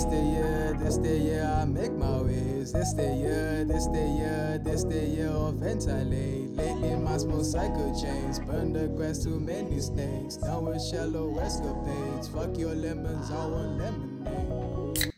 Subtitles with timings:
[0.00, 2.72] This the year, this the year I make my ways.
[2.72, 6.56] This the year, this the year, this the year of ventilate.
[6.56, 10.38] Lately my small cycle chains burn the grass too many snakes.
[10.38, 12.28] Down with shallow escapades.
[12.28, 15.12] Fuck your lemons, I want lemonade.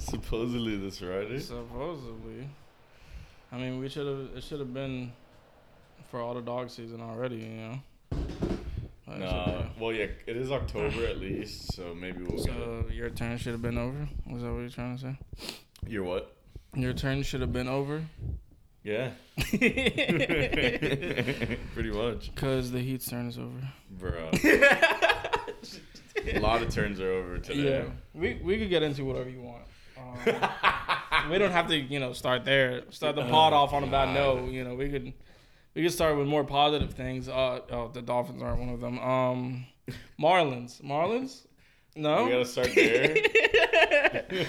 [0.00, 1.38] Supposedly this Friday.
[1.38, 2.48] Supposedly.
[3.52, 4.36] I mean, we should have.
[4.38, 5.12] It should have been
[6.10, 7.36] for all the dog season already.
[7.36, 7.82] You know.
[9.12, 12.54] Like, it Nah, well, yeah, it is October at least, so maybe we'll been- get.
[12.54, 14.08] So your turn should have been over.
[14.30, 15.18] Was that what you're trying to say?
[15.86, 16.36] You're what?
[16.74, 18.02] Your turn should have been over.
[18.84, 19.10] Yeah.
[21.74, 22.34] Pretty much.
[22.34, 23.60] Cause the Heat's turn is over.
[23.90, 24.30] Bro.
[26.34, 27.84] A lot of turns are over today.
[27.84, 29.62] Yeah, we we could get into whatever you want.
[29.98, 32.82] Um, we don't have to, you know, start there.
[32.90, 34.50] Start the pod Oh, off on a bad note.
[34.50, 35.12] You know, we could
[35.74, 37.28] we can start with more positive things.
[37.28, 38.98] Uh, oh, the Dolphins aren't one of them.
[38.98, 39.66] Um,
[40.20, 41.46] Marlins, Marlins.
[41.94, 42.24] No.
[42.24, 43.16] We gotta start there.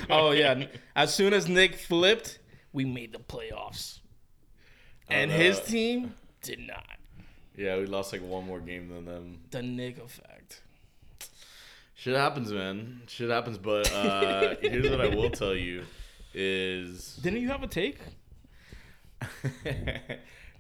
[0.10, 0.66] oh yeah.
[0.96, 2.40] As soon as Nick flipped,
[2.72, 4.00] we made the playoffs,
[5.10, 6.86] and Uh, his team did not.
[7.56, 9.40] Yeah, we lost like one more game than them.
[9.52, 10.62] The Nick effect.
[11.96, 13.02] Shit happens, man.
[13.08, 13.58] Shit happens.
[13.58, 15.84] But uh, here's what I will tell you:
[16.34, 18.00] is Didn't you have a take?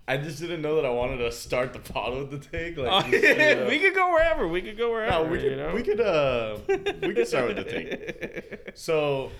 [0.07, 2.77] I just didn't know that I wanted to start the pod with the take.
[2.77, 4.47] Like, Oh, just, you we could go wherever.
[4.47, 5.23] We could go wherever.
[5.25, 5.51] No, we could.
[5.51, 5.73] you know?
[5.73, 6.01] We could.
[6.01, 6.57] Uh,
[7.01, 8.71] we could start with the take.
[8.75, 9.31] So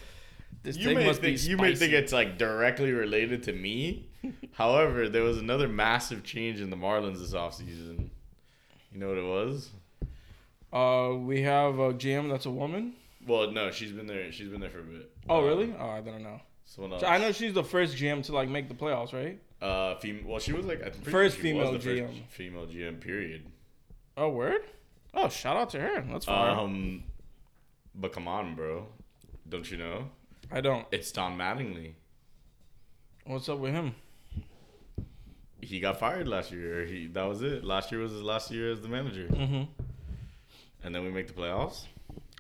[0.62, 3.54] This you take may must be think you may think it's like directly related to
[3.54, 4.08] me.
[4.54, 8.10] However, there was another massive change in the Marlins this offseason.
[8.94, 9.72] You know what it was?
[10.72, 12.94] Uh, we have a GM that's a woman.
[13.28, 14.32] Well, no, she's been there.
[14.32, 15.12] She's been there for a bit.
[15.30, 15.74] Oh, Uh, really?
[15.78, 16.40] Oh, I don't know.
[16.66, 17.02] Someone else.
[17.02, 19.40] So I know she's the first GM to like make the playoffs, right?
[19.64, 22.28] Uh, fem- well, she was like I think First she was female the first GM.
[22.30, 23.00] female GM.
[23.00, 23.46] Period.
[24.18, 24.62] Oh, word.
[25.14, 26.02] Oh, shout out to her.
[26.02, 26.58] That's fine.
[26.60, 27.04] Um,
[27.96, 28.88] but come on, bro.
[29.48, 30.10] Don't you know?
[30.52, 30.86] I don't.
[30.92, 31.94] It's Don Mattingly.
[33.26, 33.96] What's up with him?
[35.62, 36.86] He got fired last year.
[36.86, 37.64] He that was it.
[37.64, 39.28] Last year was his last year as the manager.
[39.28, 39.64] Mm-hmm.
[40.84, 41.86] And then we make the playoffs.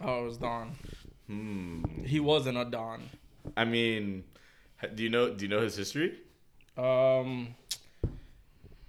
[0.01, 0.75] Oh, it was Don.
[1.27, 1.83] Hmm.
[2.03, 3.03] He wasn't a Don.
[3.55, 4.25] I mean,
[4.93, 5.33] do you know?
[5.33, 6.19] Do you know his history?
[6.77, 7.55] Um,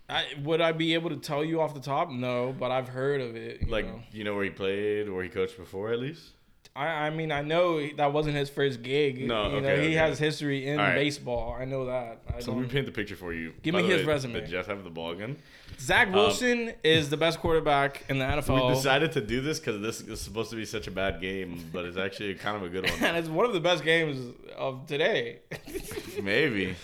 [0.08, 2.10] I would I be able to tell you off the top?
[2.10, 3.62] No, but I've heard of it.
[3.62, 4.00] you Like, know.
[4.12, 6.32] you know where he played or he coached before, at least.
[6.76, 9.28] I, I mean, I know that wasn't his first gig.
[9.28, 10.94] No, you know, okay, he has history in right.
[10.94, 11.56] baseball.
[11.58, 12.22] I know that.
[12.34, 13.52] I So let me paint the picture for you.
[13.62, 14.32] Give By me his resume.
[14.40, 15.36] Did Jeff have the ball again?
[15.78, 18.68] Zach Wilson is the best quarterback in the NFL.
[18.68, 21.64] We decided to do this because this is supposed to be such a bad game,
[21.72, 23.04] but it's actually kind of a good one.
[23.04, 25.40] and it's one of the best games of today.
[26.20, 26.74] Maybe.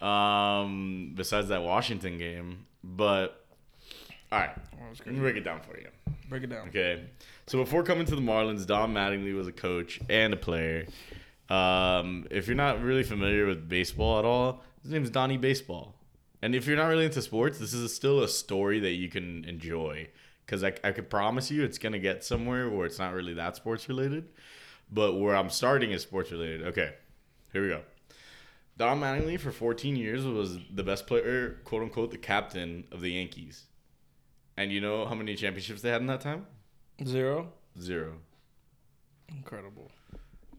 [0.00, 3.44] Um, besides that Washington game, but
[4.32, 4.50] all right,
[5.04, 5.88] let me break it down for you.
[6.28, 6.68] Break it down.
[6.68, 7.04] Okay,
[7.46, 10.86] so before coming to the Marlins, Don Mattingly was a coach and a player.
[11.50, 15.94] Um, if you're not really familiar with baseball at all, his name's Donnie Baseball.
[16.42, 19.44] And if you're not really into sports, this is still a story that you can
[19.44, 20.08] enjoy.
[20.46, 23.34] Because I, I could promise you it's going to get somewhere where it's not really
[23.34, 24.28] that sports related.
[24.90, 26.62] But where I'm starting is sports related.
[26.68, 26.94] Okay,
[27.52, 27.82] here we go.
[28.80, 33.10] Don Mattingly for 14 years was the best player, quote unquote, the captain of the
[33.10, 33.66] Yankees.
[34.56, 36.46] And you know how many championships they had in that time?
[37.04, 37.52] Zero.
[37.78, 38.14] Zero.
[39.28, 39.90] Incredible.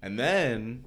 [0.04, 0.86] And then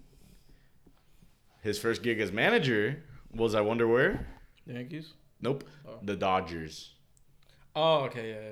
[1.60, 3.02] his first gig as manager
[3.34, 4.28] was I wonder where?
[4.68, 5.14] The Yankees.
[5.40, 5.64] Nope.
[5.88, 5.98] Oh.
[6.04, 6.92] The Dodgers.
[7.74, 8.50] Oh, okay, yeah,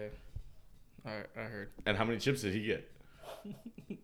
[1.07, 1.13] yeah.
[1.13, 2.91] All right, I heard And how many chips did he get?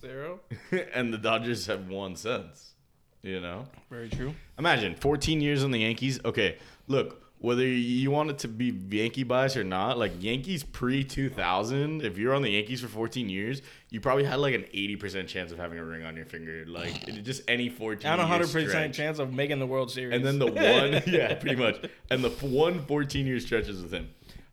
[0.00, 0.38] zero.
[0.94, 2.74] and the Dodgers have won since.
[3.22, 3.66] You know?
[3.90, 4.34] Very true.
[4.58, 6.18] Imagine 14 years on the Yankees.
[6.24, 6.56] Okay,
[6.88, 12.02] look, whether you want it to be Yankee bias or not, like Yankees pre 2000,
[12.02, 13.60] if you're on the Yankees for 14 years,
[13.90, 16.64] you probably had like an 80% chance of having a ring on your finger.
[16.66, 18.96] Like it- just any 14 And a hundred percent stretch.
[18.96, 20.14] chance of making the World Series.
[20.16, 21.76] And then the one, yeah, pretty much.
[22.10, 24.08] And the one 14 year stretches with him.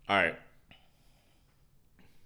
[0.09, 0.35] All right.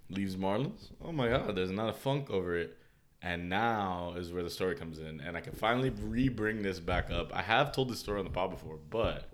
[0.09, 0.90] Leaves Marlins.
[1.03, 2.78] Oh my God, there's not a funk over it.
[3.23, 5.22] And now is where the story comes in.
[5.22, 7.35] And I can finally re bring this back up.
[7.35, 9.29] I have told this story on the pod before, but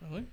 [0.00, 0.24] Really?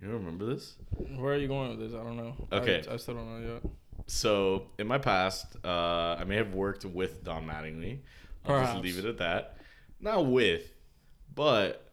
[0.00, 0.76] you remember this?
[1.16, 1.98] Where are you going with this?
[1.98, 2.34] I don't know.
[2.52, 2.82] I- Okay.
[2.88, 3.62] I, still don't know yet.
[4.06, 8.00] So in my past, uh, I may have worked with Don Mattingly.
[8.44, 8.72] I'll Perhaps.
[8.72, 9.56] just leave it at that.
[10.00, 10.70] Not with,
[11.34, 11.92] but,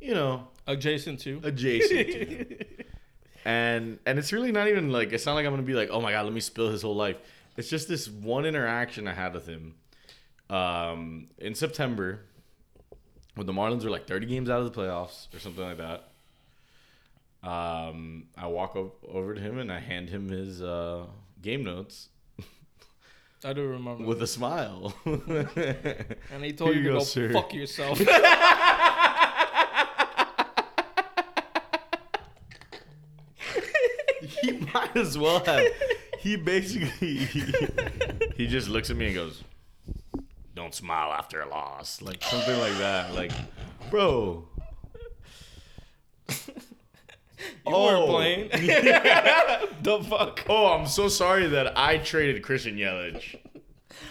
[0.00, 1.40] you know, Adjacent to.
[1.44, 2.56] adjacent to.
[3.44, 6.00] and and it's really not even like it's not like I'm gonna be like, oh
[6.00, 7.16] my god, let me spill his whole life.
[7.56, 9.74] It's just this one interaction I had with him
[10.50, 12.20] um, in September
[13.34, 16.08] when the Marlins were like 30 games out of the playoffs or something like that.
[17.42, 18.76] Um, I walk
[19.08, 21.06] over to him and I hand him his uh,
[21.40, 22.08] game notes.
[23.44, 24.04] I do remember.
[24.04, 24.94] with a smile.
[25.04, 27.98] and he told Here you you to go, go fuck yourself.
[34.20, 35.64] he might as well have.
[36.26, 37.14] He basically
[38.36, 39.44] he just looks at me and goes,
[40.56, 43.14] "Don't smile after a loss," like something like that.
[43.14, 43.30] Like,
[43.92, 44.44] bro.
[46.28, 46.34] You
[47.66, 47.84] Oh.
[47.84, 48.48] weren't playing.
[49.82, 50.44] the fuck?
[50.48, 53.38] Oh, I'm so sorry that I traded Christian Yelich.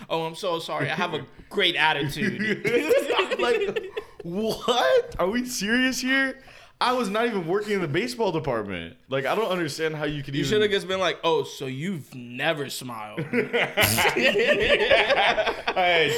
[0.09, 0.89] Oh, I'm so sorry.
[0.89, 2.39] I have a great attitude.
[3.39, 3.91] like,
[4.23, 5.15] what?
[5.19, 6.39] Are we serious here?
[6.85, 8.95] I was not even working in the baseball department.
[9.09, 10.35] Like, I don't understand how you could even.
[10.35, 10.51] You even.
[10.51, 13.55] should have just been like, "Oh, so you've never smiled." hey,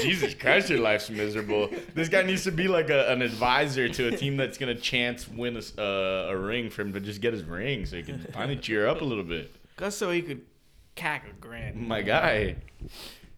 [0.04, 1.70] Jesus Christ, your life's miserable.
[1.96, 5.26] This guy needs to be like a, an advisor to a team that's gonna chance
[5.26, 8.20] win a, uh, a ring for him to just get his ring, so he can
[8.34, 9.56] finally cheer up a little bit.
[9.80, 10.42] Just so he could
[10.96, 11.78] cack a grand.
[11.78, 12.58] My guy.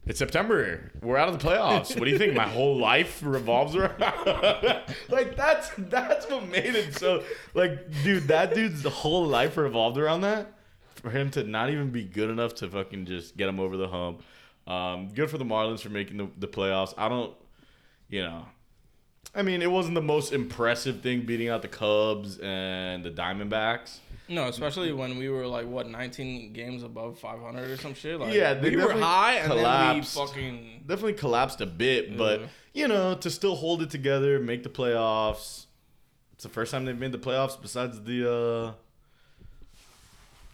[0.09, 0.91] It's September.
[1.03, 1.95] We're out of the playoffs.
[1.95, 2.33] What do you think?
[2.33, 3.99] My whole life revolves around
[5.09, 7.23] like that's that's what made it so
[7.53, 10.51] like dude, that dude's whole life revolved around that.
[10.95, 13.87] For him to not even be good enough to fucking just get him over the
[13.87, 14.23] hump.
[14.65, 16.95] Um, good for the Marlins for making the, the playoffs.
[16.97, 17.35] I don't
[18.09, 18.47] you know
[19.35, 23.99] I mean, it wasn't the most impressive thing beating out the Cubs and the Diamondbacks.
[24.29, 28.19] No, especially when we were like what 19 games above 500 or some shit.
[28.19, 30.13] Like, Yeah, they we were high and collapsed.
[30.15, 30.83] then we fucking.
[30.85, 32.47] definitely collapsed a bit, but Yeah.
[32.73, 35.65] you know, to still hold it together, make the playoffs.
[36.33, 38.71] It's the first time they've made the playoffs besides the uh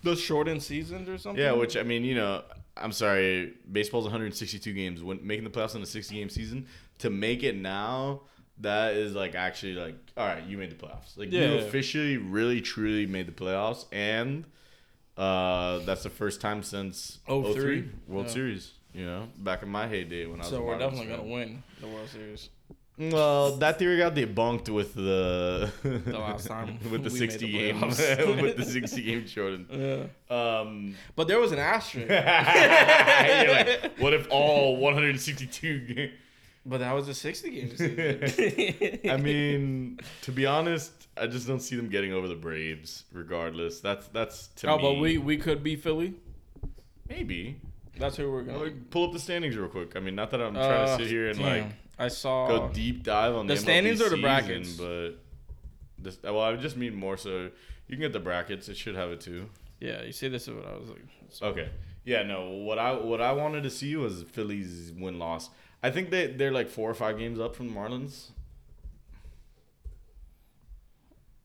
[0.03, 1.43] The shortened seasons or something.
[1.43, 2.43] yeah, which I mean, you know,
[2.77, 5.03] I'm sorry, baseball's 162 games.
[5.03, 6.67] When making the playoffs in a 60 game season,
[6.99, 8.21] to make it now,
[8.59, 11.17] that is like actually like, all right, you made the playoffs.
[11.17, 11.51] Like you Yeah.
[11.55, 14.45] officially, really, truly made the playoffs, and
[15.17, 17.53] uh that's the first time since 03?
[17.53, 18.31] 03 World Yeah.
[18.33, 18.71] Series.
[18.93, 20.49] You know, back in my heyday when I was.
[20.49, 21.17] So we're definitely fan.
[21.17, 22.49] gonna win the World Series.
[22.97, 28.55] Well, that theory got debunked with the The last time with the sixty game with
[28.55, 29.67] the sixty game Jordan.
[29.69, 30.05] Yeah.
[30.59, 32.07] Um, But there was an asterisk.
[32.09, 36.09] like, what if all one hundred sixty two?
[36.65, 38.99] But that was a 60 game season.
[39.09, 43.03] I mean, to be honest, I just don't see them getting over the Braves.
[43.13, 44.81] Regardless, that's that's to oh, me.
[44.83, 46.15] but we we could be Philly.
[47.09, 47.59] maybe
[47.97, 48.71] That's who we're Well, gonna.
[48.89, 49.95] pull up the standings real quick.
[49.95, 51.63] I mean, not that I'm trying Uh, to sit here and damn.
[51.63, 52.47] like I saw.
[52.47, 54.73] go deep dive on the, the standings MLB or the season, brackets?
[54.77, 55.09] but
[55.97, 57.49] this, well, I would just mean more so.
[57.87, 58.67] You can get the brackets.
[58.67, 59.49] It should have it too.
[59.79, 61.03] Yeah, you see, this is what I was like.
[61.41, 61.69] Okay.
[62.03, 62.49] Yeah, no.
[62.49, 65.49] What I what I wanted to see was Philly's win loss.
[65.85, 68.31] I think they they're like four or five games up from the Marlins.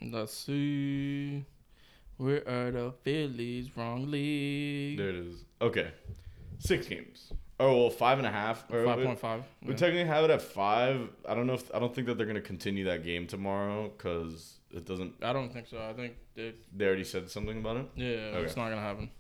[0.02, 1.44] Let's see.
[2.18, 4.98] We're the Phillies wrong league.
[4.98, 5.44] There it is.
[5.60, 5.88] Okay,
[6.58, 7.32] six games.
[7.58, 8.64] Oh well, five and a half.
[8.72, 9.42] Or Five we- point five.
[9.62, 11.10] We technically have it at five.
[11.28, 14.60] I don't know if I don't think that they're gonna continue that game tomorrow because
[14.70, 15.12] it doesn't.
[15.22, 15.78] I don't think so.
[15.82, 17.86] I think they, They already said something about it.
[17.96, 19.10] yeah, it's not gonna happen.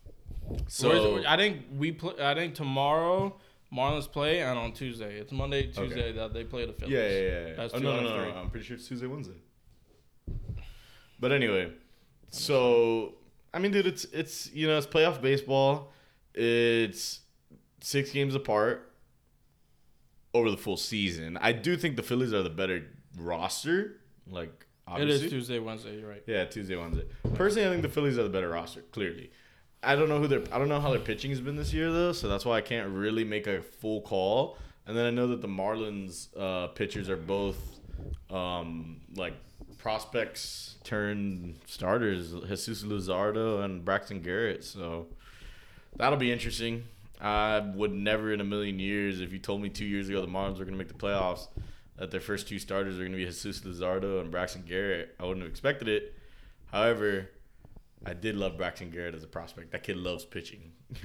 [0.68, 2.14] So I think we play.
[2.22, 3.36] I think tomorrow
[3.72, 6.92] Marlins play, and on Tuesday it's Monday, Tuesday that they play the Phillies.
[6.92, 7.46] Yeah, yeah, yeah.
[7.48, 7.54] yeah.
[7.54, 8.36] That's oh, no, no, no, no.
[8.36, 9.36] I'm pretty sure it's Tuesday, Wednesday.
[11.18, 11.72] But anyway,
[12.30, 13.14] so
[13.52, 15.92] I mean, dude, it's it's you know it's playoff baseball.
[16.34, 17.20] It's
[17.80, 18.92] six games apart
[20.34, 21.36] over the full season.
[21.40, 22.86] I do think the Phillies are the better
[23.16, 24.00] roster.
[24.28, 25.98] Like It obviously, is Tuesday, Wednesday.
[25.98, 26.22] You're right.
[26.26, 27.06] yeah, Tuesday, Wednesday.
[27.34, 28.82] Personally, I think the Phillies are the better roster.
[28.92, 29.30] Clearly,
[29.82, 31.90] I don't know who their I don't know how their pitching has been this year
[31.90, 34.58] though, so that's why I can't really make a full call.
[34.86, 37.56] And then I know that the Marlins uh, pitchers are both
[38.30, 39.34] um, like
[39.78, 44.64] prospects turned starters, Jesus Luzardo and Braxton Garrett.
[44.64, 45.06] So
[45.96, 46.84] that'll be interesting.
[47.20, 50.26] I would never in a million years, if you told me two years ago the
[50.26, 51.48] Marlins were going to make the playoffs,
[51.96, 55.24] that their first two starters are going to be Jesus Luzardo and Braxton Garrett, I
[55.24, 56.14] wouldn't have expected it.
[56.72, 57.28] However,
[58.04, 59.72] I did love Braxton Garrett as a prospect.
[59.72, 60.72] That kid loves pitching.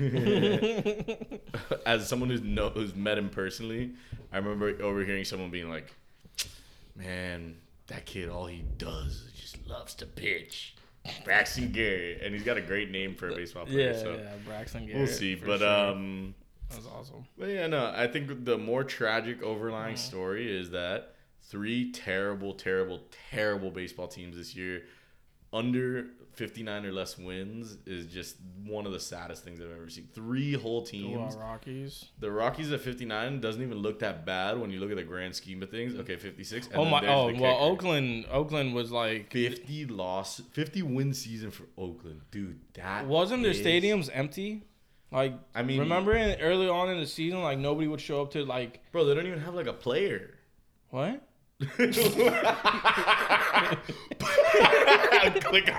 [1.86, 3.92] as someone who's know, who's met him personally,
[4.32, 5.94] I remember overhearing someone being like,
[6.96, 10.75] "Man, that kid, all he does is just loves to pitch."
[11.24, 13.92] Braxton Garrett, and he's got a great name for a baseball player.
[13.92, 14.98] Yeah, so yeah, Braxton Garrett.
[15.00, 15.36] we'll see.
[15.36, 15.68] But sure.
[15.92, 16.34] um,
[16.70, 17.25] that's awesome.
[17.38, 20.00] but yeah, no, I think the more tragic overlying Mm.
[20.00, 24.82] story is that three terrible, terrible, terrible baseball teams this year
[25.54, 30.08] under 59 or less wins is just one of the saddest things I've ever seen.
[30.13, 31.36] Three whole teams.
[31.36, 32.06] out Rockies.
[32.20, 35.36] The Rockies at 59 doesn't even look that bad when you look at the grand
[35.36, 35.96] scheme of things.
[35.96, 36.68] Okay, 56.
[36.68, 37.00] and Oh my!
[37.08, 37.46] Oh well, kicker.
[37.46, 38.25] Oakland.
[38.32, 39.32] Oakland was like.
[39.32, 42.22] 50 loss, 50 win season for Oakland.
[42.32, 44.63] Dude, that Wasn't their is- stadiums empty?
[45.12, 48.32] Like, I mean, remember in, early on in the season, like nobody would show up
[48.32, 50.38] to like bro, they don't even have like a player.
[50.89, 51.22] what?
[51.62, 51.79] Click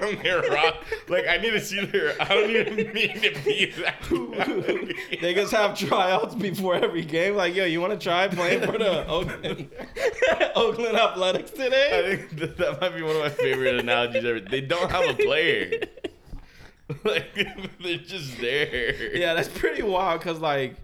[0.00, 0.82] on their rock.
[1.08, 2.14] Like I need to see their.
[2.18, 5.18] I don't even mean to be that.
[5.20, 7.34] They just have tryouts before every game.
[7.34, 9.68] Like, yo, you want to try playing for the Oakland,
[10.54, 11.90] Oakland Athletics today?
[11.92, 14.40] I think that, that might be one of my favorite analogies ever.
[14.40, 15.82] They don't have a player.
[17.04, 17.34] like
[17.82, 19.14] they're just there.
[19.14, 20.22] Yeah, that's pretty wild.
[20.22, 20.76] Cause like,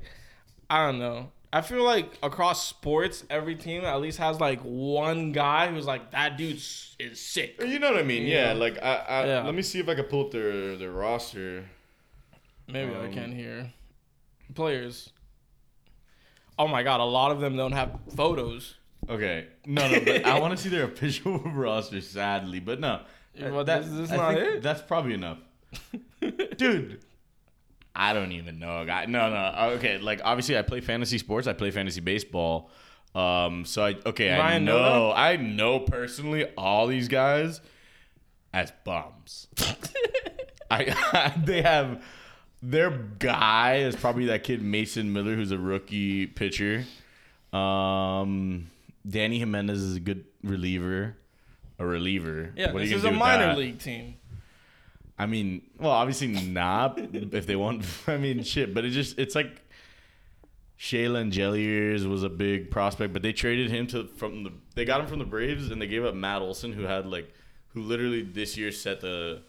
[0.69, 1.31] I don't know.
[1.55, 6.11] I feel like across sports, every team at least has like one guy who's like
[6.13, 7.61] that dude is sick.
[7.63, 8.23] You know what I mean?
[8.27, 8.49] Yeah.
[8.49, 8.53] Yeah.
[8.55, 9.43] Like I, I Yeah.
[9.45, 11.69] let me see if I can pull up their their roster.
[12.69, 13.73] Maybe I Um, can hear
[14.55, 15.11] players.
[16.59, 18.77] Oh my god, a lot of them don't have photos.
[19.09, 19.49] Okay.
[19.67, 22.01] No, no, but I want to see their official roster.
[22.01, 23.01] Sadly, but no.
[23.39, 24.63] Well, that, this- this not it?
[24.63, 25.39] That's probably enough,
[26.57, 27.01] dude.
[27.95, 29.05] I don't even know, guy.
[29.07, 29.73] No, no.
[29.75, 31.47] Okay, like obviously, I play fantasy sports.
[31.47, 32.71] I play fantasy baseball.
[33.15, 35.13] Um, so I okay, I Ryan know, Noda?
[35.17, 37.61] I know personally all these guys
[38.55, 39.49] as bums.
[40.71, 42.03] I they have
[42.63, 46.85] their guy is probably that kid Mason Miller, who's a rookie pitcher.
[47.53, 48.71] Um,
[49.07, 51.17] Dany Jimenez is a good reliever,
[51.79, 52.53] a reliever.
[52.57, 53.59] Yeah, What are this is a minor that?
[53.59, 54.15] league team.
[55.19, 57.85] I mean, well, obviously not if they want.
[58.07, 59.61] I mean, shit, but it just it's like
[60.77, 65.01] Shea Langeliers was a big prospect, but they traded him to from the they got
[65.01, 67.33] him from the Braves and they gave up Matt Olson, who had like
[67.69, 69.43] who literally this year set the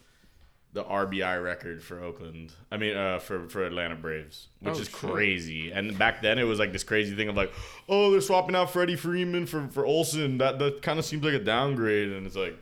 [0.74, 2.51] the RBI record for Oakland.
[2.72, 5.72] I mean, uh, for for Atlanta Braves, which Oh, is crazy.
[5.72, 7.51] And back then, it was like this crazy thing of like,
[7.88, 10.39] oh, they're swapping out Freddie Freeman for for Olson.
[10.39, 12.58] That that kind of seems like a downgrade, and it's like.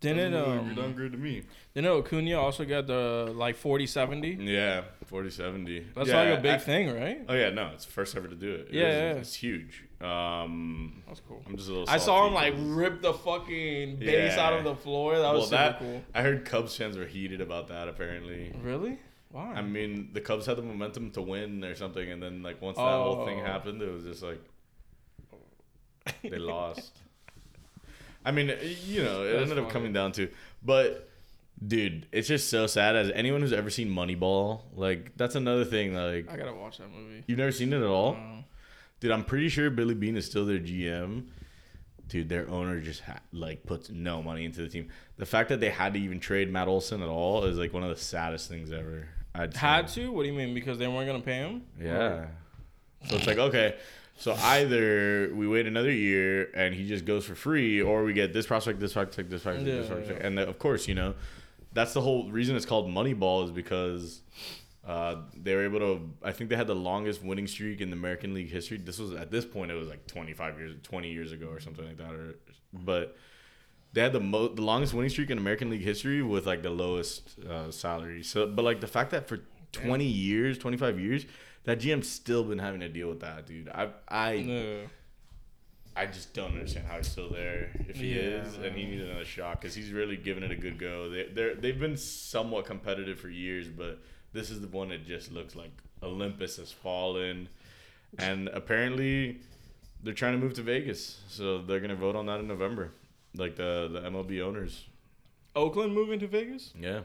[0.00, 1.42] Didn't doesn't look like a um, downgrade to me?
[1.74, 4.38] didn't Acuna also get the like 40 70?
[4.40, 5.86] Yeah, 40 70.
[5.94, 7.20] That's yeah, like a big I- thing, right?
[7.28, 8.68] Oh, yeah, no, it's the first ever to do it.
[8.70, 9.20] It Yeah, is- yeah.
[9.20, 9.84] It's huge.
[10.00, 11.42] Um, That's cool.
[11.46, 14.46] I'm just a little I saw him like rip the fucking base Yeah.
[14.46, 15.18] out of the floor.
[15.18, 16.02] That was well, super that, cool.
[16.14, 18.52] I heard Cubs fans were heated about that, apparently.
[18.62, 18.98] Really?
[19.30, 19.54] Why?
[19.54, 22.76] I mean, the Cubs had the momentum to win or something, and then, like, once
[22.78, 23.44] that whole thing Oh.
[23.44, 24.40] happened, it was just like
[26.22, 26.92] they lost.
[28.24, 28.52] I mean,
[28.86, 30.28] you know, it ended up coming down to,
[30.62, 31.08] but
[31.66, 32.94] dude, it's just so sad.
[32.96, 35.94] As anyone who's ever seen Moneyball, like, that's another thing.
[35.94, 37.24] Like, I gotta watch that movie.
[37.26, 38.14] you've never seen it at all.
[38.14, 38.42] Uh,
[39.00, 41.26] Dude, I'm pretty sure Billy Beane is still their GM.
[42.08, 44.88] Dude, their owner just ha- like puts no money into the team.
[45.18, 47.84] The fact that they had to even trade Matt Olson at all is like one
[47.84, 49.06] of the saddest things ever.
[49.36, 49.60] I'd say.
[49.60, 50.10] had to?
[50.10, 50.52] What do you mean?
[50.52, 51.62] Because they weren't gonna pay him?
[51.80, 52.26] Yeah.
[53.08, 53.76] So it's like okay,
[54.18, 58.32] so either we wait another year and he just goes for free, or we get
[58.32, 60.26] this prospect, this prospect, this prospect, this Yeah, prospect, yeah.
[60.26, 61.14] and then, of course, you know,
[61.72, 64.20] that's the whole reason it's called Moneyball is because
[64.86, 66.10] uh, they were able to.
[66.22, 68.78] I think they had the longest winning streak in the American League history.
[68.78, 71.86] This was at this point it was like 25 years, 20 years ago or something
[71.86, 72.34] like that, or
[72.72, 73.16] but.
[73.94, 76.68] They had the mo- the longest winning streak in American League history with like the
[76.70, 78.22] lowest uh, salary.
[78.22, 79.40] So, but like the fact that for
[79.72, 81.24] twenty years, twenty five years,
[81.64, 83.68] that GM's still been having to deal with that, dude.
[83.68, 84.80] I I No.
[85.96, 89.02] I just don't understand how he's still there if he Yeah, is, and he needs
[89.02, 91.08] another shot because he's really giving it a good go.
[91.10, 93.98] They they they've been somewhat competitive for years, but
[94.32, 95.72] this is the one that just looks like
[96.02, 97.48] Olympus has fallen,
[98.18, 99.40] and apparently
[100.04, 102.92] they're trying to move to Vegas, so they're gonna vote on that in November,
[103.34, 104.84] like the the MLB owners.
[105.56, 106.72] Oakland moving to Vegas?
[106.78, 107.00] Yeah.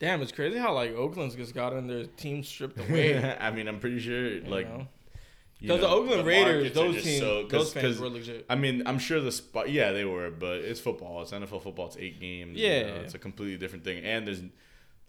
[0.00, 3.36] Damn, it's crazy how like Oakland's just gotten their team stripped away.
[3.40, 4.68] I mean, I'm pretty sure you like
[5.60, 8.44] Because the Oakland the Raiders, those teams, so- those fans were legit.
[8.50, 9.70] I mean, I'm sure the spot.
[9.70, 11.22] Yeah, they were, but it's football.
[11.22, 11.86] It's NFL football.
[11.86, 12.58] It's eight games.
[12.58, 12.82] you Yeah.
[12.88, 14.04] know, it's a completely different thing.
[14.04, 14.42] And there's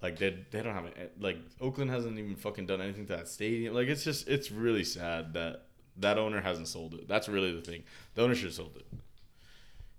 [0.01, 3.27] like they they don't have a, like Oakland hasn't even fucking done anything to that
[3.27, 3.73] stadium.
[3.73, 5.63] Like it's just it's really sad that
[5.97, 7.07] that owner hasn't sold it.
[7.07, 7.83] That's really the thing.
[8.13, 8.85] The owner should have sold it.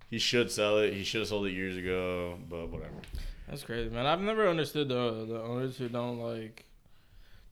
[0.09, 0.93] He should sell it.
[0.93, 2.37] He should have sold it years ago.
[2.49, 2.93] But whatever.
[3.49, 4.05] That's crazy, man.
[4.05, 6.65] I've never understood the the owners who don't like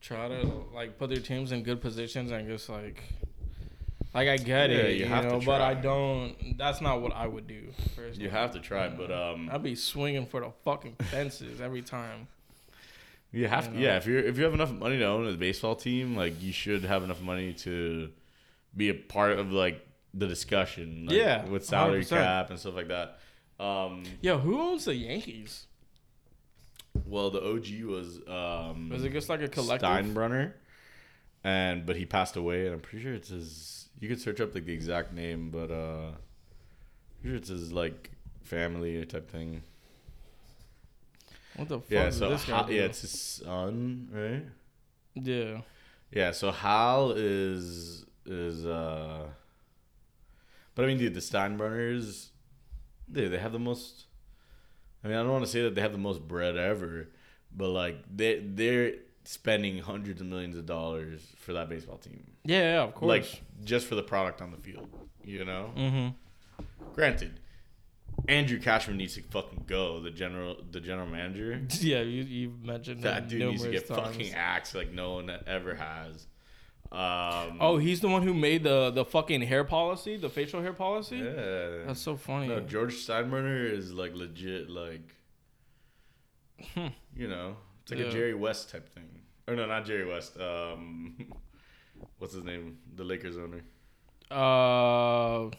[0.01, 3.01] try to like put their teams in good positions and just like
[4.13, 6.57] like I get Yeah, it, you you, have to know, but I don't.
[6.57, 7.71] That's not what I would do.
[7.95, 8.23] Personally.
[8.23, 12.27] You have to try, but um, I'd be swinging for the fucking fences every time.
[13.31, 13.83] You have You to, know?
[13.85, 13.97] yeah.
[13.97, 16.83] If you're if you have enough money to own a baseball team, like you should
[16.83, 18.09] have enough money to
[18.75, 22.09] be a part of like the discussion, like, Yeah, with salary 100%.
[22.09, 23.19] cap and stuff like that.
[23.59, 25.67] Um, Yo, who owns the Yankees?
[27.05, 29.87] Well, the OG was um, Was it just like a collective?
[29.89, 30.53] Steinbrenner,
[31.43, 33.89] and but he passed away, and I'm pretty sure it's his.
[33.99, 38.11] You could search up like the exact name, but uh, I'm sure it's his like
[38.43, 39.63] family type thing.
[41.55, 41.89] What the fuck?
[41.89, 44.43] Yeah, so this guy Hal, yeah, it's his son, right?
[45.15, 45.61] yeah.
[46.11, 49.27] Yeah, so Hal is is uh
[50.75, 52.27] But I mean dude, the Steinbrenners
[53.11, 54.05] dude, they have the most
[55.05, 57.09] I mean, I don't want to say that they have the most bread ever,
[57.55, 58.93] but like they they're
[59.24, 62.24] spending hundreds of millions of dollars for that baseball team.
[62.43, 63.07] Yeah, yeah, of course.
[63.07, 64.89] Like just for the product on the field,
[65.24, 65.69] you know?
[65.77, 66.63] mm-hmm.
[66.95, 67.39] Granted,
[68.27, 71.62] Andrew Cashman needs to fucking go, the general the general manager.
[71.79, 74.07] Yeah, you you mentioned That dude needs to get times.
[74.07, 76.25] fucking axed like no one ever has.
[76.92, 80.74] Um, Oh, he's the one who made the the fucking hair policy, the facial hair
[80.74, 81.18] policy.
[81.18, 81.86] yeah.
[81.88, 82.48] That's so funny.
[82.48, 85.15] No, George Steinbrenner is like legit, like
[86.74, 86.88] Hmm.
[87.15, 88.08] you know, it's like Yeah.
[88.08, 89.10] a Jerry West type thing.
[89.48, 90.39] Or no, not Jerry West.
[90.39, 91.15] Um,
[92.20, 92.77] what's his name?
[92.96, 93.63] The Lakers owner.
[94.32, 95.51] Uh,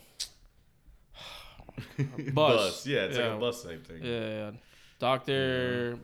[2.33, 2.87] Buss.
[2.87, 4.03] Yeah, it's like a bus type thing.
[4.03, 4.51] yeah, yeah.
[4.99, 5.99] Doctor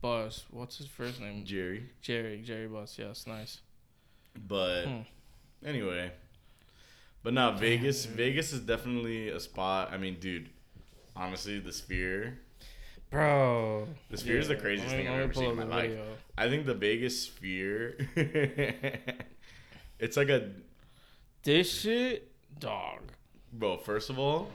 [0.00, 0.44] Buss.
[0.50, 1.44] What's his first name?
[1.44, 1.88] Jerry.
[2.02, 2.42] Jerry.
[2.42, 2.98] Jerry Buss.
[2.98, 3.60] Yes, nice.
[4.36, 5.00] But Hmm.
[5.64, 6.12] anyway,
[7.22, 8.04] but now Vegas.
[8.06, 9.90] Vegas is definitely a spot.
[9.92, 10.48] I mean, dude,
[11.16, 12.38] honestly, the Sphere.
[13.10, 15.90] Bro, The Sphere is the craziest me- thing I've ever seen in my life.
[15.90, 16.16] video.
[16.36, 17.96] I think the Vegas Sphere.
[20.00, 20.50] it's like a
[21.44, 23.00] This shit, dog.
[23.52, 23.76] bro.
[23.78, 24.50] First of all,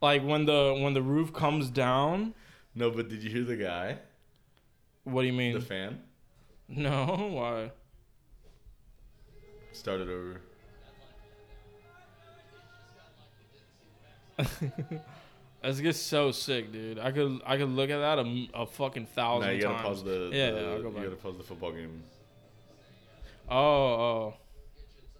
[0.00, 2.34] Like when the when the roof comes down.
[2.74, 3.98] no, but did you hear the guy,
[5.04, 5.54] What do you mean?
[5.54, 6.02] the fan?
[6.76, 7.70] no, why?
[9.72, 10.40] Started over.
[15.62, 16.98] This gets so sick, dude.
[16.98, 19.86] I could I could look at that a, a fucking thousand Now you gotta times.
[19.86, 20.30] pause the.
[20.30, 22.02] Yeah, the- yeah, I'll go You gotta pause the football game.
[23.48, 24.34] Oh, oh,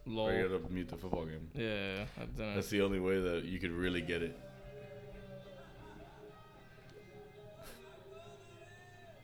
[0.05, 0.29] lol.
[0.29, 1.49] Or you gotta mute the football game.
[1.55, 2.05] Yeah.
[2.37, 4.39] That's the only way that you could really get it.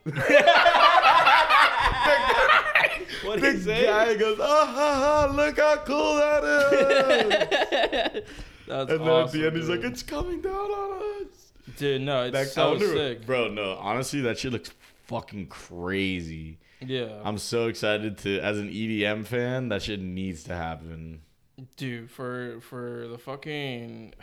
[3.23, 5.33] what The guy goes, ah ha ha!
[5.35, 8.23] Look how cool that is!
[8.67, 12.01] That's and then awesome, at the end, he's like, "It's coming down on us." dude,
[12.01, 13.25] no, it's That, so wonder- sick.
[13.25, 13.47] bro.
[13.49, 14.71] No, honestly, that shit looks
[15.07, 16.57] fucking crazy.
[16.79, 21.21] Yeah, I'm so excited to, as an EDM fan, that shit needs to happen.
[21.77, 24.13] dude, for for the fucking.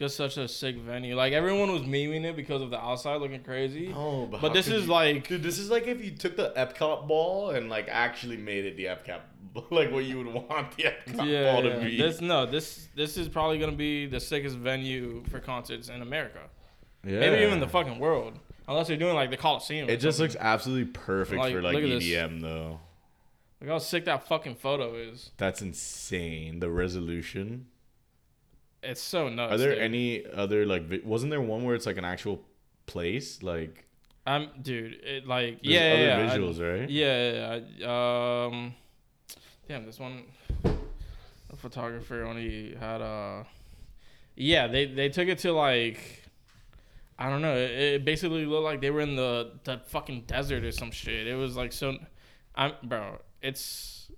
[0.00, 1.16] It's such a sick venue.
[1.16, 3.92] Like everyone was memeing it because of the outside looking crazy.
[3.94, 6.52] Oh, but, but this is you- like, dude, this is like if you took the
[6.56, 9.20] Epcot ball and like actually made it the Epcot,
[9.70, 11.84] like what you would want the Epcot yeah, ball to yeah.
[11.84, 11.96] be.
[11.96, 16.40] this no, this this is probably gonna be the sickest venue for concerts in America.
[17.04, 17.18] yeah.
[17.18, 19.88] Maybe even the fucking world, unless they're doing like the Coliseum.
[19.90, 20.34] It just something.
[20.34, 22.04] looks absolutely perfect Like, for like at this.
[22.04, 22.78] EDM though.
[23.60, 25.32] Look how sick that fucking photo is.
[25.38, 26.60] That's insane.
[26.60, 27.66] The resolution.
[28.82, 29.54] It's so nuts.
[29.54, 29.82] Are there dude.
[29.82, 30.84] any other like?
[30.84, 32.42] Vi- wasn't there one where it's like an actual
[32.86, 33.42] place?
[33.42, 33.86] Like
[34.26, 34.94] I'm dude.
[35.02, 36.88] It like yeah, other yeah, yeah, I- visuals, right?
[36.90, 38.44] yeah, yeah, yeah.
[38.46, 38.74] Um,
[39.66, 40.24] damn, this one.
[40.62, 43.44] The photographer only had uh
[44.36, 46.24] Yeah, they they took it to like.
[47.18, 47.56] I don't know.
[47.56, 51.26] It, it basically looked like they were in the the fucking desert or some shit.
[51.26, 51.96] It was like so.
[52.54, 53.18] I'm bro.
[53.42, 54.10] It's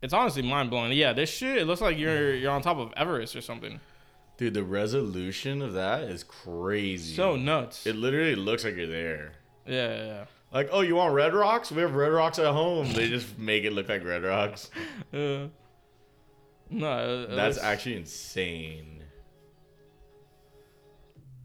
[0.00, 0.92] it's honestly mind blowing.
[0.92, 1.58] Yeah, this shit.
[1.58, 3.80] It looks like you're you're on top of Everest or something.
[4.38, 7.14] Dude, the resolution of that is crazy.
[7.14, 7.86] So nuts.
[7.86, 9.32] it literally looks like you're there.
[9.66, 10.24] yeah, yeah, yeah.
[10.52, 11.70] Like, oh, you want red rocks?
[11.70, 12.90] We have red rocks at home.
[12.94, 14.70] They just make it look like red rocks.
[15.12, 15.48] Uh,
[16.70, 19.02] no, it- it That's looks actually insane.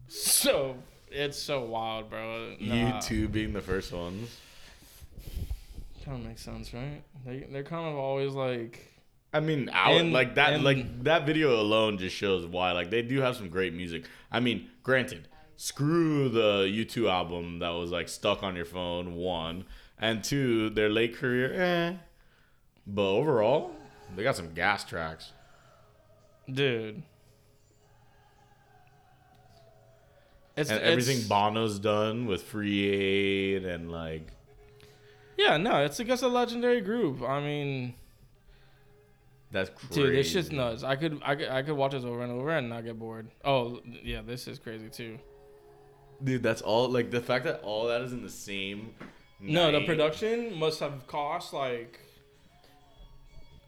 [0.08, 0.76] so.
[1.10, 2.56] It's so wild, bro.
[2.58, 4.36] You Nah, two being the first ones.
[6.04, 7.02] Kind of makes sense, right?
[7.24, 8.90] They they're kind of always like.
[9.34, 12.72] I mean, out And- like that, and- like that video alone just shows why.
[12.72, 14.04] Like they do have some great music.
[14.30, 19.14] I mean, granted, screw the U2 album that was like stuck on your phone.
[19.16, 19.64] One
[19.98, 21.94] and two, their late career, eh.
[22.86, 23.74] But overall,
[24.14, 25.32] they got some gas tracks.
[26.50, 27.02] Dude.
[30.56, 34.28] It's, and everything it's- Bono's done with Free Aid and like
[35.36, 37.20] yeah, no, it's against a legendary group.
[37.22, 37.94] I mean,
[39.54, 40.02] that's crazy.
[40.02, 40.82] dude, this shit's nuts.
[40.82, 43.28] I could, I could, I could watch this over and over and not get bored.
[43.44, 45.16] Oh, yeah, this is crazy too.
[46.22, 46.88] Dude, that's all.
[46.88, 48.94] Like the fact that all that is in the same.
[49.40, 52.00] No, the production must have cost like.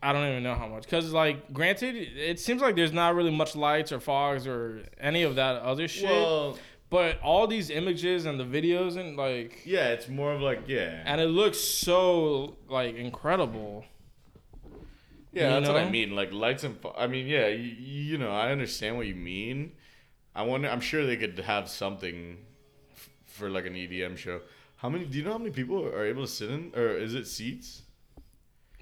[0.03, 0.89] I don't even know how much.
[0.89, 5.23] Cause like, granted, it seems like there's not really much lights or fogs or any
[5.23, 6.11] of that other shit.
[6.11, 6.59] Well,
[6.91, 11.03] but all these images and the videos and like, yeah, it's more of like yeah.
[11.05, 13.85] and it looks so like incredible.
[15.33, 16.15] Yeah, You that's what I mean.
[16.17, 17.73] Like lights and, I mean, yeah, you,
[18.13, 19.73] you know, I understand what you mean.
[20.35, 20.69] I wonder.
[20.69, 22.39] I'm sure they could have something
[22.95, 24.41] f- for like an EDM show.
[24.77, 25.05] How many?
[25.05, 27.83] Do you know how many people are able to sit in, or is it seats?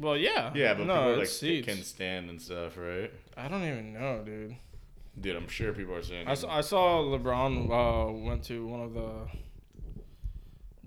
[0.01, 0.51] Well, yeah.
[0.55, 1.67] Yeah, but no, people like seats.
[1.67, 3.13] can stand and stuff, right?
[3.37, 4.57] I don't even know, dude.
[5.21, 6.27] Dude, I'm sure people are saying.
[6.27, 9.11] I saw, I saw LeBron uh, went to one of the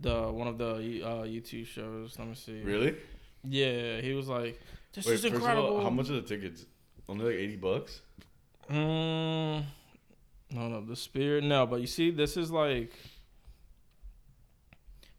[0.01, 2.19] the one of the uh, U2 shows.
[2.19, 2.61] Let me see.
[2.61, 2.95] Really?
[3.43, 4.59] Yeah, he was like,
[4.97, 6.65] "This Wait, is first incredible." of all, how much are the tickets?
[7.07, 8.01] Only like eighty bucks.
[8.67, 9.63] Mm,
[10.51, 11.43] no, no, the spirit.
[11.43, 12.91] No, but you see, this is like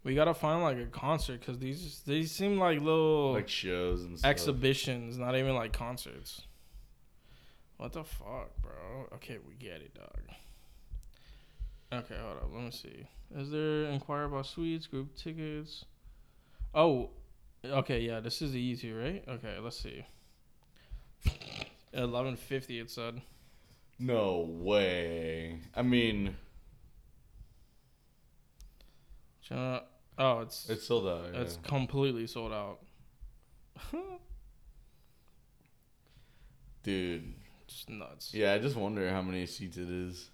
[0.02, 4.18] we gotta find like a concert because these these seem like little Like shows and
[4.18, 4.28] stuff.
[4.28, 6.42] exhibitions, not even like concerts.
[7.76, 9.06] What the fuck, bro?
[9.14, 10.20] Okay, we get it, dog.
[11.92, 12.50] Okay, hold up.
[12.52, 13.06] Let me see.
[13.34, 15.84] Is there inquire about suites, group tickets?
[16.74, 17.10] Oh,
[17.64, 18.20] okay, yeah.
[18.20, 19.24] This is easy, right?
[19.28, 20.04] Okay, let's see.
[21.92, 22.78] Eleven fifty.
[22.78, 23.20] It said.
[23.98, 25.58] No way.
[25.74, 26.36] I mean,
[29.50, 31.32] oh, it's it's sold out.
[31.32, 31.40] Yeah.
[31.40, 32.78] it's completely sold out.
[36.82, 37.34] Dude.
[37.66, 38.32] Just nuts.
[38.32, 40.30] Yeah, I just wonder how many seats it is.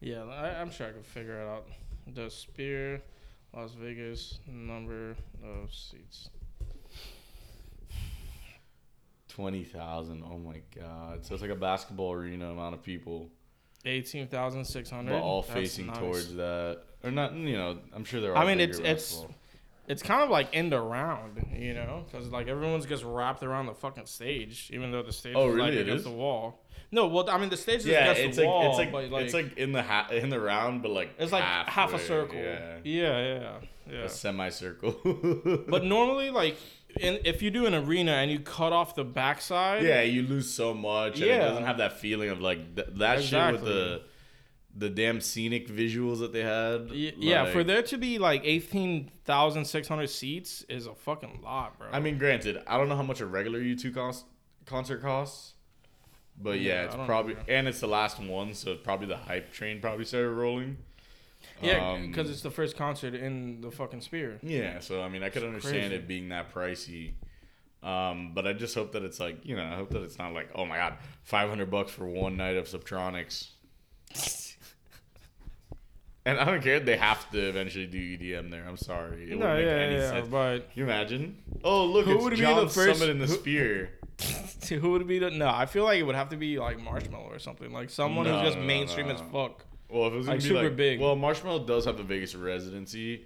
[0.00, 1.66] Yeah, I, I'm sure I could figure it out.
[2.06, 3.02] The Sphere,
[3.54, 6.30] Las Vegas, number of seats.
[9.28, 10.22] Twenty thousand.
[10.24, 11.24] Oh my god.
[11.24, 13.28] So it's like a basketball arena amount of people,
[13.84, 15.12] Eighteen thousand six hundred.
[15.12, 16.82] but all facing towards that.
[17.02, 17.34] Or not.
[17.34, 18.36] You know, I'm sure they're.
[18.36, 19.36] All I mean, it's it's basketball.
[19.88, 23.74] It's kind of like end around, you know, because like everyone's just wrapped around the
[23.74, 25.72] fucking stage, even though the stage Oh, is like?
[25.72, 26.04] It against is?
[26.04, 26.62] the wall.
[26.92, 28.92] No, well, I mean the stage is Yeah, against it's the like wall, it's like,
[28.92, 31.92] but like it's like in the ha- in the round, but like it's like half
[31.94, 32.36] a circle.
[32.38, 33.58] Yeah, yeah, yeah.
[33.90, 33.98] yeah.
[34.04, 34.92] a semicircle.
[35.68, 36.56] But normally, like,
[36.98, 40.50] in, if you do an arena and you cut off the backside, yeah, you lose
[40.52, 44.02] so much, and it doesn't have that feeling of like th- that shit with the
[44.76, 46.90] the damn scenic visuals that they had.
[46.90, 51.40] y- yeah, for there to be like eighteen thousand six hundred seats is a fucking
[51.42, 51.88] lot, bro.
[51.92, 54.24] I mean, granted, I don't know how much a regular U2 cost,
[54.66, 55.54] concert costs,
[56.40, 57.40] but yeah, Yeah, it's probably know.
[57.48, 60.76] and it's the last one, so probably the hype train probably started rolling.
[61.62, 64.38] yeah, Um, because it's the first concert in the fucking Sphere.
[64.42, 65.94] Yeah, so I mean, I could understand crazy.
[65.96, 67.14] it being that pricey.
[67.82, 70.32] Um, but I just hope that it's like, you know, I hope that it's not
[70.34, 73.48] like, oh my god, five hundred bucks for one night of Subtronics.
[76.26, 78.64] and I don't care; they have to eventually do EDM there.
[78.68, 80.28] I'm sorry, it No, wouldn't make any yeah, sense.
[80.28, 81.36] but Can you imagine?
[81.64, 83.90] Oh, look, Who it's would be John the first- Summit in the who- Sphere.
[84.68, 85.30] who would be the?
[85.30, 88.26] No, I feel like it would have to be like Marshmello or something, like someone
[88.26, 89.14] No, who's just no, mainstream no.
[89.14, 89.64] as fuck.
[89.88, 91.00] Well, if it was gonna Like, be super like, big.
[91.00, 93.24] Well, Marshmello does have the biggest residency.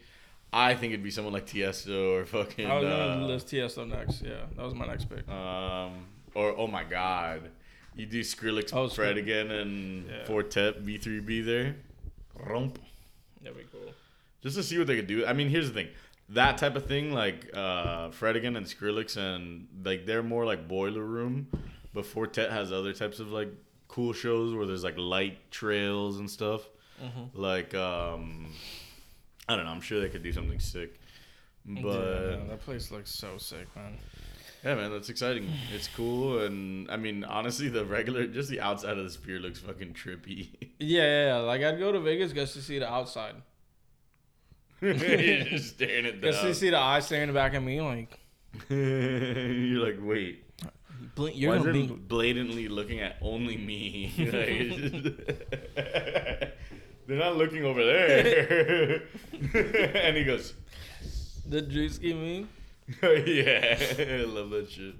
[0.53, 2.67] I think it'd be someone like Tiesto or fucking.
[2.71, 4.23] I was gonna uh, list Tiesto next.
[4.23, 5.29] Yeah, that was my next pick.
[5.29, 7.51] Um, or oh my god,
[7.97, 9.19] you do Skrillex, Oh, Fred Skrillex.
[9.19, 10.25] again, and Yeah.
[10.27, 11.75] Four Tet V3B there.
[12.39, 12.79] Rump.
[13.45, 13.93] That'd be cool.
[14.43, 15.25] Just to see what they could do.
[15.25, 15.89] I mean, here's the thing.
[16.31, 20.67] That type of thing, like uh, Fred again and Skrillex, and like they're more like
[20.67, 21.49] boiler room,
[21.93, 23.49] but Four Tet has other types of like
[23.89, 26.63] cool shows where there's like light trails and stuff.
[27.03, 27.41] Mm-hmm.
[27.41, 28.53] Like um,
[29.49, 29.71] I don't know.
[29.71, 30.99] I'm sure they could do something sick.
[31.67, 33.99] But yeah, that place looks so sick, man.
[34.65, 35.51] Yeah, man, that's exciting.
[35.75, 39.59] It's cool, and I mean, honestly, the regular, just the outside of the Sphere looks
[39.59, 40.49] fucking trippy.
[40.81, 41.37] Yeah, yeah, yeah.
[41.37, 43.35] Like I'd go to Vegas just to see the outside.
[44.81, 44.95] You're
[45.45, 48.19] just staring at Just to see the eye staring back at me, like
[48.69, 50.45] You're like, wait,
[51.15, 51.87] why You're gonna it be.
[51.87, 54.13] blatantly looking at only me?
[54.19, 54.35] Like,
[57.07, 59.03] They're not looking over there.
[59.95, 60.55] and he goes,
[61.47, 62.47] The Drewski me.
[63.03, 64.95] yeah, I love that shit.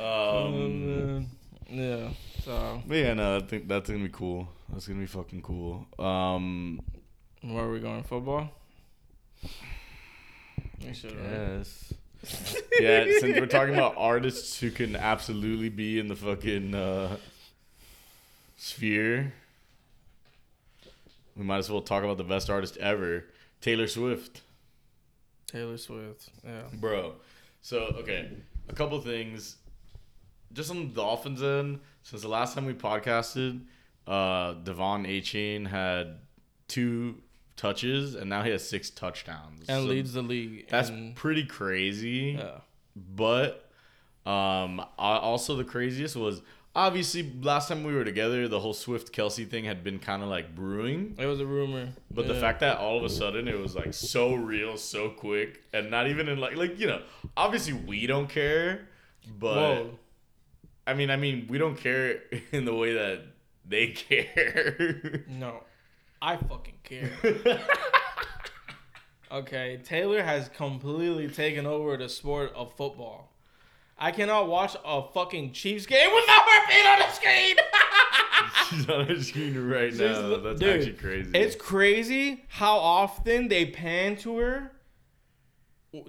[0.00, 1.26] Um,
[1.68, 2.10] yeah.
[2.44, 4.48] So but yeah, no, I think that's gonna be cool.
[4.72, 5.86] That's gonna be fucking cool.
[5.98, 6.80] Um,
[7.42, 8.02] where are we going?
[8.02, 8.50] Football.
[10.84, 11.12] We should.
[11.16, 11.30] right?
[11.30, 11.92] Yes.
[12.80, 17.16] yeah, since we're talking about artists who can absolutely be in the fucking uh,
[18.56, 19.32] sphere,
[21.36, 23.24] we might as well talk about the best artist ever,
[23.60, 24.40] Taylor Swift.
[25.46, 26.28] Taylor Swift.
[26.44, 26.62] Yeah.
[26.74, 27.14] Bro.
[27.62, 28.30] So, okay,
[28.68, 29.56] a couple things.
[30.52, 33.62] Just on the Dolphins end, since the last time we podcasted,
[34.06, 36.18] uh, De'Von Achane had
[36.68, 37.16] two
[37.56, 39.60] touches, and now he has six touchdowns.
[39.68, 40.68] And So leads the league.
[40.68, 42.36] That's pretty crazy.
[42.38, 42.58] yeah.
[42.94, 43.68] But
[44.24, 46.42] um, I, also the craziest was
[46.76, 50.28] obviously last time we were together, the whole Swift Kelce thing had been kind of
[50.28, 51.16] like brewing.
[51.18, 51.88] It was a rumor.
[52.10, 55.64] But the fact that all of a sudden it was like so real, so quick,
[55.72, 57.02] and not even in like like you know,
[57.36, 58.88] obviously we don't care,
[59.38, 59.98] but Whoa.
[60.86, 62.20] I mean, I mean, we don't care
[62.52, 63.22] in the way that
[63.66, 65.24] they care.
[65.28, 65.64] No,
[66.22, 67.10] I fucking care.
[69.32, 73.32] okay, Taylor has completely taken over the sport of football.
[73.98, 77.56] I cannot watch a fucking Chiefs game without her being on the screen.
[78.68, 80.28] She's on her screen right She's now.
[80.28, 81.30] the- That's dude, actually crazy.
[81.34, 84.72] It's crazy how often they pan to her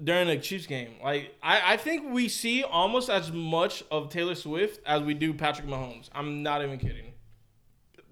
[0.03, 0.95] during the Chiefs game.
[1.01, 5.33] Like I, I think we see almost as much of Taylor Swift as we do
[5.33, 6.09] Patrick Mahomes.
[6.13, 7.13] I'm not even kidding.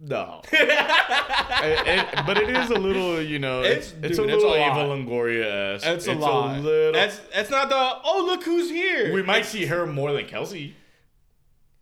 [0.07, 0.41] No.
[0.51, 4.43] It- it- but it is a little, you know, It's- it's, it's dude, a it's
[4.43, 4.55] a little.
[4.55, 5.87] Eva Longoria esque.
[5.87, 6.59] It's a lot.
[6.59, 6.91] little.
[6.93, 9.13] That's that's not the oh look who's here.
[9.13, 10.73] we might see her more than Kelce.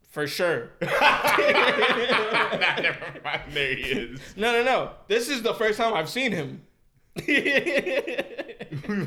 [0.10, 0.70] for sure.
[0.84, 3.42] Nah, never mind.
[3.52, 4.20] There he is.
[4.38, 4.92] No, no, no.
[5.08, 6.62] This is the first time I've seen him.
[7.28, 7.34] we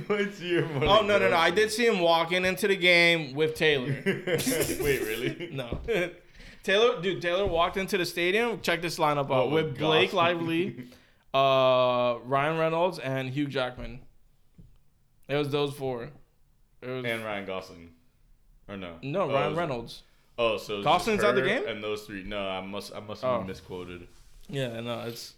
[0.09, 1.37] might see her oh no, no, no.
[1.37, 3.96] I did see him walking into the game with Taylor.
[4.05, 5.48] Wait, really?
[5.52, 5.79] No.
[6.66, 8.61] Taylor, dude, Taylor walked into the stadium.
[8.61, 10.12] Check this lineup out Oh, with Blake.
[10.12, 10.88] Lively,
[11.33, 14.00] uh, Ryan Reynolds, and Hugh Jackman.
[15.29, 16.11] It was those four.
[16.83, 17.90] Was And Ryan Gosling.
[18.68, 18.94] Or no?
[19.02, 20.02] no Oh, Ryan was- Reynolds.
[20.38, 21.66] Oh, so Gosling's at the game?
[21.68, 22.24] And those three.
[22.24, 22.92] No, I must.
[22.94, 23.38] I must Oh.
[23.38, 24.09] have misquoted.
[24.48, 25.35] Yeah, no, it's.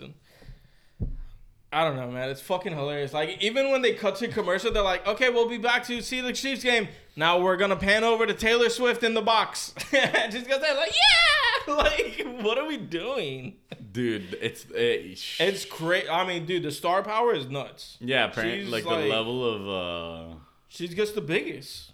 [1.71, 2.31] I don't know, man.
[2.31, 3.13] It's fucking hilarious.
[3.13, 6.21] Like even when they cut to commercial, they're like, "Okay, we'll be back to see
[6.23, 6.89] the Chiefs game.
[7.15, 10.91] Now we're gonna pan over to Taylor Swift in the box." Just because they're like,
[10.93, 13.57] "Yeah!" Like, what are we doing?
[13.93, 16.07] Dude, it's eh, sh- It's great.
[16.11, 17.99] I mean, dude, the star power is nuts.
[18.01, 18.25] yeah.
[18.25, 20.35] Apparently, like, like- the level of uh,
[20.69, 21.93] She's just the biggest.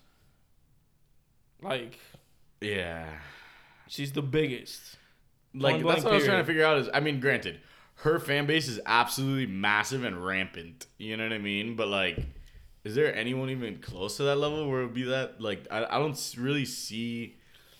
[1.60, 1.98] Like,
[2.60, 3.08] yeah.
[3.88, 4.96] she's the biggest.
[5.54, 6.78] Like that's what I was trying to figure out.
[6.78, 7.60] Is I mean, granted,
[7.96, 10.86] her fan base is absolutely massive and rampant.
[10.98, 11.76] You know what I mean?
[11.76, 12.18] But like,
[12.84, 15.40] is there anyone even close to that level where it would be that?
[15.40, 17.36] Like, I, I don't really see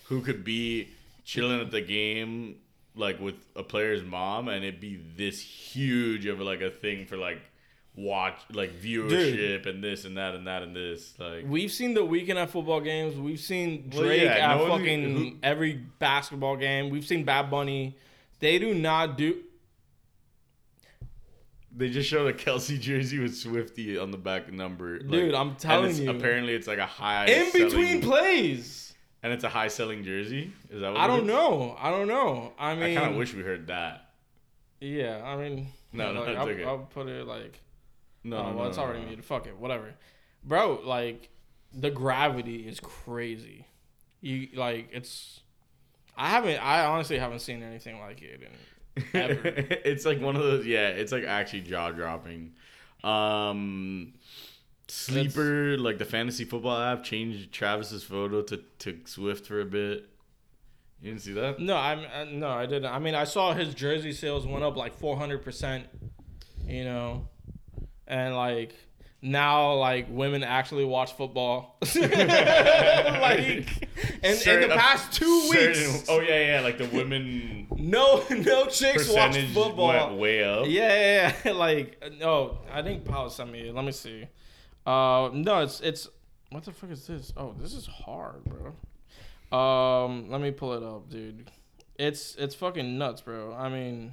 [0.07, 0.89] who could be
[1.25, 2.57] chilling at the game
[2.97, 7.17] like with a player's mom and it'd be this huge of like a thing for
[7.17, 7.41] like
[7.97, 12.03] watch like viewership and this and that and that and this like We've seen the
[12.03, 13.17] Weeknd at football games.
[13.17, 16.91] We've seen Well, Drake yeah, at no fucking who- every basketball game.
[16.91, 17.97] We've seen Bad Bunny.
[18.41, 19.39] They do not do.
[21.77, 24.99] They just showed a Kelce jersey with Swifty on the back number.
[24.99, 26.11] Dude, like, I'm and telling it's- you.
[26.11, 28.95] Apparently, it's like a high In between plays.
[29.23, 30.53] and it's a high selling jersey.
[30.71, 31.27] Is that what I don't is?
[31.27, 31.77] know.
[31.81, 32.53] I don't know.
[32.59, 34.11] I mean, I kind of wish we heard that.
[34.81, 36.65] Yeah, I mean, No, no, like, I'll, okay.
[36.65, 37.59] I'll put it like.
[38.23, 39.07] No, oh, no, well, it's already no.
[39.07, 39.25] muted.
[39.25, 39.95] Fuck it, whatever,
[40.45, 40.81] bro.
[40.85, 41.29] Like,
[41.73, 43.67] the gravity is crazy.
[44.21, 45.41] You like it's.
[46.17, 46.59] I haven't.
[46.65, 48.49] I honestly haven't seen anything like it in.
[49.13, 50.67] it's like one of those.
[50.67, 52.53] Yeah, it's like actually jaw dropping.
[53.03, 54.15] Um,
[54.89, 60.09] sleeper like the fantasy football app changed Travis's photo to to Swift for a bit.
[61.01, 61.59] You didn't see that?
[61.59, 62.87] No, I'm uh, no, I didn't.
[62.87, 65.87] I mean, I saw his jersey sales went up like 400 percent.
[66.67, 67.29] You know,
[68.07, 68.75] and like
[69.25, 71.77] now, like women actually watch football.
[71.97, 72.05] like,
[73.43, 73.65] in,
[74.23, 79.09] in the past two certain- weeks, Oh yeah, yeah, like the women no, no chicks
[79.09, 79.89] watch football.
[79.89, 80.67] went way up.
[80.69, 81.53] Yeah, yeah, yeah.
[81.67, 83.71] like no, I think Paul sent me.
[83.71, 84.27] Let me see.
[84.87, 86.07] Uh, no, it's it's
[86.51, 87.33] what the fuck is this?
[87.37, 88.75] Oh, this is hard, bro.
[89.59, 91.51] Um, let me pull it up, dude.
[91.99, 93.55] It's it's fucking nuts, bro.
[93.55, 94.13] I mean,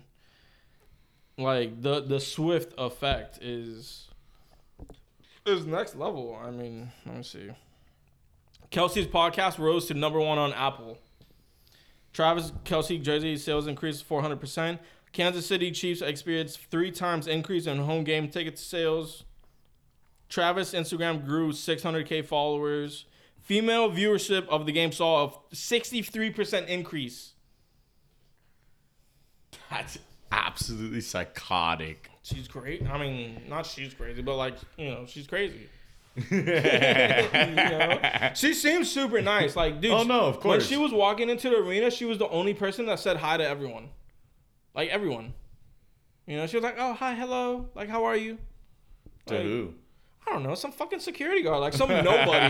[1.38, 4.08] like the the Swift effect is
[5.46, 6.40] is next level.
[6.42, 7.50] I mean, let me see.
[8.72, 10.98] Kelce's podcast rose to number one on Apple.
[12.14, 14.80] Travis Kelce jersey sales increased 400%.
[15.12, 19.24] Kansas City Chiefs experienced three times increase in home game ticket sales.
[20.30, 23.06] Travis Instagram grew 600k followers.
[23.42, 27.34] Female viewership of the game saw a 63% increase.
[29.70, 29.98] That's
[30.32, 32.11] absolutely psychotic.
[32.24, 32.88] She's great.
[32.88, 35.70] I mean, not she's crazy, but like you know, she's crazy.
[36.30, 38.32] you know?
[38.36, 39.56] She seems super nice.
[39.56, 39.92] Like, dude.
[39.92, 40.58] Oh, no, of course.
[40.58, 43.38] When she was walking into the arena, she was the only person that said hi
[43.38, 43.90] to everyone.
[44.76, 45.34] Like everyone.
[46.28, 47.70] You know, she was like, "Oh, hi, hello.
[47.76, 48.38] Like, how are you?"
[49.28, 49.74] to Like, who?
[50.28, 52.50] I don't know, some fucking security guard, like some nobody.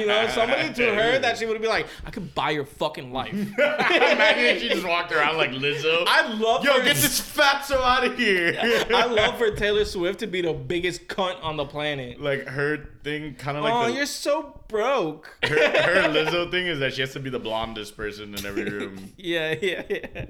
[0.00, 3.12] you know, somebody to her that she would be like, "I could buy your fucking
[3.12, 6.04] life." Imagine if she just walked around like Lizzo.
[6.08, 8.56] I love Yo, for- get this fatso out of here.
[8.92, 12.20] I love for Taylor Swift to be the biggest cunt on the planet.
[12.20, 15.36] like her thing, kind of like oh, the, you're so broke.
[15.44, 18.64] her, her Lizzo thing is that she has to be the blondest person in every
[18.70, 19.12] room.
[19.18, 20.24] Yeah, yeah, yeah.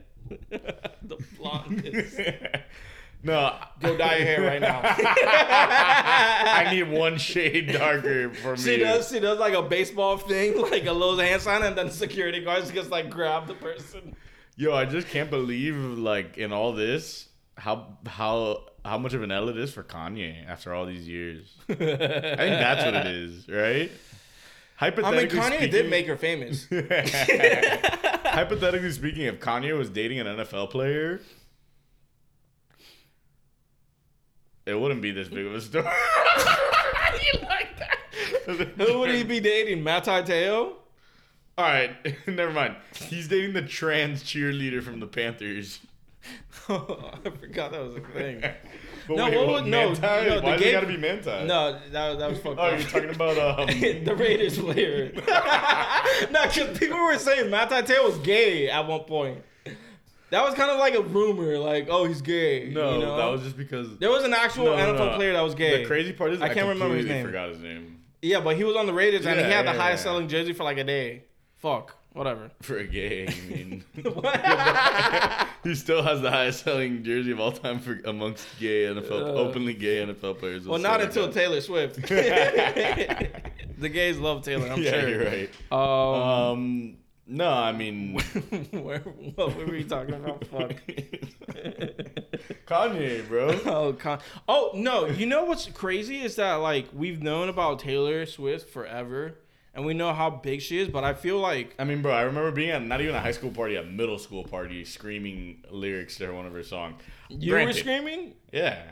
[1.02, 2.20] the blondest.
[3.24, 4.80] No, Go dye your hair right now.
[4.84, 8.58] I need one shade darker for me.
[8.62, 9.10] She does.
[9.10, 12.70] She does like a baseball thing, like a little hand sign, and then security guards
[12.70, 14.14] just like grab the person.
[14.56, 19.30] Yo, I just can't believe like in all this how how how much of an
[19.30, 21.54] L it is for Kanye after all these years.
[21.68, 21.88] I think
[22.38, 23.90] that's what it is, right?
[24.76, 26.66] Hypothetically I mean, Kanye speaking, did make her famous.
[28.24, 31.20] Hypothetically speaking, if Kanye was dating an NFL player,
[34.66, 35.84] it wouldn't be this big of a story.
[35.84, 37.98] you like that?
[38.88, 39.82] Who would he be dating?
[39.82, 40.74] Manti Te'o?
[41.56, 41.94] All right,
[42.26, 42.74] never mind.
[42.94, 45.80] He's dating the trans cheerleader from the Panthers.
[46.68, 48.40] I forgot that was a thing.
[49.06, 50.00] But No, wait, what what, would- no, Manti?
[50.00, 51.44] no, the Why does it gay- gotta be Manti?
[51.44, 52.80] No, that, that was fucked Oh, up.
[52.80, 53.66] you're talking about um.
[53.66, 55.12] the Raiders player.
[56.30, 59.42] no, because people were saying Manti Te'o was gay at one point.
[60.30, 62.70] That was kind of like a rumor, like, oh, he's gay.
[62.72, 63.16] no, you know?
[63.16, 63.96] that was just because.
[63.98, 65.16] There was an actual No, NFL no.
[65.16, 65.82] player that was gay.
[65.82, 67.24] The crazy part is I I, can't remember his name.
[67.24, 69.72] Forgot his name Yeah, but he was on the Raiders and he Yeah, had the
[69.72, 70.10] yeah, highest yeah.
[70.10, 71.24] selling jersey for like a day.
[71.58, 72.50] Fuck, whatever.
[72.62, 73.28] for a gay.
[73.28, 73.84] I mean,
[75.64, 79.34] he still has the highest selling jersey of all time for amongst gay NFL, Uh,
[79.34, 80.66] openly gay NFL players.
[80.66, 81.34] well, We'll not until that.
[81.34, 81.96] Taylor Swift.
[82.06, 85.08] the gays love Taylor, I'm yeah, sure.
[85.08, 85.50] you're right.
[85.72, 88.14] Um, Um, no, I mean
[88.72, 90.44] where, what were we talking about?
[90.46, 90.76] Fuck.
[92.66, 93.48] Kanye, bro.
[93.66, 95.06] Oh, con- oh no!
[95.06, 99.34] You know what's crazy is that like we've known about Taylor Swift forever,
[99.74, 100.88] and we know how big she is.
[100.88, 103.32] But I feel like I mean, bro, I remember being at not even a high
[103.32, 107.00] school party, a middle school party, screaming lyrics to one of her songs.
[107.28, 108.82] you Granted, were screaming, Yeah.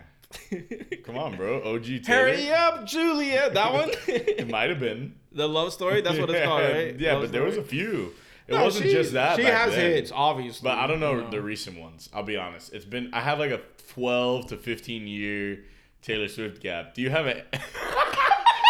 [1.04, 1.62] Come on, bro.
[1.74, 2.02] OG Taylor.
[2.32, 5.14] "Hurry up, Julia!" That one, It might have been.
[5.32, 6.00] the love story.
[6.00, 6.98] That's what it's called, right?
[6.98, 8.12] Yeah, Love but there was a few.
[8.48, 9.36] It No, wasn't she- just that.
[9.36, 9.92] She has then.
[9.92, 10.68] hits, obviously.
[10.68, 12.08] But I don't know you the recent ones.
[12.12, 12.72] I'll be honest.
[12.72, 13.60] It's been I have like a
[13.94, 15.64] 12 to 15 year
[16.02, 16.94] Taylor Swift gap.
[16.94, 17.46] Do you have it?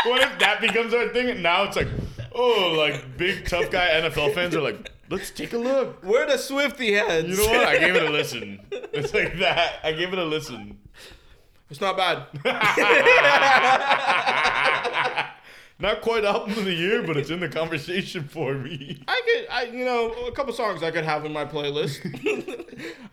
[0.07, 1.31] what if that becomes our thing?
[1.31, 1.89] And now it's like,
[2.35, 6.03] oh, like big tough guy NFL fans are like, let's take a look.
[6.05, 7.29] We're the Swifty heads.
[7.29, 7.67] You know what?
[7.67, 8.61] I gave it a listen.
[8.71, 9.81] It's like that.
[9.85, 10.79] I gave it a listen.
[11.73, 12.27] It's not bad.
[15.79, 19.03] Not quite album of the year, but it's in the conversation for me.
[19.09, 21.99] I could, I you know, a couple songs I could have in my playlist.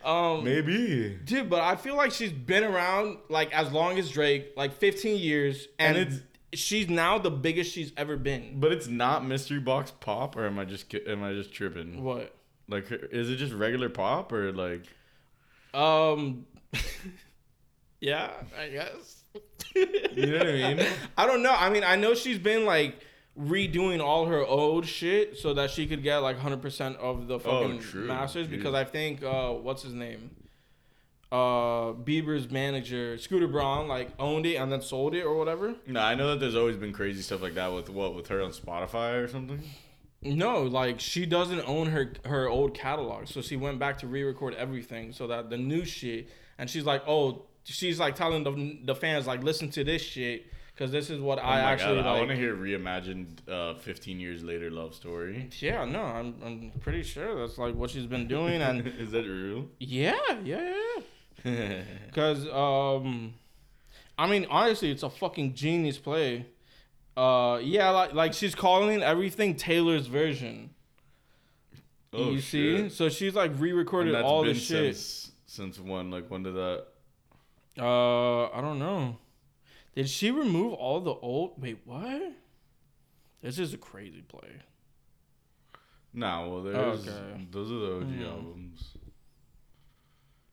[0.06, 1.18] um, Maybe.
[1.26, 5.18] Dude, but I feel like she's been around like as long as Drake, like 15
[5.18, 6.22] years, and, And it's-
[6.54, 8.60] she's now the biggest she's ever been.
[8.60, 12.04] But it's not mystery box pop, or am I just am I just tripping?
[12.04, 12.36] What?
[12.68, 14.84] Like, is it just regular pop, or like?
[15.74, 16.46] Um.
[18.02, 19.24] Yeah, I guess.
[19.76, 20.86] You know what I mean?
[21.18, 21.54] I don't know.
[21.54, 22.96] I mean, I know she's been like
[23.40, 27.82] redoing all her old shit so that she could get like 100% of the fucking
[27.96, 30.32] Oh, masters because I think uh what's his name?
[31.32, 35.76] Uh Bieber's manager, Scooter Braun, like owned it and then sold it or whatever.
[35.86, 38.42] No, I know that there's always been crazy stuff like that with what with her
[38.42, 39.62] on Spotify or something.
[40.24, 44.56] No, like she doesn't own her her old catalog, so she went back to re-record
[44.56, 46.30] everything so that the new shit.
[46.58, 50.46] And she's like, oh, she's like telling the the fans like, listen to this shit
[50.80, 54.18] because this is what Oh I actually God, I want to hear reimagined uh, 15
[54.18, 55.50] years later love story.
[55.60, 59.26] Yeah, no, I'm I'm pretty sure that's like what she's been doing, and is that
[59.26, 59.68] real?
[59.80, 60.74] yeah, yeah,
[61.44, 61.82] yeah.
[62.06, 63.34] Because um,
[64.18, 66.46] I mean, honestly, it's a fucking genius play.
[67.18, 70.70] Uh, yeah, like like she's calling everything Taylor's version.
[72.14, 72.92] Oh, you see, shit.
[72.94, 74.96] so she's like re-recorded all the shit.
[74.96, 76.10] since since when?
[76.10, 76.86] Like when did that?
[77.80, 79.18] Uh, I don't know.
[79.96, 81.62] Did she remove all the old?
[81.62, 82.34] Wait, what?
[83.42, 84.62] This is a crazy play.
[86.14, 87.48] Nah, well, there's Okay.
[87.52, 88.28] those are the OG Mhm.
[88.30, 88.98] albums.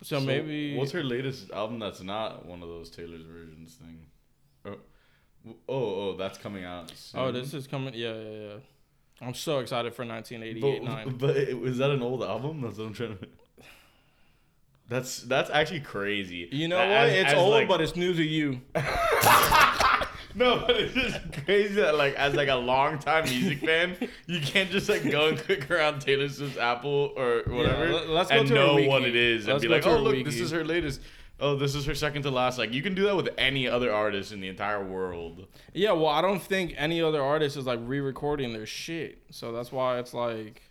[0.03, 4.07] So, maybe what's her latest album that's not one of those Taylor's versions thing?
[4.65, 4.77] Oh,
[5.69, 6.91] oh, oh that's coming out.
[6.91, 7.21] Soon.
[7.21, 7.95] Oh, this is coming.
[7.95, 8.57] Yeah, yeah, yeah.
[9.23, 11.17] I'm so excited for 1988 But, 9.
[11.19, 12.61] but it- was that an old album?
[12.61, 13.29] That's what I'm trying to.
[14.88, 16.49] That's that's actually crazy.
[16.53, 17.18] You know As- what?
[17.18, 18.61] It's old, like- but it's new to you.
[20.35, 23.96] no, but it's just crazy that like as like a longtime music fan,
[24.27, 28.31] you can't just like go and click around Taylor Swift's Apple or whatever let- let's
[28.31, 28.88] go and to know wiki.
[28.88, 31.00] what it is Let's and be like, oh look, this is her latest.
[31.38, 32.56] Oh, this is her second to last.
[32.58, 35.46] Like you can do that with any other artist in the entire world.
[35.75, 39.71] Yeah, well, I don't think any other artist is like re-recording their shit, so that's
[39.73, 40.63] why it's like,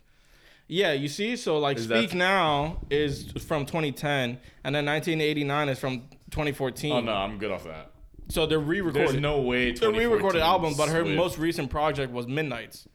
[0.67, 5.69] yeah, you see, so like Is that- Speak Now is from 2010, and then 1989
[5.69, 6.01] is from
[6.31, 6.91] 2014.
[6.91, 7.91] Oh no, I'm good off that.
[8.27, 9.21] So they're There's re-recorded.
[9.21, 9.69] no way.
[9.69, 12.87] A re-recorded 2014 album, but her Swift- most recent project was Midnight's.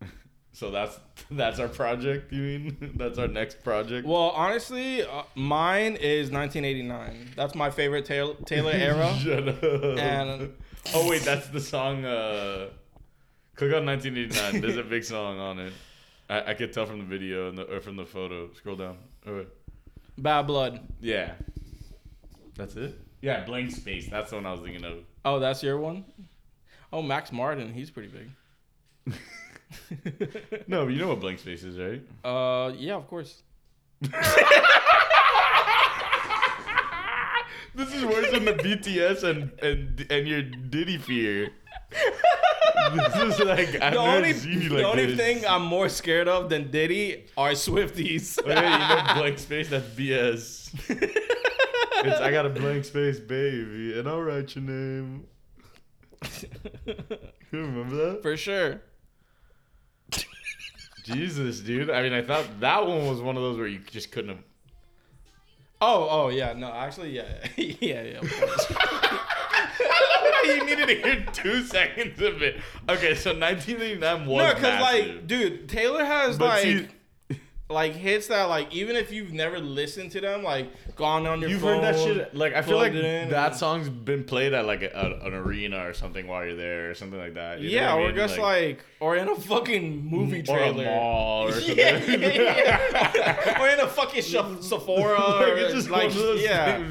[0.52, 1.00] So that's
[1.32, 2.32] that's our project.
[2.32, 4.06] You mean that's our next project?
[4.06, 7.32] Well, honestly, uh, mine is 1989.
[7.34, 9.12] That's my favorite Taylor, Taylor era.
[9.18, 9.62] Shut up.
[9.98, 10.52] And-
[10.94, 12.04] oh wait, that's the song.
[12.04, 12.68] Uh,
[13.56, 14.60] Click on 1989.
[14.60, 15.72] There's a big song on it.
[16.28, 18.52] I I, I could tell from the video and the, or from the photo.
[18.54, 18.98] Scroll down.
[19.26, 19.48] Oh, wait.
[20.18, 20.80] Bad Blood.
[21.00, 21.32] Yeah.
[22.56, 22.98] That's it?
[23.20, 24.08] Yeah, Blank Space.
[24.08, 24.98] That's the one I was thinking of.
[25.24, 26.04] Oh, that's your one.
[26.92, 27.72] Oh, Max Martin.
[27.72, 29.14] He's pretty big.
[30.68, 32.00] No, but you know what Blank Space is, right?
[32.24, 33.42] Uh, yeah, of course.
[37.74, 41.50] This is worse than the BTS and and and your Diddy fear.
[42.94, 45.16] this is like I've the only, the like only this.
[45.16, 48.38] thing I'm more scared of than Diddy are Swifties.
[48.44, 49.68] Oh, yeah, you know blank space.
[49.70, 50.70] That's BS.
[52.06, 55.26] It's I got a blank space, baby, and I'll write your name.
[57.52, 58.22] You remember that?
[58.22, 58.82] For sure.
[61.04, 61.88] Jesus, dude.
[61.88, 64.44] I mean, I thought that one was one of those where you just couldn't have.
[65.80, 66.52] Oh, oh yeah.
[66.54, 69.18] No, actually, yeah, yeah, yeah.
[70.44, 72.56] You needed to hear two seconds of it.
[72.88, 76.62] Okay, so 1989 was no, because like, dude, Taylor has But like.
[76.62, 76.88] see-
[77.70, 81.48] like hits that like even if you've never listened to them like gone on your
[81.48, 82.34] You've phone, heard that shit.
[82.34, 84.90] Like I feel like plugged it in that song's been played at like a,
[85.22, 87.60] a- an arena or something while you're there or something like that.
[87.60, 88.16] You yeah or mean?
[88.16, 91.78] just like, or in a fucking movie trailer or a mall or something.
[91.78, 93.62] yeah, yeah, yeah.
[93.62, 94.20] or in a fucking
[94.60, 96.84] Sephora like or just like yeah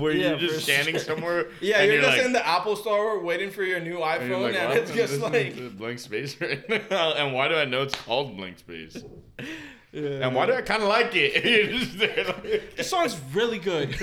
[0.00, 1.04] where Yeah, you're just standing sure.
[1.04, 1.48] somewhere.
[1.60, 4.42] yeah and you're, just like, in the Apple store waiting for your new and iPhone
[4.42, 7.12] like, and it's just like blank space right now.
[7.14, 8.96] And why do I know it's called blank space?
[9.92, 10.26] yeah.
[10.26, 11.44] And why do I kind of like it?
[11.70, 13.94] You're just there like- this song's really good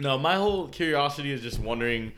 [0.00, 2.12] No, my whole curiosity is just wondering,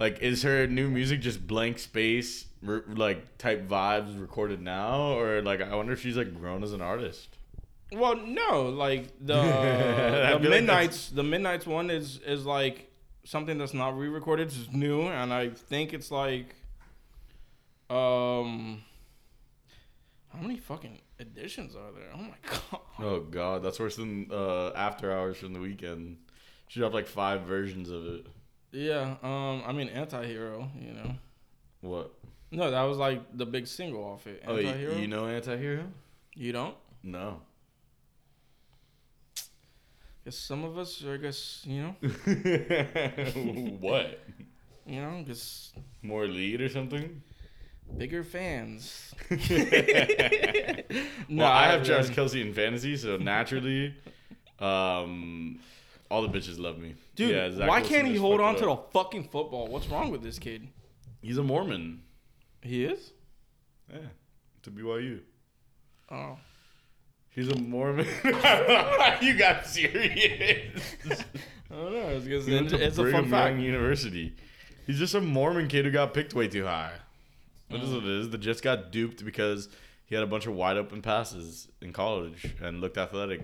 [0.00, 5.40] like, is her new music just blank space, re- like type vibes recorded now, or
[5.40, 7.36] like I wonder if she's like grown as an artist.
[7.92, 12.90] Well, no, like the the feel like midnights the midnights one is is like
[13.24, 16.54] something that's not re-recorded, it's new, and I think it's like
[17.88, 18.82] um
[20.32, 22.10] how many fucking editions are there?
[22.14, 22.80] Oh my god.
[23.00, 26.16] Oh God, that's worse than uh, After Hours from the Weeknd.
[26.68, 28.26] She dropped like five versions of it.
[28.72, 31.14] Yeah, um I mean anti-hero, you know.
[31.80, 32.14] What?
[32.52, 34.44] No, that was like the big single off it.
[34.46, 34.94] Oh, Anti-hero.
[34.96, 35.86] you know Antihero?
[36.34, 36.76] You don't?
[37.02, 37.40] No.
[40.24, 41.94] Guess some of us, I guess, you know,
[43.80, 44.20] what?
[44.86, 47.22] you know, just More lead or something?
[47.96, 49.12] bigger fans.
[49.30, 49.40] well,
[51.28, 53.94] No, I have Travis Kelce in fantasy, so naturally,
[54.60, 55.58] um,
[56.10, 56.94] all the bitches love me.
[57.16, 58.92] Dude, Yeah, Zach why Wilson can't he just hold fucked on it to the up.
[58.92, 59.66] fucking football?
[59.68, 60.68] What's wrong with this kid?
[61.22, 62.02] He's a Mormon.
[62.62, 63.12] He is?
[63.92, 63.98] Yeah,
[64.62, 65.20] to BYU.
[66.10, 66.36] Oh.
[67.40, 68.04] He's a Mormon.
[69.22, 70.82] you got serious.
[71.70, 72.08] I don't know.
[72.10, 73.54] It's, it's, He went to it's a fun fact.
[73.54, 74.34] Young University.
[74.86, 76.92] He's just a Mormon kid who got picked way too high.
[77.70, 78.28] That is what it is.
[78.28, 79.70] The Jets got duped because
[80.04, 83.40] he had a bunch of wide open passes in college and looked athletic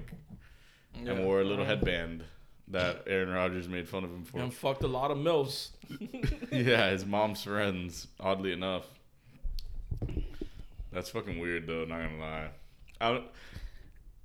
[0.95, 1.13] Yeah.
[1.13, 2.23] and wore a little Uh, headband
[2.69, 4.41] that Aaron Rodgers made fun of him for.
[4.41, 5.71] And fucked a lot of MILFs.
[6.53, 8.85] yeah, his mom's friends, oddly enough.
[10.93, 12.49] That's fucking weird though, not gonna lie.
[13.01, 13.25] I don't,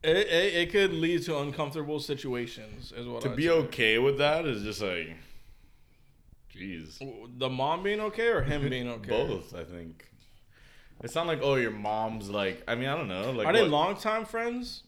[0.03, 3.49] It, it, it could lead to uncomfortable situations, is what to I'd be say.
[3.49, 5.15] okay with that is just like
[6.55, 6.97] jeez.
[7.37, 9.09] The mom being okay or him being okay?
[9.09, 10.07] Both, I think.
[11.03, 13.61] It's not like oh your mom's like I mean I don't know like Are they
[13.61, 14.83] what- longtime friends?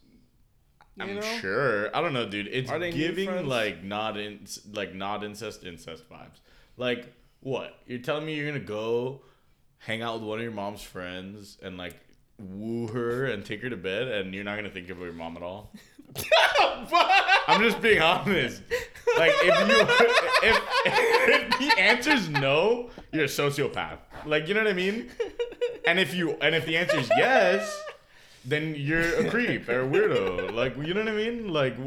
[0.96, 1.22] You I'm know?
[1.22, 5.24] sure I don't know dude it's Are they new giving like not in like not
[5.24, 6.38] incest incest vibes
[6.78, 9.22] like what you're telling me you're gonna go
[9.80, 11.96] hang out with one of your mom's friends and like
[12.52, 15.38] woo her and take her to bed and you're not gonna think of your mom
[15.38, 15.74] at all?
[17.48, 18.62] I'm just being honest.
[19.18, 19.76] Like if you
[20.50, 20.62] if,
[21.28, 24.00] if the answer's no you're a sociopath.
[24.26, 25.10] Like you know what I mean?
[25.86, 27.84] And if you and if the answer is yes,
[28.46, 30.54] then you're a creep or a weirdo.
[30.54, 31.50] Like you know what I mean?
[31.50, 31.78] Like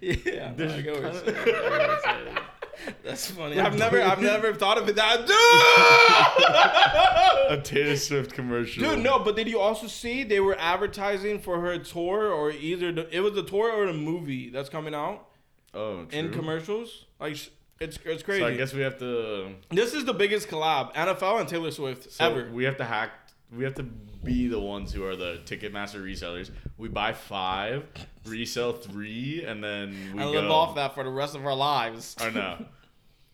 [0.00, 2.80] Yeah, There's get what you're kinda- saying.
[2.80, 2.94] I get what you're saying.
[3.04, 3.60] That's funny.
[3.60, 5.26] I've never, I've never thought of it that.
[7.50, 7.58] Dude!
[7.58, 8.82] a Taylor Swift commercial.
[8.82, 12.92] Dude, no, but did you also see they were advertising for her tour or either
[12.92, 15.26] the, it was a tour or a movie that's coming out
[15.74, 16.18] Oh, true.
[16.18, 17.06] in commercials?
[17.18, 17.32] Like
[17.80, 18.40] it's it's crazy.
[18.40, 19.54] So I guess we have to.
[19.70, 22.50] this is the biggest collab NFL and Taylor Swift So ever.
[22.52, 23.10] we have to hack.
[23.56, 26.50] We have to be the ones who are the Ticketmaster resellers.
[26.78, 27.84] We buy five,
[28.26, 30.30] resell three, and then we go.
[30.30, 32.14] live off that for the rest of our lives.
[32.22, 32.64] Or no,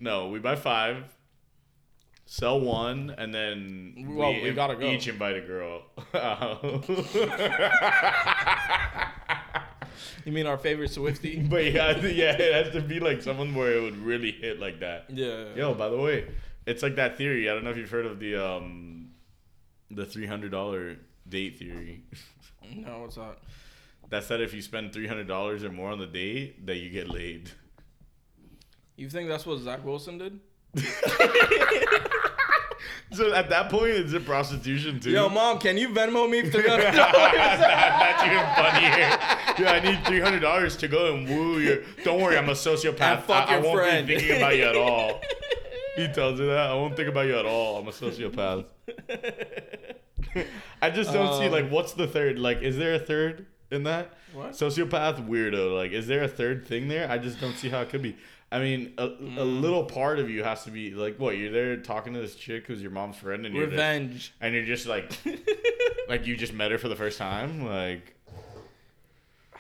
[0.01, 0.29] no.
[0.29, 1.05] We buy five,
[2.25, 4.87] sell one, and then Well, we gotta go.
[4.87, 5.83] each invite a girl.
[10.25, 11.41] You mean our favorite Swifty?
[11.51, 14.81] but yeah, yeah, it has to be like someone where it would really hit like
[14.81, 15.05] that.
[15.09, 15.55] yeah.
[15.55, 16.27] Yo, by the way,
[16.67, 17.49] it's like that theory.
[17.49, 19.06] I don't know if you've heard of the um,
[19.91, 20.97] The three hundred dollar
[21.29, 22.03] date theory.
[22.75, 23.39] No, what's that?
[24.11, 26.91] That said, if you spend three hundred dollars or more on the date, that you
[26.91, 27.51] get laid.
[28.97, 30.41] You think that's what Zach Wilson did?
[33.13, 35.11] So at that point, is it prostitution too?
[35.11, 37.15] Yo, mom, can you Venmo me three hundred dollars?
[37.15, 39.65] That's even funnier.
[39.65, 41.79] Yeah, I need three hundred dollars to go and woo your.
[42.05, 43.01] Don't worry, I'm a sociopath.
[43.01, 45.21] And fuck I, I your won't friend." be thinking about you at all.
[45.97, 47.79] He tells her that I won't think about you at all.
[47.79, 48.67] I'm a sociopath.
[50.83, 52.39] I just don't see Um, like what's the third?
[52.39, 54.13] Like, is there a third in that?
[54.33, 54.51] What?
[54.51, 55.75] Sociopath, weirdo.
[55.77, 57.11] Like, is there a third thing there?
[57.11, 58.17] I just don't see how it could be.
[58.53, 59.61] I mean, a, a Mm.
[59.61, 61.37] little part of you has to be like, what?
[61.37, 64.35] You're there talking to this chick who's your mom's friend, and you're Revenge.
[64.41, 65.11] and you're just like,
[66.09, 68.13] like you just met her for the first time, like.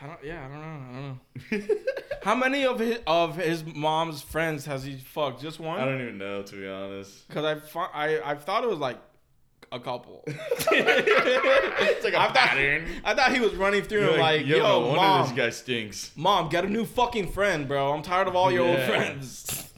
[0.00, 0.18] I don't.
[0.22, 1.18] Yeah, I don't know.
[1.50, 1.74] I don't know.
[2.22, 5.40] How many of his of his mom's friends has he fucked?
[5.40, 5.80] Just one.
[5.80, 7.26] I don't even know to be honest.
[7.26, 8.98] Because I, I I thought it was like
[9.72, 10.24] a couple.
[11.88, 12.86] It's like a I thought, pattern.
[13.04, 15.50] I thought he was running through You're and like, yo, yo, wonder mom, this guy
[15.50, 16.10] stinks.
[16.16, 17.92] mom, get a new fucking friend, bro.
[17.92, 19.70] I'm tired of all your old friends.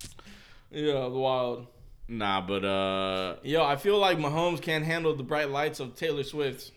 [0.70, 1.66] yeah, the wild.
[2.08, 6.24] Nah, but uh, Yo, I feel like Mahomes can't handle the bright lights of Taylor
[6.24, 6.72] Swift.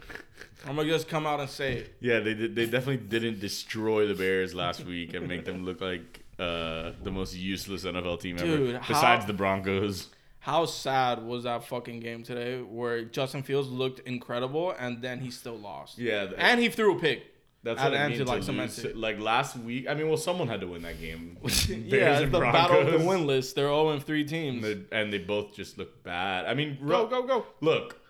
[0.65, 1.95] I'm gonna just come out and say it.
[1.99, 2.55] yeah, they did.
[2.55, 7.11] They definitely didn't destroy the Bears last week and make them look like uh the
[7.11, 10.09] most useless NFL team Dude, ever, how- besides the Broncos.
[10.43, 15.31] How sad was that fucking game today where Justin Fields looked incredible and then he
[15.31, 15.97] still lost.
[15.97, 17.23] Yeah, th- And he threw a pick.
[17.63, 18.17] that's at what I mean.
[18.17, 18.85] to, like, lose.
[18.93, 21.37] Like last week, I mean, well, someone had to win that game.
[21.69, 23.07] yeah, and the battle of the Broncos.
[23.07, 23.55] win list.
[23.55, 24.61] They're 0 3 teams.
[24.63, 26.45] they, and they both just look bad.
[26.45, 27.45] I mean, Go, go, go.
[27.61, 28.01] Look,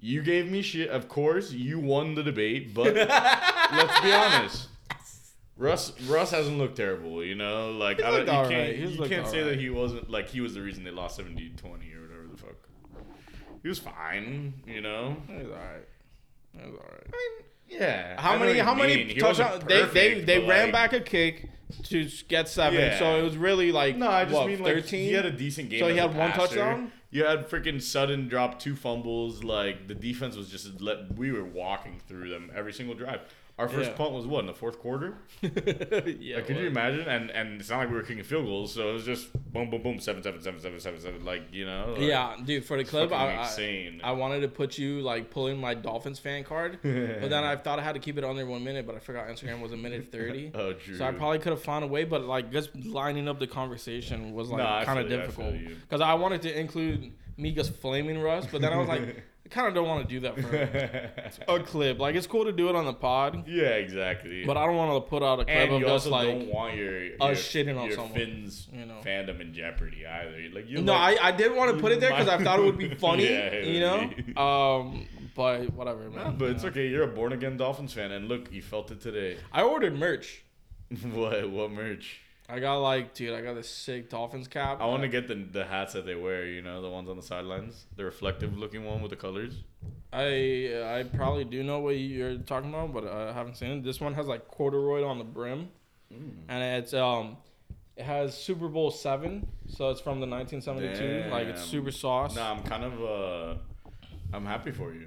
[0.00, 0.88] you gave me shit.
[0.88, 4.68] Of course, you won the debate, but let's be honest.
[5.56, 7.70] Russ Russ hasn't looked terrible, you know.
[7.72, 9.56] Like He's I don't, you can't He's you can't say alright.
[9.56, 12.54] that he wasn't like he was the reason they lost 70-20 or whatever the fuck.
[13.62, 15.16] He was fine, you know.
[15.28, 15.86] It's alright.
[16.54, 17.06] It's alright.
[17.06, 18.20] I mean, Yeah.
[18.20, 18.58] How many?
[18.58, 19.08] How many mean.
[19.10, 19.92] He wasn't touchdowns?
[19.94, 21.48] They they they ran like- back a kick
[21.84, 22.80] to get seven.
[22.80, 22.98] Yeah.
[22.98, 25.04] So it was really like No, I just what, mean like thirteen.
[25.08, 25.80] he had a decent game.
[25.80, 26.56] So he had one passer.
[26.56, 26.92] touchdown?
[27.10, 29.44] You had freaking sudden drop two fumbles.
[29.44, 33.20] Like the defense was just let we were walking through them every single drive.
[33.58, 33.96] Our first Yeah.
[33.96, 35.14] punt was what in the fourth quarter.
[35.42, 36.36] yeah.
[36.36, 37.06] Like, could you imagine?
[37.06, 39.68] And and it's not like we were kicking field goals, so it was just boom,
[39.70, 41.24] boom, boom, seven, seven, seven, seven, seven, seven.
[41.24, 41.92] Like you know.
[41.96, 42.64] Like, Yeah, dude.
[42.64, 44.00] For the club, I, I insane.
[44.02, 47.78] I wanted to put you like pulling my Dolphins fan card, but then I thought
[47.78, 50.10] I had to keep it under one minute, but I forgot Instagram was a minute
[50.10, 50.50] thirty.
[50.62, 50.96] Oh, true.
[50.96, 54.32] So I probably could have found a way, but like just lining up the conversation
[54.32, 58.18] was like Nah, kind of I difficult because I wanted to include me just flaming
[58.20, 59.14] Russ, but then I was like, I
[59.52, 61.98] kind of don't want to do that for a clip.
[61.98, 64.44] Like it's cool to do it on the pod, yeah, exactly.
[64.44, 66.28] but I don't want to put out a clip and of also like.
[66.28, 69.00] don't want your, your us shitting on your someone, Finns you know.
[69.04, 70.48] fandom in jeopardy either.
[70.52, 70.80] Like you.
[70.80, 72.78] No, like, I, I did want to put it there because I thought it would
[72.78, 74.42] be funny, Yeah, you know.
[74.42, 76.24] Um, but whatever, man.
[76.24, 76.88] Nah, but it's okay.
[76.88, 79.38] You're a born again Dolphins fan, and look, you felt it today.
[79.52, 80.42] I ordered merch.
[81.12, 81.50] what?
[81.50, 82.21] What merch?
[82.52, 84.78] I got like, dude, I got this sick Dolphins cap.
[84.78, 86.44] I want to get the the hats that they wear.
[86.44, 89.54] You know, the ones on the sidelines, the reflective looking one with the colors.
[90.12, 93.84] I I probably do know what you're talking about, but I haven't seen it.
[93.84, 95.70] This one has like corduroy on the brim,
[96.48, 97.38] and it's um,
[97.96, 101.30] it has Super Bowl seven, so it's from the 1972.
[101.30, 102.36] Like it's super sauce.
[102.36, 103.54] Nah, I'm kind of uh,
[104.34, 105.06] I'm happy for you.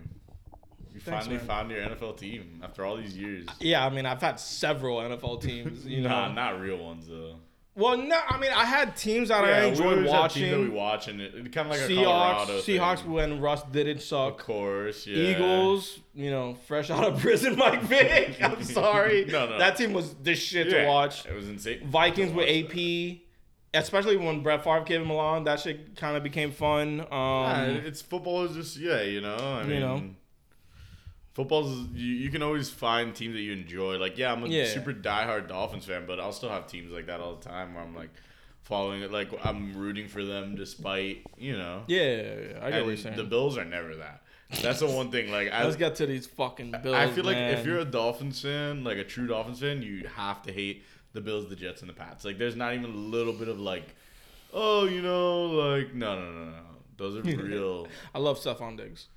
[1.05, 1.45] You Thanks, finally man.
[1.47, 3.45] found your NFL team after all these years.
[3.59, 5.85] Yeah, I mean, I've had several NFL teams.
[5.85, 7.35] You know, nah, not real ones though.
[7.75, 10.59] well, no, I mean, I had teams that I Yeah, we enjoyed have teams that
[10.59, 10.73] we watching.
[10.73, 12.05] watch, and it, kind of like a Seahawks,
[12.45, 13.11] Colorado Seahawks thing.
[13.11, 14.39] when Russ didn't suck.
[14.39, 15.17] Of course, yeah.
[15.17, 18.37] Eagles, you know, fresh out of prison, Mike Vick.
[18.41, 19.25] I'm sorry.
[19.25, 19.59] No, no.
[19.59, 21.25] That team was the shit Yeah, to watch.
[21.25, 21.85] It was insane.
[21.87, 23.11] Vikings with watch that.
[23.11, 23.17] AP,
[23.83, 27.01] especially when Brett Favre came along, that shit kind of became fun.
[27.01, 29.35] Um, Yeah, it's football is just yeah, you know.
[29.35, 30.03] I You mean, know.
[31.35, 33.97] Football's you, you can always find teams that you enjoy.
[33.97, 34.65] Like yeah, I'm a Yeah.
[34.67, 37.83] super diehard Dolphins fan, but I'll still have teams like that all the time where
[37.83, 38.09] I'm like
[38.63, 41.83] following it, like I'm rooting for them despite you know.
[41.87, 43.17] yeah, yeah, yeah, I get what you're saying.
[43.17, 44.23] the Bills are never that.
[44.61, 45.29] That's the one thing.
[45.29, 46.95] Like I, Let's get to these fucking Bills.
[46.95, 50.41] I feel like if you're a Dolphins fan, like a true Dolphins fan, you have
[50.43, 52.23] to hate the Bills, the Jets, and the Pats.
[52.23, 53.93] Like there's not even a little bit of like,
[54.53, 56.57] oh, you know, like no, no, no, no.
[56.97, 57.87] Those are real.
[58.13, 59.07] I love Stefon Diggs.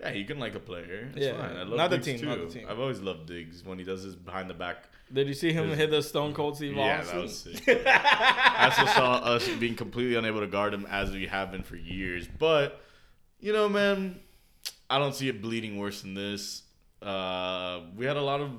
[0.00, 1.08] Yeah, you can like a player.
[1.14, 1.56] It's Yeah, fine.
[1.56, 2.46] I love not the Diggs team, not too.
[2.46, 2.66] the team.
[2.68, 4.84] I've always loved Diggs when he does his behind the back.
[5.12, 7.16] Did you see him There's- hit the Stone Cold Steve Yeah, Austin?
[7.16, 7.82] that was sick.
[7.86, 11.76] I also saw us being completely unable to guard him as we have been for
[11.76, 12.26] years.
[12.38, 12.80] But
[13.40, 14.20] you know, man,
[14.90, 16.62] I don't see it bleeding worse than this.
[17.00, 18.50] Uh, we had a lot of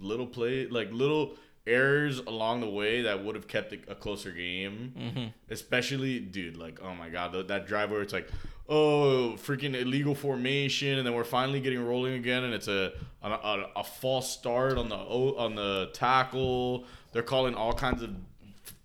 [0.00, 4.30] little play, like little errors along the way that would have kept it a closer
[4.32, 4.94] game.
[4.98, 5.26] Mm-hmm.
[5.50, 8.28] Especially, dude, like, oh my god, that drive where it's like,
[8.68, 12.92] oh, freaking illegal formation, and then we're finally getting rolling again, and it's a
[13.22, 16.84] a, a, a false start on the on the tackle.
[17.12, 18.10] They're calling all kinds of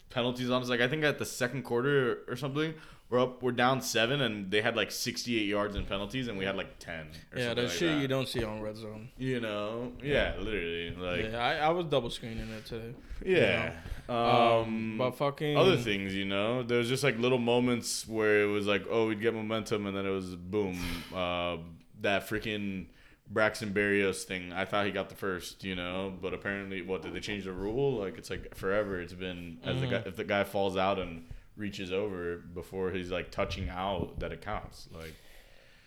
[0.09, 0.69] penalties on us.
[0.69, 2.73] Like I think at the second quarter or something,
[3.09, 6.43] we're up, we're down seven, and they had like 68 yards in penalties, and we
[6.45, 7.07] had like 10.
[7.33, 8.01] Or Yeah, that like shit that.
[8.01, 9.09] you don't see on red zone.
[9.17, 12.93] You know, yeah, literally, like, yeah, I, I was double screening it today.
[13.25, 13.73] yeah.
[14.09, 18.47] Um, Um, but fucking other things, you know, there's just like little moments where it
[18.47, 20.79] was like, oh, we'd get momentum, and then it was boom,
[21.15, 21.57] uh,
[22.01, 22.87] that freaking
[23.29, 24.53] Braxton Berrios thing.
[24.53, 27.51] I thought he got the first, you know, but apparently, what did they change the
[27.51, 27.97] rule?
[27.99, 29.01] Like it's like forever.
[29.01, 31.25] It's been as the guy, if the guy falls out and
[31.57, 34.87] reaches over before he's like touching out, that it counts.
[34.93, 35.15] Like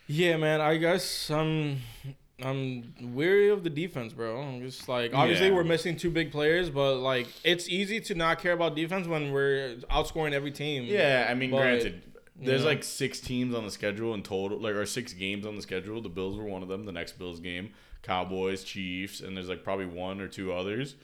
[0.06, 0.60] Yeah, man.
[0.60, 1.78] I guess I'm
[2.44, 4.40] I'm weary of the defense, bro.
[4.40, 5.54] I'm just like obviously Yeah.
[5.54, 9.32] we're missing two big players, but like it's easy to not care about defense when
[9.32, 10.84] we're outscoring every team.
[10.84, 12.02] Yeah, I mean, But, granted,
[12.42, 15.62] there's like six teams on the schedule in total, like or six games on the
[15.62, 16.00] schedule.
[16.00, 16.84] The Bills were one of them.
[16.86, 17.70] The next Bills game,
[18.02, 20.94] Cowboys, Chiefs, and there's like probably one or two others.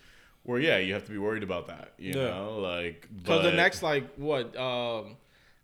[0.45, 1.93] Where yeah, you have to be worried about that.
[1.99, 2.31] You Yeah.
[2.31, 5.17] know, like Because the next like what um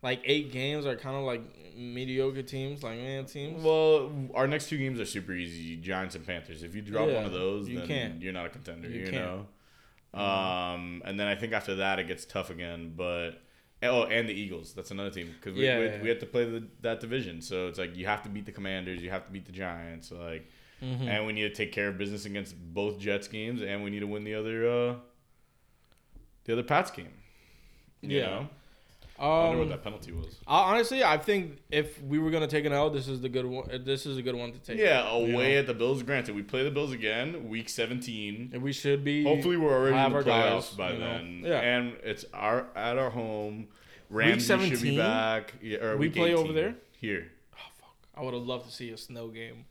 [0.02, 1.40] like eight games are kind of like
[1.76, 3.62] mediocre teams, like man teams.
[3.62, 6.62] Well, our next two games are super easy: Giants and Panthers.
[6.62, 8.22] If you drop Yeah, one of those, you then can't.
[8.22, 8.88] you're not a contender.
[8.88, 9.46] You You, know.
[10.14, 12.92] Um, and then I think after that it gets tough again.
[12.96, 13.40] But
[13.82, 14.74] oh, and the Eagles.
[14.74, 16.02] That's another team because we, Yeah, we, yeah.
[16.02, 17.40] we have to play the, that division.
[17.40, 20.10] So it's like you have to beat the Commanders, you have to beat the Giants.
[20.12, 20.48] Like,
[20.82, 21.06] Mhm.
[21.08, 24.00] and we need to take care of business against both Jets games, and we need
[24.00, 24.94] to win the other uh,
[26.44, 27.12] the other Pats game.
[28.00, 28.26] You Yeah.
[28.26, 28.48] know?
[29.18, 30.40] I wonder what Um, that penalty was.
[30.46, 33.46] I- honestly, I think if we were gonna take an L, this is the good
[33.46, 33.82] one.
[33.84, 34.78] This is a good one to take.
[34.78, 36.02] Yeah, away at the Bills.
[36.02, 38.50] Granted, we play the Bills again, week 17.
[38.52, 39.22] And we should be.
[39.24, 41.04] Hopefully, we're already in the our guys, playoffs by you know?
[41.06, 41.42] then.
[41.44, 41.60] Yeah.
[41.60, 43.68] and it's our at our home.
[44.10, 44.46] Ramsey should
[44.78, 44.82] 17?
[44.82, 45.54] be back.
[45.62, 46.74] Yeah, We week play over there?
[47.00, 47.30] Here.
[47.54, 47.94] Oh, fuck.
[48.16, 49.64] I would have loved to see a snow game.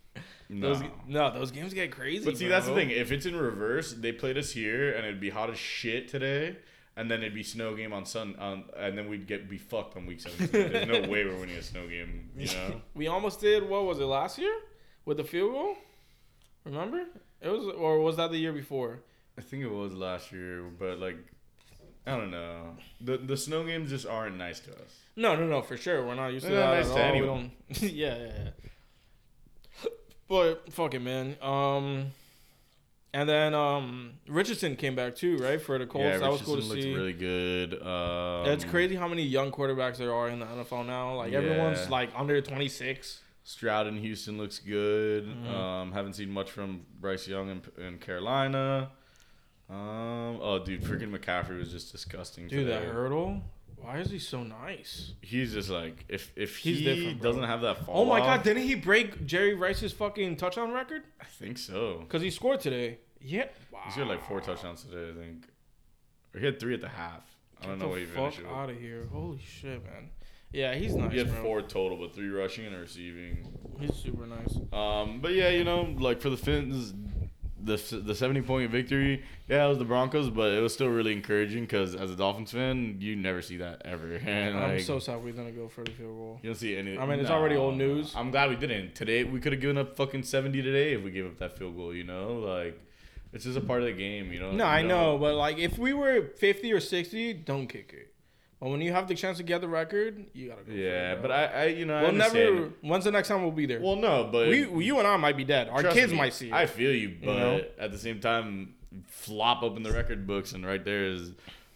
[0.50, 0.74] No.
[0.74, 2.26] Those, no, those games get crazy.
[2.26, 2.56] but see, bro.
[2.56, 2.90] that's the thing.
[2.90, 6.58] If it's in reverse, they played us here, and it'd be hot as shit today,
[7.02, 9.98] and then it'd be snow game on Sun, on, and then we'd get be fucked
[9.98, 10.50] on week 17.
[10.52, 12.30] There's no way we're winning a snow game.
[12.38, 12.82] You know.
[12.94, 13.68] we almost did.
[13.68, 14.54] What was it last year
[15.04, 15.78] with the field goal?
[16.64, 17.06] Remember?
[17.42, 19.00] It was, or was that the year before?
[19.36, 21.18] I think it was last year, but like,
[22.06, 22.78] I don't know.
[23.00, 25.00] The the snow games just aren't nice to us.
[25.16, 26.06] No, no, no, for sure.
[26.06, 27.14] We're not used to They're that not nice at to all.
[27.14, 27.52] We don't.
[27.82, 29.90] yeah, yeah, yeah.
[30.28, 31.36] But fuck it, man.
[31.42, 32.12] Um,
[33.14, 36.06] and then um, Richardson came back too, right, for the Colts.
[36.06, 36.94] yeah, that was cool to Richardson see.
[36.94, 37.82] really good.
[37.82, 41.16] Um, it's crazy how many young quarterbacks there are in the NFL now.
[41.16, 43.22] Like everyone's like under twenty six.
[43.44, 45.26] Stroud in Houston looks good.
[45.26, 45.50] Mhm.
[45.52, 48.92] Um, haven't seen much from Bryce Young in, in Carolina.
[49.70, 52.48] Um, oh, dude, freaking McCaffrey was just disgusting.
[52.48, 52.86] Dude, today.
[52.86, 53.42] that hurdle.
[53.82, 55.14] Why is he so nice?
[55.22, 57.32] He's just like if if He's he different, bro.
[57.32, 58.02] doesn't have that fall.
[58.02, 61.04] Oh my off- god, didn't he break Jerry Rice's fucking touchdown record?
[61.20, 62.00] I think so.
[62.00, 63.00] Because he scored today.
[63.20, 63.46] Yeah.
[63.72, 63.80] Wow.
[63.86, 65.46] He's got like four touchdowns today, I think.
[66.34, 67.24] Or he had three at the half.
[67.62, 68.56] I don't know what he finished fuck with.
[68.58, 69.08] out of here.
[69.12, 70.10] Holy shit, man.
[70.52, 71.42] Yeah, he's nice, He had bro.
[71.44, 73.48] four total, but three rushing and receiving.
[73.80, 74.56] He's super nice.
[74.74, 76.94] Um, but yeah, you know, like for the Finns,
[77.64, 81.12] the the seventy point victory, yeah, it was the Broncos, but it was still really
[81.14, 84.16] encouraging because as a Dolphins fan, you never see that ever.
[84.16, 86.40] And I'm like, so sad we didn't go for the field goal.
[86.42, 86.98] you don't see any.
[86.98, 88.14] I mean, it's already old news.
[88.16, 88.96] I'm glad we didn't.
[88.96, 91.76] Today we could have given up fucking seventy today if we gave up that field
[91.76, 91.94] goal.
[91.94, 92.80] You know, like
[93.34, 94.32] it's just a part of the game.
[94.32, 94.52] You know.
[94.52, 98.11] No, You I know, but like if we were 50 or 60, don't kick it.
[98.62, 100.72] But when you have the chance to get the record, you gotta go.
[100.72, 101.32] Yeah, for it, Yeah, but.
[101.32, 102.70] I, I, you know, we'll never.
[102.82, 103.82] When's the next time we'll be there?
[103.82, 105.68] Well, no, but we, you and I might be dead.
[105.68, 106.54] Our kids me, might see it.
[106.54, 107.62] I feel you, but know?
[107.80, 108.76] at the same time,
[109.08, 111.32] flop open the record books, and right there is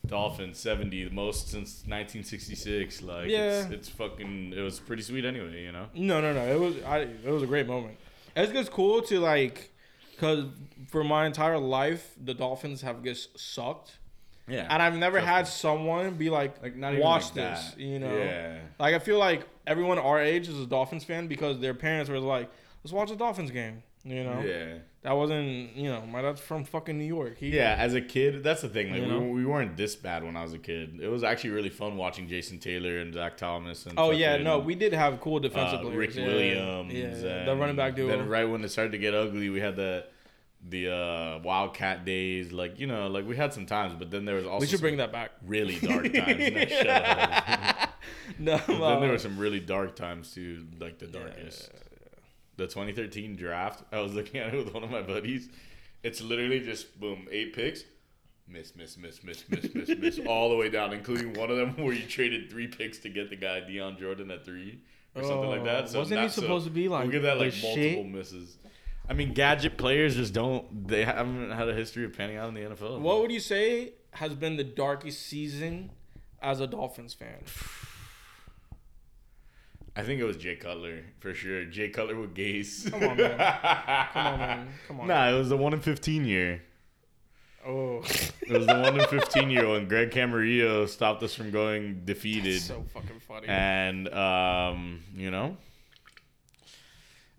[0.06, 3.02] Dolphins seventy, the most since nineteen sixty six.
[3.02, 3.64] Like, Yeah.
[3.64, 4.54] it's, it's fucking.
[4.56, 5.88] It was pretty sweet anyway, you know.
[5.96, 6.46] No, no, no.
[6.46, 7.98] It was I, it was a great moment.
[8.36, 9.72] It's just cool to like,
[10.20, 10.46] cause
[10.90, 13.98] for my entire life the Dolphins have just sucked,
[14.48, 17.72] Yeah, and I've never Trust had someone be like, like not even watch like this,
[17.72, 17.80] that.
[17.80, 18.16] you know?
[18.16, 22.10] Yeah, Like I feel like everyone our age is a Dolphins fan because their parents
[22.10, 22.52] were like,
[22.84, 23.82] let's watch a Dolphins game.
[24.08, 27.40] You know, yeah, that wasn't you know my dad's from fucking New York.
[27.40, 27.76] He, yeah.
[27.80, 28.92] As a kid, that's the thing.
[28.92, 29.20] Like, You we, know?
[29.22, 31.00] we weren't this bad when I was a kid.
[31.02, 33.98] It was actually really fun watching Jason Taylor and Zach Thomas and.
[33.98, 35.98] Oh yeah, no, we did have cool defensive uh, players.
[35.98, 36.28] Rick yeah.
[36.28, 36.94] Williams.
[37.24, 38.10] Yeah, the running back duo.
[38.10, 40.06] Then right when it started to get ugly, we had the
[40.68, 42.52] the uh, Wildcat days.
[42.52, 44.82] Like you know, like we had some times, but then there was also we should
[44.82, 45.32] bring that back.
[45.46, 46.72] really dark times.
[48.40, 48.60] No.
[48.68, 51.70] No, then there were some really dark times too, like the darkest.
[52.58, 53.84] The 2013 draft.
[53.92, 55.48] I was looking at it with one of my buddies.
[56.02, 57.84] It's literally just boom, eight picks.
[58.48, 61.76] Miss, miss, miss, miss, miss, miss, miss, all the way down, including one of them
[61.84, 64.80] where you traded three picks to get the guy Dion Jordan at three
[65.16, 65.90] or something like that.
[65.90, 67.74] So Oh, Wasn't he not- so supposed to be, like, We'll give that like multiple
[67.76, 68.06] shit?
[68.08, 68.58] misses.
[69.10, 70.88] I mean, gadget players just don't.
[70.88, 73.00] They haven't had a history of panning out in the NFL.
[73.00, 75.92] What would you say has been the darkest season
[76.42, 77.44] as a Dolphins fan?
[79.98, 81.66] I think it was Jay Cutler for sure.
[81.66, 82.92] Jay Cutler with Gase.
[82.92, 83.38] Come on, man.
[84.12, 84.68] Come on, man.
[84.88, 85.08] Come on.
[85.08, 86.62] Nah, it was the one in fifteen year.
[87.66, 88.04] Oh,
[88.42, 92.62] It was the one in fifteen year when Greg Camarillo stopped us from going defeated.
[92.62, 93.48] so fucking funny.
[93.48, 95.58] and um, you know.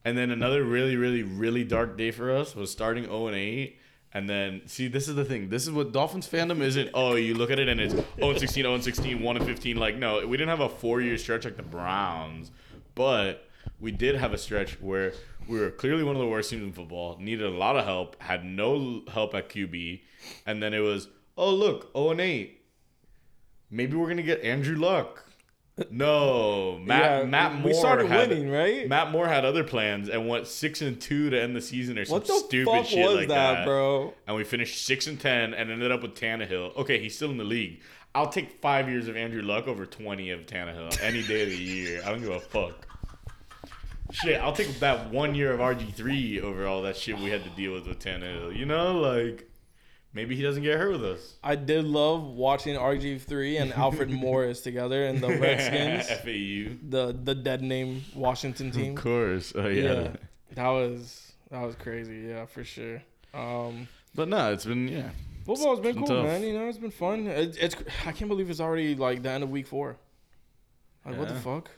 [0.07, 3.77] And then another really, really, really dark day for us was starting 0 and 8.
[4.15, 5.49] And then, see, this is the thing.
[5.49, 6.91] This is what Dolphins fandom isn't.
[6.95, 9.45] Oh, you look at it and it's 0 and 16, 0 and 16, 1 and
[9.45, 9.77] 15.
[9.77, 12.53] Like, no, we didn't have a four year stretch like the Browns.
[12.95, 13.49] But
[13.81, 15.13] we did have a stretch where
[15.49, 18.23] we were clearly one of the worst teams in football, needed a lot of help,
[18.23, 20.03] had no help at QB.
[20.47, 22.63] And then it was, oh, look, 0 and 8.
[23.73, 25.26] Maybe we're going to get Andrew Luck.
[25.91, 28.89] No, Matt Yeah, Matt Moore we started had, winning, right?
[28.89, 32.05] Matt Moore had other plans and went six and two to end the season or
[32.05, 34.15] some what the stupid fuck shit was like that, that, bro?
[34.27, 36.77] And we finished six and ten and ended up with Tannehill.
[36.77, 37.81] Okay, he's still in the league.
[38.15, 41.57] I'll take five years of Andrew Luck over twenty of Tannehill any day of the
[41.57, 42.01] year.
[42.05, 42.87] I don't give a fuck.
[44.13, 47.45] Shit, I'll take that one year of RG three over all that shit we had
[47.45, 48.57] to deal with with Tannehill.
[48.57, 49.47] You know, like
[50.17, 51.23] maybe he doesn't get hurt with us.
[51.45, 56.77] I did love watching RG3 and Alfred Morris together in the Redskins, FAU.
[56.95, 58.97] the the dead name Washington team.
[58.97, 59.53] Of course.
[59.55, 59.83] Oh Yeah.
[59.93, 60.09] yeah.
[60.59, 62.19] that was that was crazy.
[62.31, 63.03] Yeah, for sure.
[63.35, 65.11] Um, But no, it's been yeah.
[65.45, 66.27] football's been been cool, tough.
[66.27, 66.43] man.
[66.43, 67.27] You know, it's been fun.
[67.29, 69.97] It, it's I can't believe it's already like the end of week four.
[71.05, 71.71] Like what the fuck?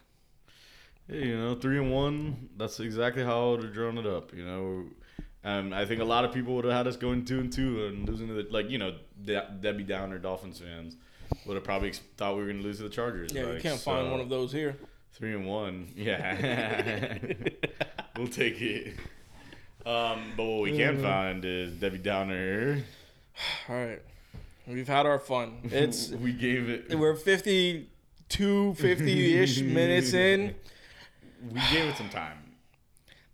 [1.09, 2.49] Yeah, you know, three and one.
[2.57, 4.33] That's exactly how I would have drawn it up.
[4.35, 4.85] You know,
[5.49, 7.87] um, I think a lot of people would have had us going two and two
[7.87, 8.95] and losing to the like you know
[9.25, 10.97] De- Debbie Downer Dolphins fans
[11.47, 13.33] would have probably thought we were going to lose to the Chargers.
[13.33, 14.77] Yeah, you like, can't find one of those here.
[15.13, 15.89] three and one.
[15.97, 17.19] Yeah,
[18.17, 18.95] we'll take it.
[19.87, 21.03] Um, but what we can Mm.
[21.03, 22.83] find is Debbie Downer.
[23.69, 24.03] All right,
[24.67, 25.61] we've had our fun.
[25.65, 26.99] It's we gave it.
[26.99, 30.55] we're 52, 50 ish minutes in.
[31.51, 32.37] We gave it some time.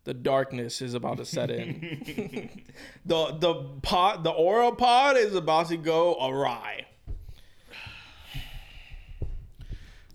[0.04, 2.62] The darkness is about to set in.
[3.06, 6.86] the the pod the aura pod is about to go awry.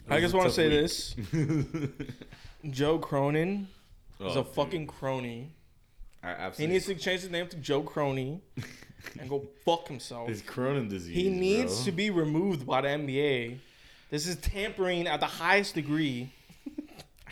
[0.09, 0.81] I just want to say week.
[0.81, 1.15] this:
[2.69, 3.67] Joe Cronin
[4.19, 5.51] oh, is Oh, a fucking crony.
[6.21, 8.41] I He needs to change his name to Joe Crony
[9.19, 10.29] and go fuck himself.
[10.29, 11.15] It's Cronin disease.
[11.15, 11.85] He needs bro.
[11.85, 13.59] to be removed by the NBA.
[14.09, 16.33] This is tampering at the highest degree.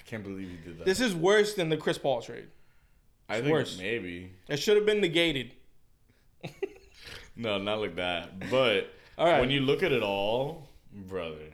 [0.08, 0.86] Can't believe you did that.
[0.86, 2.48] This is worse than the Chris Paul trade.
[3.30, 3.78] I think worse.
[3.78, 4.32] maybe.
[4.48, 5.54] It should have been negated.
[7.40, 8.50] No, not like that.
[8.50, 9.40] But All right.
[9.40, 11.52] when you look at it all, brother.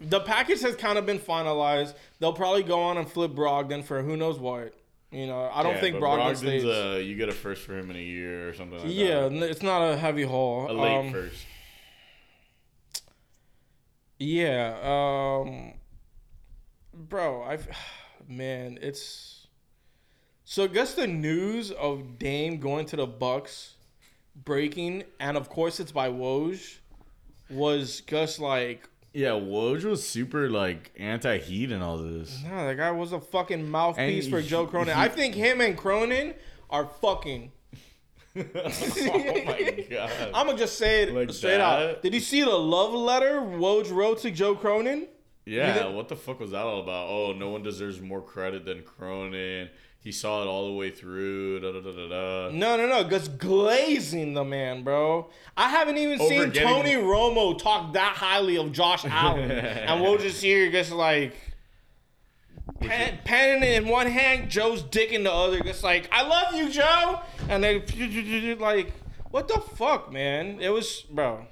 [0.00, 1.92] The package has kind of been finalized.
[2.18, 4.72] They'll probably go on and flip Brogdon for who knows what.
[5.10, 6.64] You know, I don't Yeah, think Brogdon Brogdon's, stays.
[6.64, 9.32] Uh, you get a first for him in a year or something like yeah, that.
[9.32, 10.70] n- it's not a heavy haul.
[10.70, 11.44] A late Um, first.
[14.18, 15.72] Yeah, um,
[16.94, 17.68] bro, I've
[18.28, 19.46] man, it's
[20.44, 23.74] so guess the news of Dame going to the Bucks
[24.44, 26.78] breaking, and of course it's by Woj,
[27.48, 32.42] was just like Yeah, Woj was super like anti-heat and all this.
[32.44, 34.94] no, that guy was a fucking mouthpiece And for he- Joe Cronin.
[34.94, 36.34] he- I think him and Cronin
[36.68, 37.52] are fucking.
[38.36, 38.42] oh
[39.44, 40.10] my god.
[40.32, 42.00] I'm gonna just say it Like straight out.
[42.02, 45.08] Did you see the love letter Woj wrote to Joe Cronin?
[45.50, 47.08] Yeah, what the fuck was that all about?
[47.08, 49.68] Oh, no one deserves more credit than Cronin.
[50.02, 51.60] He saw it all the way through.
[51.60, 52.56] Da da da da da.
[52.56, 53.08] No, no, no.
[53.08, 55.28] Just glazing the man, bro.
[55.56, 60.00] I haven't even Over seen getting- Tony Romo talk that highly of Josh Allen, and
[60.00, 61.34] we'll just here just like
[62.80, 66.70] pen, pen in one hand, Joe's dick in the other, just like I love you,
[66.70, 68.92] Joe, and they like
[69.30, 70.60] what the fuck, man?
[70.60, 71.46] It was, bro.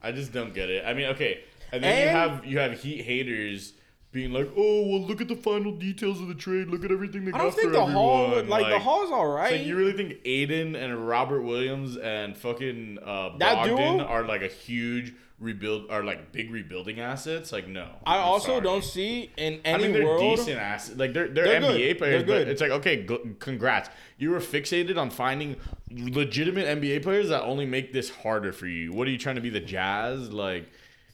[0.00, 0.84] I just don't get it.
[0.86, 1.40] I mean, okay,
[1.72, 3.72] and then you have you have Heat haters
[4.10, 6.68] being like, "Oh, well, look at the final details of the trade.
[6.68, 9.34] Look at everything they I got don't think the everyone." haul, like, the haul's all
[9.34, 14.48] like you really think Ayton and Robert Williams and fucking uh, Brogdon are like a
[14.48, 17.52] huge rebuild, are like big rebuilding assets?
[17.52, 17.86] Like, no.
[18.06, 18.60] I I'm also sorry.
[18.62, 20.36] don't see in I any mean, they're world.
[20.36, 20.98] decent assets.
[20.98, 21.98] Like they're they're, They're NBA good.
[21.98, 23.90] players, They're but it's like okay, gl- congrats.
[24.16, 25.56] You were fixated on finding
[25.92, 28.92] legitimate NBA players that only make this harder for you.
[28.92, 30.32] What are you trying to be the Jazz?
[30.32, 30.68] Like,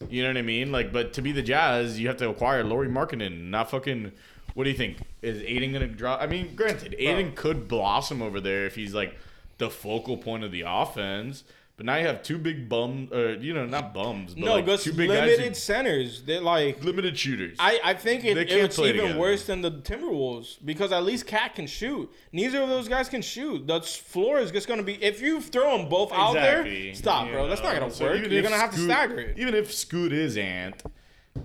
[0.09, 0.73] you know what I mean?
[0.73, 4.13] Like, but to be the Jazz, you have to acquire Lauri Markkanen, not fucking.
[4.55, 4.99] What do you think?
[5.23, 6.21] Is Ayton gonna drop?
[6.21, 9.17] I mean, granted, Ayton could blossom over there if he's like
[9.59, 11.45] the focal point of the offense.
[11.77, 14.53] But now you have two big bums, or uh, you know, not bums, but no,
[14.55, 16.23] like just two big limited guys, centers.
[16.23, 17.57] They're like limited shooters.
[17.59, 19.19] I, I think it, it's even together.
[19.19, 22.13] worse than the Timberwolves because at least KAT can shoot.
[22.33, 23.67] Neither of those guys can shoot.
[23.67, 26.95] The floor is just going to be if you throw them both out there.
[26.95, 27.49] Stop, you bro.
[27.49, 28.21] That's not to So work.
[28.21, 29.39] You're going to have to stagger it.
[29.39, 30.81] Even if Scoot is Ant,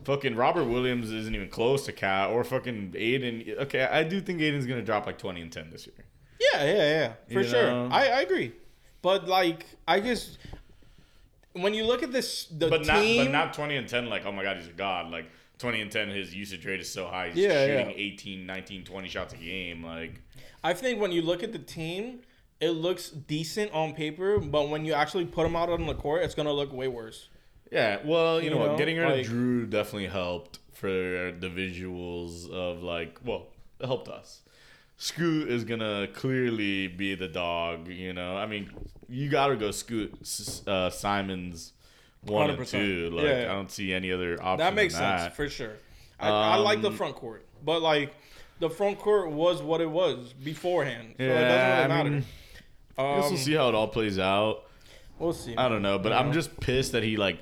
[0.04, 3.44] fucking Robert Williams isn't even close to KAT or fucking Ayton.
[3.62, 6.06] Okay, I do think Ayton's gonna drop like twenty and ten this year.
[6.54, 7.66] Yeah, yeah, yeah, for You sure.
[7.66, 7.90] know?
[7.92, 8.54] I, I agree,
[9.02, 10.38] but like I just
[11.54, 14.08] when you look at this, the But not, team, but not twenty and ten.
[14.10, 15.12] Like, oh my god, he's a god.
[15.12, 15.26] Like
[15.58, 17.30] twenty and ten, his usage rate is so high.
[17.30, 17.96] He's Yeah, shooting yeah.
[17.96, 19.84] 18, 19, 20 shots a game.
[19.84, 20.22] Like,
[20.64, 22.20] I think when you look at the team,
[22.62, 26.24] it looks decent on paper, but when you actually put them out on the court,
[26.24, 27.30] it's gonna look way worse.
[27.72, 27.98] yeah.
[28.06, 28.78] Well, you, You know, know, what?
[28.78, 33.20] Getting rid like- of Jrue definitely helped for the visuals of like.
[33.26, 33.48] Well,
[33.80, 34.42] it helped us.
[35.02, 37.88] Scoot is gonna clearly be the dog.
[37.88, 38.70] You know, I mean,
[39.08, 40.14] you gotta go Scoot
[40.68, 41.72] uh, Simons
[42.22, 42.70] one and 100%.
[42.70, 43.10] two.
[43.12, 43.52] Like, Yeah, yeah.
[43.52, 44.58] I don't see any other option.
[44.58, 45.36] That makes sense that.
[45.38, 45.74] for sure.
[46.20, 48.14] I, I like the Um, front court, but like
[48.60, 52.10] the front court was what it was beforehand, so it doesn't Yeah, really I matter.
[52.10, 52.26] mean,
[52.98, 54.66] I guess um, we'll see how it all plays out.
[55.18, 55.56] We'll see.
[55.56, 57.40] I don't know, but You I'm just pissed that he like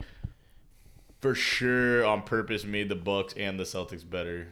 [1.22, 4.50] for sure on purpose made the Bucks and the Celtics better.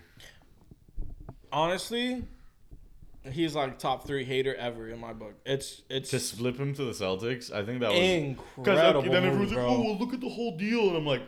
[1.51, 2.23] Honestly,
[3.31, 5.33] he's like top three hater ever in my book.
[5.45, 9.01] It's it's To flip him to the Celtics, I think that was incredible.
[9.03, 9.65] then everyone's like.
[9.65, 11.21] "Oh, well, look at the whole deal," and I'm like,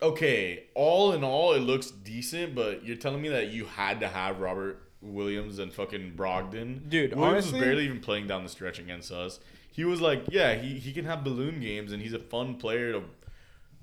[0.00, 4.08] "Okay, all in all, it looks decent, but you're telling me that you had to
[4.08, 8.48] have Robert Williams and fucking Brogdon, Dude, Williams honestly- was barely even playing down the
[8.48, 9.40] stretch against us.
[9.70, 12.92] He was like, yeah, he he can have balloon games, and he's a fun player
[12.92, 13.02] to."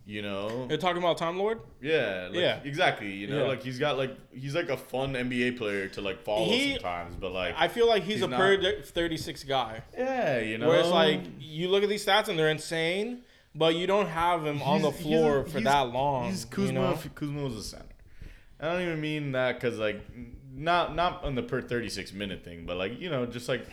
[0.07, 1.61] You know, You're talking about Time Lord?
[1.81, 2.59] Yeah, like, Yeah.
[2.63, 3.11] exactly.
[3.11, 3.47] You know, Yeah.
[3.47, 7.15] like he's got like he's like a fun NBA player to like follow He- sometimes,
[7.15, 9.81] but like I feel like he's, He's a not- per 36 guy.
[9.97, 13.21] yeah, you know, Where it's like you look at these stats and they're insane,
[13.55, 16.29] but you don't have him on the floor he's- for he's- that long.
[16.29, 16.67] He's Kuzma.
[16.67, 16.99] you know?
[17.15, 17.85] Kuzma was a center.
[18.59, 20.01] I don't even mean that because like
[20.53, 23.65] not not on the per thirty six minute thing, but like you know just like.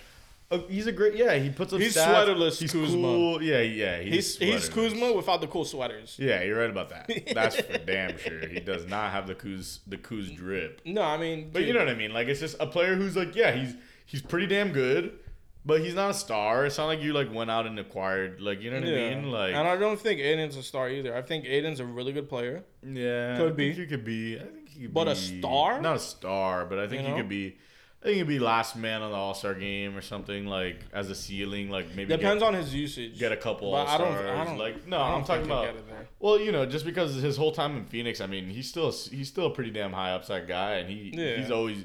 [0.53, 1.35] Uh, He's a great, yeah.
[1.35, 2.05] He puts up He's stats.
[2.27, 3.01] sweaterless He's Kuzma.
[3.01, 3.43] cool.
[3.43, 4.01] Yeah, yeah.
[4.01, 4.71] He's he's sweaterless.
[4.73, 6.17] Kuzma without the cool sweaters.
[6.19, 7.11] Yeah, you're right about that.
[7.35, 8.47] That's for damn sure.
[8.47, 10.83] He does not have the Kuz the Kuz drip.
[10.85, 12.13] No, I mean, But you know what I mean?
[12.13, 13.75] Like it's just a player who's like, yeah, he's
[14.05, 15.19] he's pretty damn good,
[15.65, 16.67] but he's not a star.
[16.67, 19.07] It's not like you like went out and acquired like you know what yeah.
[19.07, 19.31] I mean?
[19.31, 21.17] Like and I don't think Ayton's a star either.
[21.17, 22.65] I think Ayton's a really good player.
[22.83, 23.69] yeah, Could I be.
[23.73, 24.37] think you could be.
[24.37, 25.81] I think he could But a star?
[25.81, 27.17] Not a star, but I think You you, know?
[27.21, 27.57] could be.
[28.03, 31.09] I think you'd be last man on the All Star game or something like as
[31.09, 33.17] a ceiling, like maybe Depends get, on his usage.
[33.17, 34.29] get a couple All I don't- Stars.
[34.31, 35.75] I don't- Like no, I'm talking about.
[36.19, 39.29] Well, you know, just because his whole time in Phoenix, I mean, he's still he's
[39.29, 41.37] still a pretty damn high upside guy, and he Yeah.
[41.37, 41.85] he's always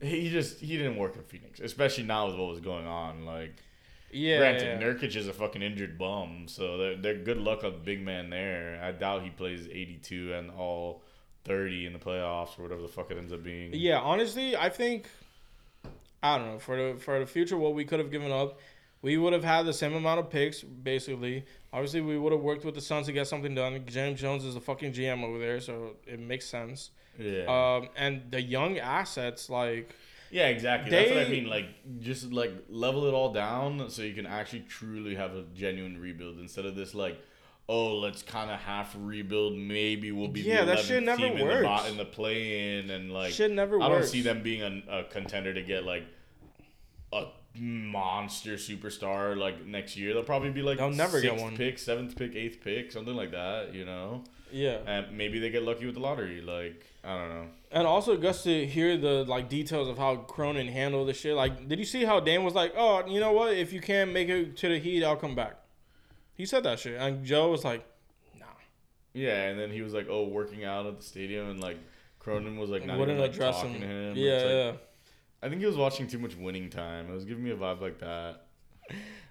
[0.00, 3.24] he just he didn't work in Phoenix, especially now with what was going on.
[3.24, 3.56] Like,
[4.12, 4.38] Yeah.
[4.38, 4.86] granted, yeah.
[4.86, 8.80] Nurkic is a fucking injured bum, so they're, they're good luck the big man there.
[8.80, 11.02] I doubt he plays 82 and all
[11.44, 13.70] 30 in the playoffs or whatever the fuck it ends up being.
[13.74, 15.08] Yeah, honestly, I think
[16.22, 18.58] I don't know for the for the future what we could have given up.
[19.00, 21.44] We would have had the same amount of picks, basically.
[21.72, 23.84] Obviously, we would have worked with the Suns to get something done.
[23.86, 26.90] James Jones is the fucking GM over there, so it makes sense.
[27.16, 29.94] yeah, Um, and the young assets, like
[30.30, 30.90] yeah, exactly.
[30.90, 31.48] That's what I mean.
[31.48, 31.66] Like,
[32.00, 36.38] just like level it all down so you can actually truly have a genuine rebuild
[36.38, 37.20] instead of this like.
[37.70, 39.54] Oh, let's kind of half rebuild.
[39.56, 42.04] Maybe we'll be Yeah, the that shit 11th never team in the, bo- in the
[42.06, 43.86] play-in and like shit never work.
[43.86, 46.04] I don't see them being a, a contender to get like
[47.12, 47.26] a
[47.58, 50.14] monster superstar like next year.
[50.14, 51.56] They'll probably be like They'll never get one.
[51.56, 53.74] pick, seventh pick, eighth pick, something like that.
[53.74, 56.40] You know, Yeah, and maybe they get lucky with the lottery.
[56.40, 57.46] Like I don't know.
[57.72, 61.34] and also just to hear the like details of how Cronin handled the shit.
[61.34, 63.54] Like, did you see how Dan was like, "Oh, you know what?
[63.54, 65.56] If you can't make it to the Heat, I'll come back."
[66.38, 67.84] He said that shit, and Joe was like,
[68.38, 68.46] "Nah."
[69.12, 71.76] Yeah, and then he was like, oh, working out at the stadium, and like
[72.20, 73.80] Cronin was like not Wouldn't even like, address talking him.
[73.82, 74.16] to him.
[74.16, 74.72] Yeah, like- yeah.
[75.42, 77.10] I think he was watching too much Winning Time.
[77.10, 78.46] It was giving me a vibe like that.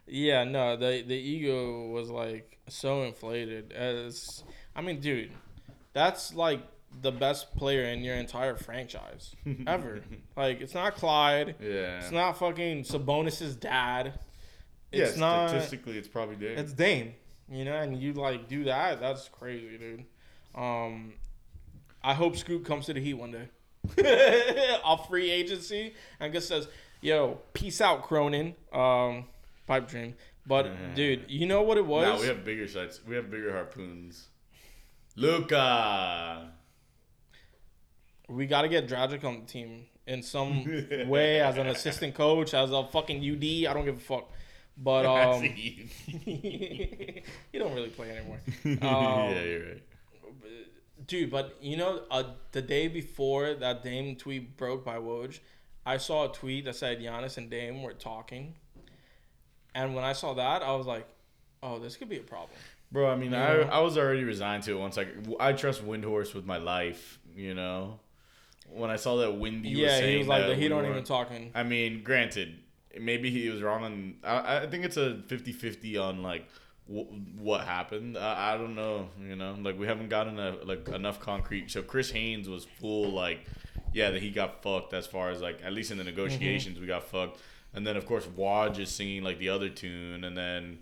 [0.05, 3.71] Yeah, no, the the ego was like so inflated.
[3.71, 4.43] As
[4.75, 5.31] I mean, dude,
[5.93, 6.61] that's like
[7.01, 9.35] the best player in your entire franchise
[9.67, 10.01] ever.
[10.35, 11.55] like, it's not Clyde.
[11.61, 11.99] Yeah.
[11.99, 14.19] It's not fucking Sabonis's dad.
[14.91, 15.49] Yeah, It's not.
[15.49, 16.57] statistically, it's probably Dame.
[16.57, 17.13] It's Dame.
[17.49, 18.99] You know, and you like do that.
[18.99, 20.05] That's crazy, dude.
[20.55, 21.13] Um,
[22.03, 24.79] I hope Scoot comes to the Heat one day.
[24.83, 26.67] Off free agency, and just says,
[27.01, 29.25] "Yo, peace out, Cronin." Um,
[29.65, 30.15] pipe dream.
[30.45, 32.05] But dude, you know what it was?
[32.05, 32.99] Now we have bigger sites.
[33.05, 34.27] We have bigger harpoons.
[35.15, 36.51] Luca.
[38.29, 40.65] We got to get Dragic on the team in some
[41.07, 43.69] way as an assistant coach, as a fucking UD.
[43.69, 44.29] I don't give a fuck.
[44.77, 45.43] But um,
[46.25, 49.83] you don't really play anymore, yeah, you're right.
[51.07, 51.31] dude.
[51.31, 55.39] But you know, uh, the day before that Dame tweet broke by Woj,
[55.85, 58.55] I saw a tweet that said Giannis and Dame were talking,
[59.73, 61.07] and when I saw that, I was like,
[61.63, 62.57] "Oh, this could be a problem."
[62.91, 63.61] Bro, I mean, You I, know?
[63.63, 64.97] I was already resigned to it once.
[64.97, 65.07] I
[65.39, 67.19] I trust Windhorst with my life.
[67.35, 67.99] You know,
[68.69, 70.85] when I saw that Windy was yeah, saying he was like, that "He we don't
[70.85, 72.59] even talking." I mean, granted,
[72.99, 74.15] maybe he was wrong on.
[74.23, 76.45] I, I think it's a 50-50 on like
[76.87, 78.17] w- what happened.
[78.17, 79.09] I, I don't know.
[79.21, 81.71] You know, like we haven't gotten a, like enough concrete.
[81.71, 83.45] So Chris Haynes was full like,
[83.93, 86.87] yeah, that he got fucked as far as like at least in the negotiations we
[86.87, 87.39] got fucked.
[87.73, 90.79] And then of course Woj is singing like the other tune, and then.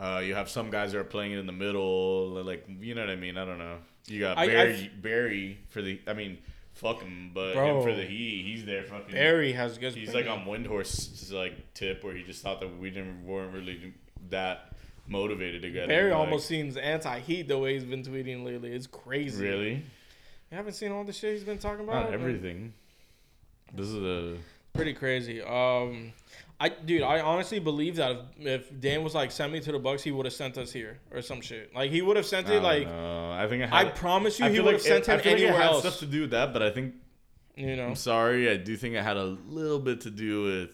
[0.00, 3.00] Uh, you have some guys that are playing it in the middle, like you know
[3.00, 3.36] what I mean.
[3.36, 3.78] I don't know.
[4.06, 6.00] You got I- I Barry, Barry for the.
[6.06, 6.38] I mean,
[6.78, 9.12] fuck him, but him for the he, he's there fucking.
[9.12, 9.94] Barry has good.
[9.94, 13.92] He's like on Windhorst's like tip where he just thought that we didn't weren't really
[14.30, 14.72] that
[15.06, 18.72] motivated to get Barry him, like, almost seems anti-heat the way he's been tweeting lately.
[18.72, 19.42] It's crazy.
[19.42, 19.70] really
[20.50, 22.04] You haven't seen all the shit he's been talking about?
[22.06, 22.72] not everything.
[23.74, 24.36] This is a
[24.72, 25.42] Pretty crazy.
[25.42, 26.12] Um,
[26.60, 29.78] I dude, I honestly believe that if, if Dan was like send me to the
[29.78, 31.72] Bucks, he would have sent us here or some shit.
[31.74, 32.62] Like he would have sent I it.
[32.62, 33.30] like know.
[33.32, 35.20] I think I had, promise you, I he would like have sent it, I him
[35.20, 35.80] feel like it anywhere had else.
[35.80, 36.94] stuff to do with that, but I think
[37.54, 38.50] you know, I'm sorry.
[38.50, 40.70] I do think it had a little bit to do with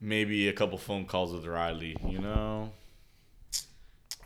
[0.00, 1.96] maybe a couple phone calls with Riley.
[2.06, 2.72] You know.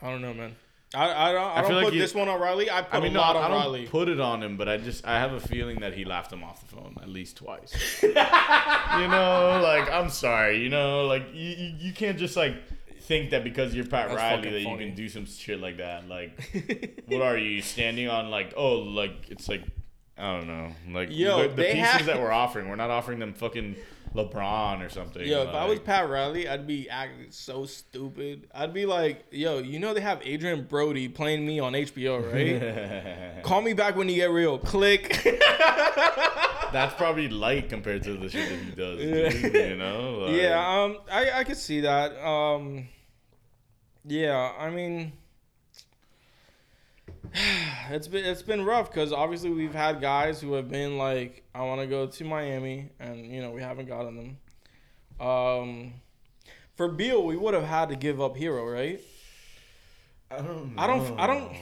[0.02, 0.54] I don't know, man.
[0.94, 2.70] I I don't, I I don't put like you- this one on Riley.
[2.70, 3.86] I put I mean, a no, lot I don't Riley.
[3.86, 6.44] put it on him, but I just I have a feeling that he laughed him
[6.44, 7.74] off the phone at least twice.
[8.02, 12.54] you know, like I'm sorry, you know, like you you, you can't just like
[13.02, 15.76] think that because you're Pat That's Riley fucking that you can do some shit like
[15.78, 16.08] that.
[16.08, 18.30] Like, what are you standing on?
[18.30, 19.62] Like, oh, like it's like
[20.18, 23.18] I don't know, like Yo, the, the pieces have- that we're offering, we're not offering
[23.18, 23.76] them fucking
[24.16, 25.26] LeBron or something.
[25.26, 28.48] Yo, if I was Pat Riley, I'd be acting so stupid.
[28.54, 32.32] I'd be like, yo, you know they have Adrien Brody playing me on HBO,
[33.34, 33.42] right?
[33.42, 34.58] Call me back when you get real.
[34.58, 35.22] Click.
[36.72, 39.00] That's probably light compared to the shit that he does.
[39.00, 39.50] Yeah.
[39.50, 40.12] dude, you know?
[40.26, 42.16] Like, yeah, um, I I could see that.
[42.24, 42.88] Um,
[44.04, 45.12] yeah, I mean,
[47.90, 51.62] it's been it's been rough because obviously we've had guys who have been like, I
[51.62, 54.16] want to go to Miami, and you know we haven't gotten
[55.18, 55.26] them.
[55.26, 55.92] Um,
[56.76, 59.00] for Beal, we would have had to give up Herro, right?
[60.30, 60.74] I don't.
[60.76, 61.56] I don't- I don't-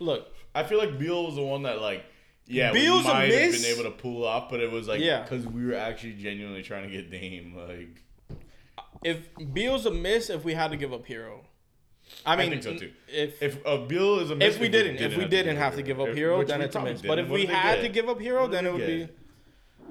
[0.00, 2.04] Look, I feel like Beal was the one that like.
[2.46, 5.22] Yeah, Beal's we might have been able to pull off, but it was like Yeah.
[5.22, 7.54] because we were actually genuinely trying to get Dame.
[7.56, 8.02] Like,
[9.02, 11.40] if Beal's a miss, if we had to give up Herro,
[12.26, 12.92] I mean, I think so, too.
[13.08, 16.00] If if uh, Beal is a if we didn't, if we didn't have to give
[16.00, 17.02] up Herro, then it's a miss.
[17.02, 19.08] But if we had to give up Herro, then it would be.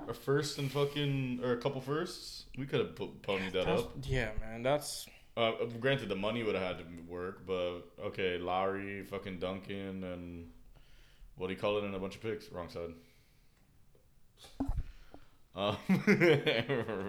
[0.08, 2.46] a first and fucking or a couple firsts.
[2.58, 3.92] We could have put, ponied that That's- up.
[4.04, 9.04] Yeah, man, that's Uh, granted, the money would have had to work, but okay, Lowry,
[9.04, 10.52] fucking Duncan, and
[11.38, 12.50] what do you call it in a bunch of picks?
[12.52, 12.94] Wrong side.
[15.56, 15.78] Um,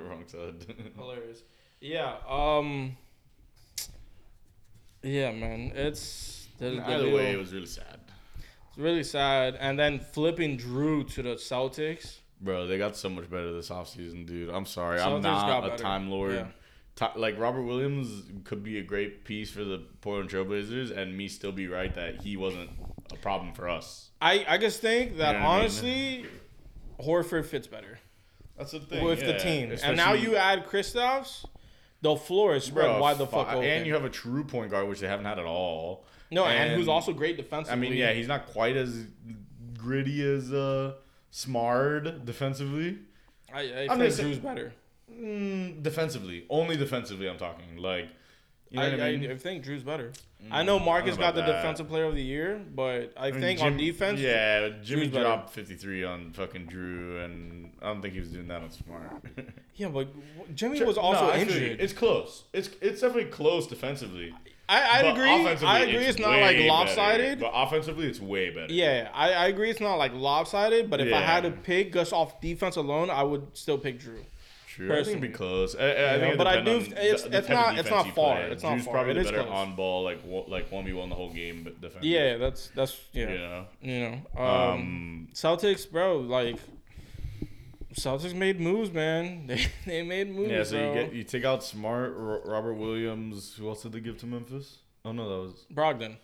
[0.09, 0.75] wrong side.
[0.97, 1.43] hilarious.
[1.81, 2.97] Yeah, um,
[5.05, 8.01] yeah, man, it's the, the Either way, it was really sad,
[8.69, 9.57] it's really sad.
[9.61, 12.19] And then flipping Jrue to the Celtics.
[12.41, 12.67] bro.
[12.67, 14.51] They got so much better this offseason, dude.
[14.51, 15.83] I'm sorry, Celtics I'm not a better.
[15.83, 16.35] time lord.
[16.35, 17.09] Yeah.
[17.17, 21.51] Like Robert Williams could be a great piece for the Portland Trailblazers, and me still
[21.53, 22.71] be right that he wasn't
[23.13, 24.11] a problem for us.
[24.23, 25.61] I I just think that You know what I mean?
[25.61, 26.27] honestly,
[27.01, 27.99] Horford fits better
[28.57, 29.39] That's the thing with the yeah.
[29.39, 29.77] team.
[29.83, 31.45] And now you add Kristaps,
[32.05, 33.65] the floor is spread wide the fuck open.
[33.65, 36.05] And you have a true point guard, which they haven't had at all.
[36.31, 37.73] no, and, who's also great defensively.
[37.73, 39.07] I mean, yeah, he's not quite as
[39.79, 40.95] gritty as uh,
[41.31, 42.99] Smart defensively.
[43.53, 44.75] I, I I'm think Jrue's better.
[45.11, 47.27] Mm, defensively, only defensively.
[47.29, 48.09] I'm talking like,
[48.75, 49.31] you know I, what I mean.
[49.31, 50.13] I, I think Jrue's better.
[50.51, 51.53] I mm, know Marcus know got the that.
[51.53, 55.23] defensive player of the year, but I, I mean, think on defense, yeah, Jimmy Drew's
[55.23, 59.25] dropped 53 on fucking Jrue, and I don't think he was doing that on Smart.
[59.77, 60.09] yeah, but
[60.55, 61.81] Jimmy was also No, I feel injured.
[61.81, 62.45] It's close.
[62.53, 64.35] It's it's definitely close defensively.
[64.69, 65.31] I, I But agree.
[65.31, 66.05] I agree.
[66.07, 66.69] It's, not way like better.
[66.69, 67.41] lopsided.
[67.41, 68.73] But offensively, it's way better.
[68.73, 69.71] yeah, I, I agree.
[69.71, 70.89] It's not like lopsided.
[70.89, 74.25] But if I had to pick just off defense alone, I would still pick Jrue.
[74.75, 74.93] True.
[74.93, 75.77] I think it'd be close.
[75.77, 78.09] I, I know, think but I do- on it's- the- the it's not- it's not
[78.15, 78.41] far.
[78.41, 78.95] It's not Jrue's far.
[78.95, 79.53] probably It the better close.
[79.55, 80.19] on ball, like
[80.49, 82.05] like one v one the whole game, but defense.
[82.05, 83.31] Yeah, that's that's yeah.
[83.31, 83.67] You know.
[83.83, 86.57] You know, um, Um, Celtics, bro, like
[87.95, 89.47] Celtics made moves, man.
[89.47, 90.65] They they made moves, yeah.
[90.65, 90.89] So bro.
[90.89, 93.55] you get you take out Smart, Robert Williams.
[93.57, 94.79] Who else did they give to Memphis?
[95.05, 96.17] Oh no, that was Brogdon.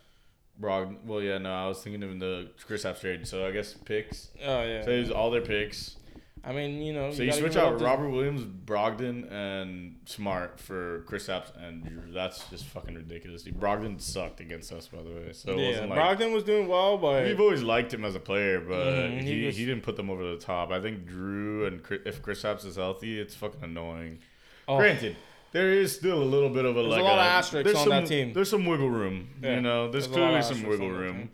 [0.61, 1.05] Brogdon.
[1.05, 3.27] Well, yeah, no, I was thinking of the Chris trade.
[3.29, 4.31] So I guess picks.
[4.45, 4.83] Oh yeah.
[4.85, 5.97] So it was all their picks.
[6.43, 7.11] I mean, you know.
[7.13, 11.03] So you, gotta switch give it up out to- Robert Williams, Brogdon, and Smart for
[11.09, 12.15] Kristaps and Jrue.
[12.15, 13.43] That's just fucking ridiculous.
[13.43, 13.61] Dude.
[13.61, 15.33] Brogdon sucked against us, by the way.
[15.33, 18.15] So it Yeah, wasn't like Brogdon was doing well, but we've always liked him as
[18.15, 20.71] a player, but Mhm, he he, he, didn't put them over the top.
[20.71, 24.19] I think Jrue and Chris, if Kristaps is healthy, it's fucking annoying.
[24.67, 25.17] oh, Granted,
[25.53, 27.83] there is still a little bit of a There's a like lot of asterisks on
[27.83, 28.33] some, that team.
[28.33, 29.91] There's some wiggle room, Yeah, you know.
[29.91, 31.31] There's, there's a clearly some wiggle room.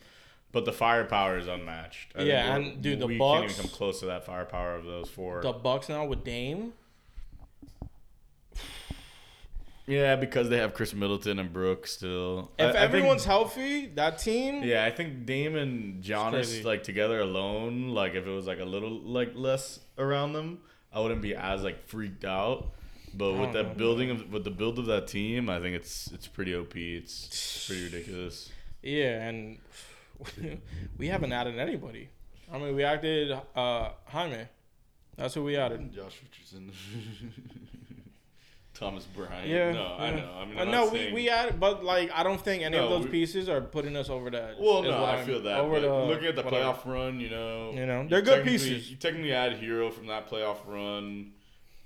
[0.57, 2.14] But the firepower is unmatched.
[2.16, 5.11] I Yeah, and, dude, the we can't even come close to that firepower of those
[5.11, 5.42] four.
[5.42, 6.72] the Bucks now with Dame.
[9.86, 12.52] Yeah, because they have Khris Middleton and Brooks still.
[12.59, 14.62] If I- I think- everyone's healthy, that team.
[14.64, 18.64] yeah, I think Dame and Giannis like together alone, like if it was like a
[18.64, 22.72] little like less around them, I wouldn't be as like freaked out.
[23.12, 26.11] But with that know, building of with the build of that team, I think it's
[26.12, 26.74] it's pretty OP.
[26.96, 28.50] It's pretty ridiculous.
[28.82, 29.59] Yeah, and
[30.98, 32.08] we haven't added anybody.
[32.52, 34.46] I mean, we acted uh, Jaime.
[35.16, 35.92] That's who we added.
[35.92, 36.70] Josh Richardson,
[38.74, 39.48] Thomas Bryant.
[39.48, 40.30] Yeah, no, I know.
[40.38, 42.90] I mean, Uh, no, we, we added, but like I don't think any No, of
[42.90, 44.60] those we- pieces are putting us over that.
[44.60, 45.60] Well, no, I feel that.
[45.60, 46.72] Over but the looking at the whatever.
[46.74, 48.90] playoff run, you know, You know, they're good pieces.
[48.90, 51.32] You technically add Herro from that playoff run,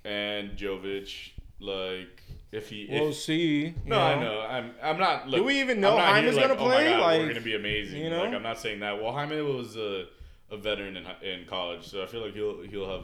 [0.05, 1.31] and Jovic.
[1.61, 2.23] Like,
[2.53, 3.75] if he, We'll see.
[3.85, 4.41] no, I know.
[4.41, 5.29] I'm, I'm not.
[5.29, 6.91] Look, Do we even know Jaime's like, gonna oh play?
[6.91, 8.03] God, Like, we're gonna be amazing.
[8.03, 8.25] you know?
[8.25, 9.01] like, I'm not saying that.
[9.01, 10.07] Well, Jaime was a,
[10.51, 13.03] a veteran in in college, so I feel like he'll he'll have.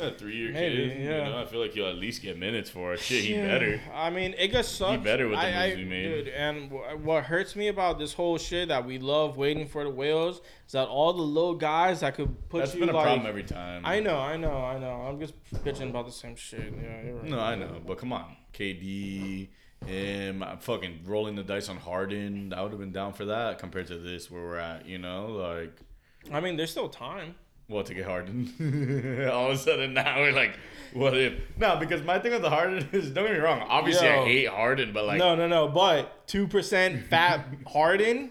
[0.00, 1.24] A three year Maybe, kid, yeah.
[1.26, 1.38] you know.
[1.40, 3.00] I feel like he'll at least get minutes for it.
[3.00, 3.80] Shit, he Yeah, better.
[3.94, 4.92] I mean, it just sucks.
[4.92, 6.08] He better with the I, moves I, we made.
[6.24, 9.84] Dude, and wh- what hurts me about this whole shit that we love waiting for
[9.84, 12.92] the whales is that all the little guys that could put That's you been a
[12.92, 13.04] like.
[13.04, 13.82] problem every time.
[13.84, 14.90] I know, I know, I know.
[15.08, 15.34] I'm just
[15.64, 16.60] bitching about the same shit.
[16.80, 17.24] Yeah, you're right.
[17.28, 19.48] No, I know, but come on, KD,
[19.86, 22.52] him, I'm fucking rolling the dice on Harden.
[22.52, 24.86] I would have been down for that compared to this where we're at.
[24.86, 25.76] You know, like
[26.32, 27.36] I mean, there's still time.
[27.68, 29.28] What to get Harden.
[29.32, 30.58] All of a sudden now we're like,
[30.92, 31.34] what if?
[31.58, 33.60] No, because my thing with the Harden is don't get me wrong.
[33.60, 34.22] Obviously, Yo.
[34.22, 35.68] I hate Harden, but like no, no, no.
[35.68, 38.30] But two percent fat Harden.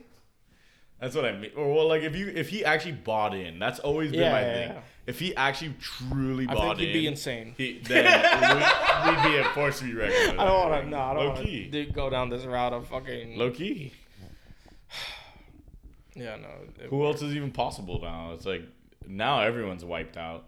[0.99, 1.51] that's what I mean.
[1.55, 4.41] Or well, like if you if he actually bought in, that's always been Yeah, my
[4.41, 4.69] yeah, thing.
[4.75, 4.81] yeah.
[5.05, 7.53] If he actually truly bought I think in, he'd be insane.
[7.57, 10.37] He, then we, would be a force to be reckoned.
[10.37, 10.89] I don't want to.
[10.89, 13.37] No, I don't want to go down this route of fucking.
[13.37, 13.93] Low key.
[16.15, 16.87] Yeah, no.
[16.89, 18.31] Who else is even possible now?
[18.33, 18.63] It's like
[19.07, 20.45] now everyone's wiped out.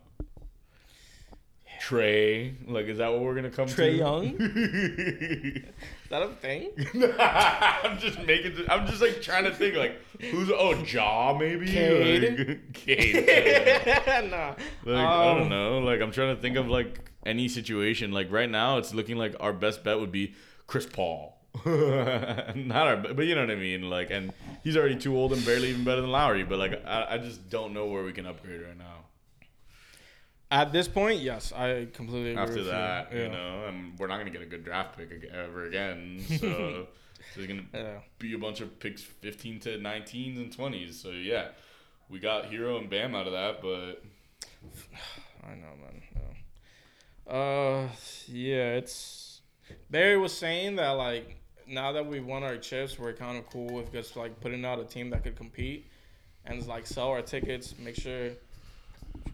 [1.82, 3.91] Trae, like, is that what we're gonna come Trae to?
[3.91, 4.26] Young?
[6.10, 6.72] Is that a thing?
[7.20, 8.66] I'm just making.
[8.70, 9.97] I'm just like trying to think, like,
[10.32, 11.68] who's oh Ja maybe?
[11.68, 12.47] Cade?
[12.49, 14.30] Like, Cade.
[14.30, 14.55] nah.
[14.84, 15.80] Like, I Um, don't know.
[15.80, 18.12] Like I'm trying to think of like any situation.
[18.12, 20.34] Like right now, it's looking like our best bet would be
[20.68, 21.38] Chris Paul.
[21.66, 23.89] Not our, but you know what I mean.
[23.89, 24.32] Like, and
[24.64, 26.43] he's already too old and barely even better than Lowry.
[26.43, 29.06] But like, I, I just don't know where we can upgrade right now.
[30.52, 33.20] At this point, yes, I completely agree After with that, you.
[33.24, 36.24] you know, and we're not gonna get a good draft pick ever again.
[36.39, 36.88] So
[37.36, 38.00] there's gonna Yeah.
[38.18, 40.93] be a bunch of picks, 15 to 19s and 20s.
[40.93, 41.50] So yeah,
[42.10, 44.04] we got Herro and Bam out of that, but
[45.43, 46.02] I know, man.
[47.28, 47.32] No.
[47.32, 47.89] Uh,
[48.28, 49.41] yeah, it's
[49.91, 51.38] Barry was saying that like
[51.70, 54.80] now that we won our chips, we're kind of cool with just like putting out
[54.80, 55.88] a team that could compete
[56.45, 58.30] and like sell our tickets, make sure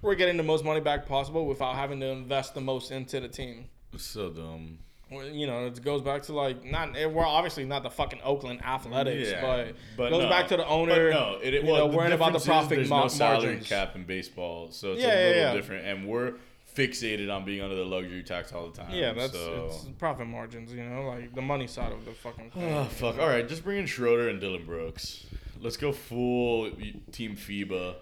[0.01, 3.27] we're getting the most money back possible without having to invest the most into the
[3.27, 3.65] team.
[3.97, 4.79] so dumb.
[5.11, 8.63] You know, it goes back to like not eh, we're obviously not the fucking Oakland
[8.65, 10.29] Athletics, but, but goes no.
[10.29, 11.11] back to the owner.
[11.11, 13.07] But no, it, it you well, know, worrying about the difference is there's ma- no
[13.07, 13.67] salary margins.
[13.69, 15.53] cap in baseball, so it's Yeah, a yeah, little yeah.
[15.53, 16.33] different, and we're
[16.75, 18.91] fixated on being under the luxury tax all the time.
[18.93, 19.65] Yeah, that's so.
[19.71, 22.73] it's profit margins, you know, like the money side of the fucking thing.
[22.73, 23.17] Oh, fuck.
[23.17, 25.25] All right, just bring in Schroeder and Dillon Brooks.
[25.61, 26.69] Let's go full
[27.11, 27.95] team FIBA.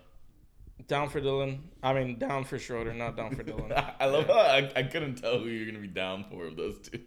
[0.88, 1.70] Down for Dillon.
[1.82, 3.72] I mean, down for Schroeder, not down for Dillon.
[4.00, 6.80] I love how I, I couldn't tell who you're gonna be down for of those
[6.80, 7.00] two.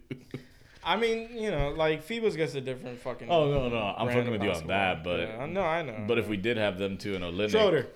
[0.83, 3.29] I mean, you know, like FIBA's gets a different fucking.
[3.29, 6.05] oh no no, I'm fucking with you on that, but Yeah, I know, I know.
[6.07, 7.87] but if we did have them two in Olynyk Schroeder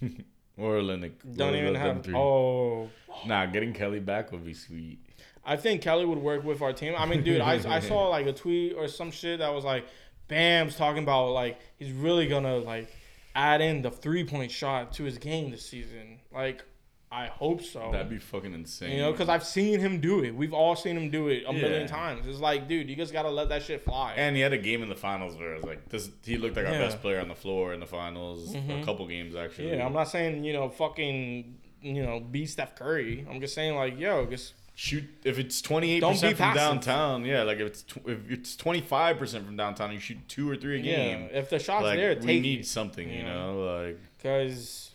[0.56, 2.02] or Olynyk, don't even have.
[2.02, 2.14] three.
[2.14, 2.90] Oh,
[3.26, 4.98] Nah, getting Kelly back would be sweet.
[5.44, 6.94] I think Kelly would work with our team.
[6.96, 9.86] I mean, dude, I, I saw like a tweet or some shit that was like,
[10.28, 12.88] Bam's talking about like he's really gonna like
[13.34, 16.20] add in the three point shot to his game this season.
[16.32, 16.64] Like,
[17.12, 17.90] I hope so.
[17.90, 18.92] That'd be fucking insane.
[18.92, 20.32] you know, because I've seen him do it.
[20.32, 22.26] We've all seen him do it a million times.
[22.28, 24.14] It's like, dude, you just gotta let that shit fly.
[24.16, 26.08] And he had a game in the finals where I was like, this.
[26.24, 26.78] He looked like our Yeah.
[26.78, 28.54] best player on the floor in the finals.
[28.54, 28.84] A Mhm.
[28.84, 29.70] couple games actually.
[29.70, 33.26] yeah, I'm not saying you know fucking you know be Steph Curry.
[33.28, 37.24] I'm just saying like, yo, just shoot if it's 28 Don't percent from downtown.
[37.24, 40.54] Yeah, like if it's tw- if it's 25 percent from downtown, you shoot two or
[40.56, 40.96] three a yeah.
[40.96, 41.28] game.
[41.32, 42.66] If the shot's like there, we need it.
[42.66, 43.32] something, you Yeah.
[43.34, 44.89] know, like Because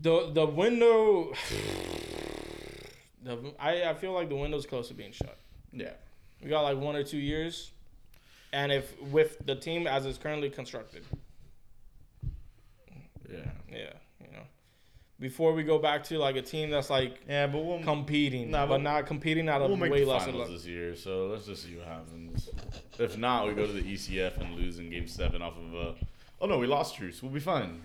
[0.00, 1.32] The the window.
[3.20, 5.36] The, I, I feel like the window's close to being shut.
[5.72, 5.90] Yeah.
[6.42, 7.72] We got like one or two years,
[8.52, 11.02] and if with the team as it's currently constructed,
[13.30, 13.38] Yeah.
[13.70, 14.44] yeah, you know,
[15.20, 18.64] before we go back to like a team that's like Yeah, but we'll competing, Nah,
[18.66, 20.24] but but not competing out of we'll way less.
[20.24, 20.94] finals this year.
[20.94, 22.48] So let's just see what happens.
[22.98, 25.74] If not, we go to the ECF and lose in Game Seven off of.
[25.74, 25.92] Uh,
[26.40, 27.20] oh no, we lost Strus.
[27.22, 27.82] We'll be fine.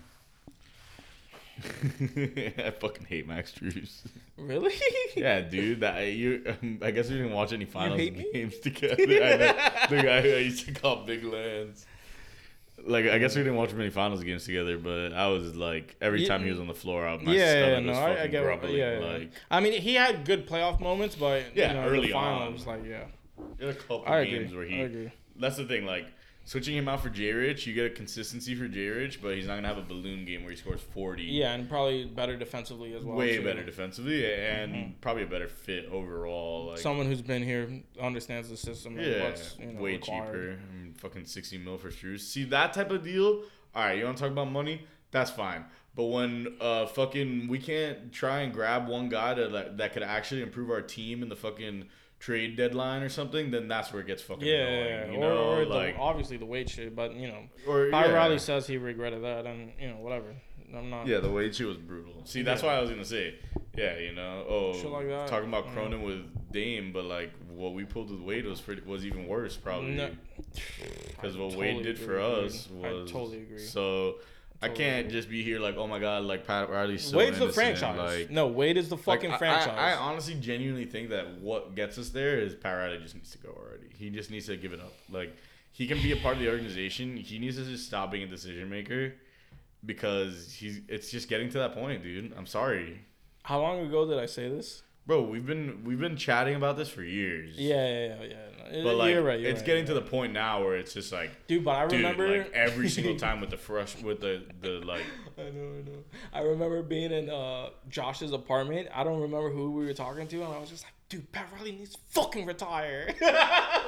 [2.58, 4.00] I fucking hate Max Strus.
[4.36, 4.74] Really?
[5.16, 5.80] Yeah, dude.
[5.80, 6.42] That you.
[6.60, 8.00] Um, I guess we didn't watch any finals
[8.32, 8.94] games together.
[9.02, 9.54] I know,
[9.90, 11.86] the guy who I used to call Big Lance.
[12.84, 16.22] Like I guess we didn't watch many finals games together, but I was like every
[16.22, 16.28] Yeah.
[16.28, 18.26] time he was on the floor, I, my yeah, yeah, stomach no, was I, I
[18.26, 18.42] get.
[18.42, 18.74] Grumbling.
[18.74, 19.06] yeah, yeah.
[19.06, 22.66] like I mean, he had good playoff moments, but Yeah, you know, early the finals,
[22.66, 22.80] on.
[22.80, 23.04] like yeah,
[23.58, 24.38] there are a couple I agree.
[24.40, 24.80] games where I he.
[24.80, 25.10] agree.
[25.36, 26.06] That's the thing, like
[26.44, 29.46] switching him out for J Rich, you get a consistency for J Rich, but he's
[29.46, 31.24] not gonna have a balloon game where he scores forty.
[31.24, 33.16] Yeah, and probably better defensively as well.
[33.16, 33.44] way too.
[33.44, 36.66] better defensively and probably a better fit overall.
[36.70, 38.98] Like Someone who's been here understands the system.
[38.98, 40.26] And yeah, what's, you know, way required.
[40.26, 40.58] cheaper.
[40.70, 42.20] I mean, fucking sixty mil for Strus.
[42.20, 43.42] See that type of deal.
[43.74, 44.86] All right, you want to talk about money?
[45.10, 45.64] That's fine.
[45.96, 50.02] But when uh fucking we can't try and grab one guy to that that could
[50.02, 51.86] actually improve our team in the fucking
[52.24, 54.86] trade deadline or something, then that's where it gets fucking Yeah, annoying.
[54.88, 57.90] yeah, You or, know, or like the, obviously the Wade shit, but you know, or
[57.90, 58.12] Ty yeah.
[58.12, 60.34] Riley says he regretted that, and you know, whatever.
[60.74, 61.06] I'm not.
[61.06, 62.22] Yeah, the Wade shit was brutal.
[62.24, 62.68] See, that's Yeah.
[62.70, 63.34] why I was gonna say,
[63.76, 65.28] yeah, you know, oh, Shit like that.
[65.28, 65.70] talking about.
[65.72, 69.56] Cronin with Dame, but like what we pulled with Wade was pretty, was even worse
[69.56, 73.58] probably because I what totally Wade did for us I totally agree.
[73.58, 74.16] So
[74.64, 77.52] I can't just be here like, oh my god, like Pat Riley's so Wade's the
[77.52, 77.98] franchise.
[77.98, 79.74] Like, no, Wade is the like, fucking I- franchise.
[79.76, 83.30] I, I honestly genuinely think that what gets us there is Pat Riley just needs
[83.32, 83.88] to go already.
[83.96, 84.94] He just needs to give it up.
[85.10, 85.36] Like
[85.72, 87.16] he can be a part of the organization.
[87.16, 89.14] He needs to just stop being a decision maker
[89.84, 92.32] because he's it's just getting to that point, dude.
[92.36, 93.00] I'm sorry.
[93.42, 94.82] How long ago did I say this?
[95.06, 97.58] Bro, we've been we've been chatting about this for years.
[97.58, 98.24] Yeah, yeah, yeah.
[98.30, 98.53] yeah.
[98.70, 99.38] But like you're right.
[99.40, 101.64] You're it's right, getting to the point now where it's just like dude.
[101.64, 105.02] But I dude, remember like every single time with the fresh with the the like
[105.38, 106.04] I know, I know.
[106.32, 108.88] I remember being in uh, Josh's apartment.
[108.94, 111.48] I don't remember who we were talking to, and I was just like, "Dude, Pat
[111.54, 113.12] Riley needs to fucking retire."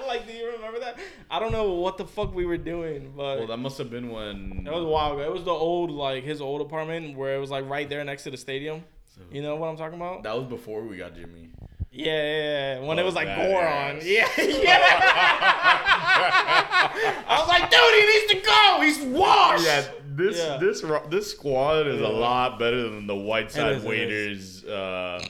[0.07, 0.99] like, do you remember that?
[1.31, 4.11] I don't know what the fuck we were doing, but well that must have been
[4.11, 5.23] when that was a while ago.
[5.23, 8.25] It was the old, like his old apartment where it was like right there next
[8.25, 8.85] to the stadium.
[9.31, 10.25] You know what I'm talking about?
[10.25, 11.49] that was before we got Jimmy.
[11.97, 12.87] Yeah, yeah, yeah.
[12.87, 13.97] When it Oh, was like Goran.
[13.99, 14.05] ass.
[14.07, 14.79] Yeah, yeah.
[17.29, 18.81] I was like, dude, he needs to go.
[18.83, 19.65] He's washed.
[19.65, 20.59] Yeah, this Yeah.
[20.59, 25.23] this this squad is a lot better than the It Whiteside Waiters uh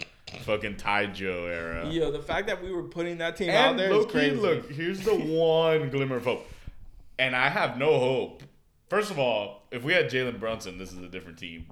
[0.42, 1.88] fucking Taijo era.
[1.88, 4.36] Yo, the fact that we were putting that team out And there is crazy.
[4.36, 6.46] look, here's the one glimmer of hope.
[7.18, 8.42] And I have no hope.
[8.90, 11.66] First of all, if we had Jalen Brunson, this is a different team.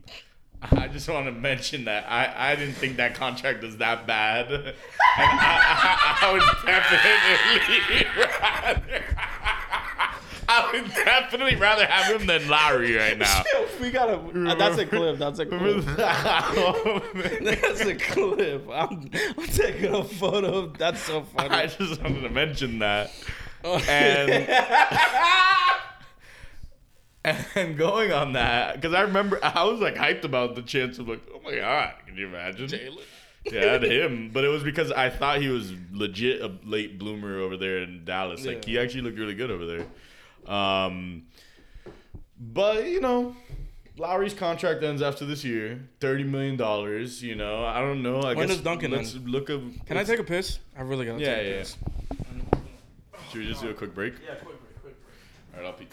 [0.72, 4.74] I just want to mention that I, I didn't think that contract was that bad.
[5.16, 9.04] And I, I, I would definitely rather.
[10.48, 13.44] I would definitely rather have him than Lowry right now.
[13.80, 14.14] We gotta.
[14.16, 15.18] uh, that's a clip.
[15.18, 15.84] That's a clip.
[15.84, 18.68] That's a clip.
[18.72, 19.08] I'm,
[19.38, 20.66] I'm taking a photo.
[20.66, 21.50] That's so funny.
[21.50, 23.12] I just wanted to mention that.
[23.62, 23.78] Oh.
[23.88, 24.48] And
[27.24, 31.08] and going on that, because I remember I was like hyped about the chance of
[31.08, 32.66] like, oh my god, can you imagine?
[32.68, 33.00] Jalen.
[33.46, 37.58] Yeah, him, but it was because I thought he was legit a late bloomer over
[37.58, 38.44] there in Dallas.
[38.44, 40.52] Like he actually looked really good over there.
[40.54, 41.24] Um,
[42.40, 43.36] but you know,
[43.98, 47.22] Lowry's contract ends after this year, thirty million dollars.
[47.22, 48.20] You know, I don't know.
[48.20, 49.28] I When guess does Duncan let's end?
[49.28, 49.60] look up.
[49.86, 50.58] Can I take a piss?
[50.76, 51.58] I really gotta Yeah, take a yeah.
[51.58, 51.76] piss.
[53.30, 54.14] Should we just do a quick break?
[54.24, 54.94] Yeah, quick, break, quick, quick.
[55.54, 55.90] All right, I'll peek.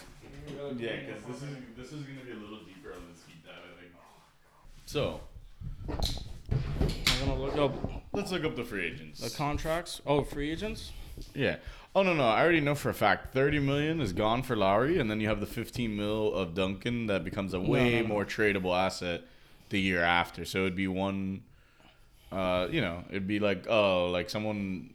[0.77, 3.55] Yeah, because this is this is gonna be a little deeper on this heat dive,
[3.65, 3.91] I think.
[4.85, 5.21] So
[7.21, 9.19] I'm gonna look up let's look up the free agents.
[9.19, 10.01] the contracts.
[10.05, 10.91] Oh, free agents.
[11.33, 11.57] yeah.
[11.93, 14.97] Oh no no, I already know for a fact thirty million is gone for Lowry,
[14.97, 18.07] and then you have the fifteen mil of Duncan that becomes a way no, no.
[18.07, 19.23] more tradable asset
[19.69, 20.45] the year after.
[20.45, 21.43] So it'd be one.
[22.31, 24.93] Uh, you know, it'd be like oh, like someone.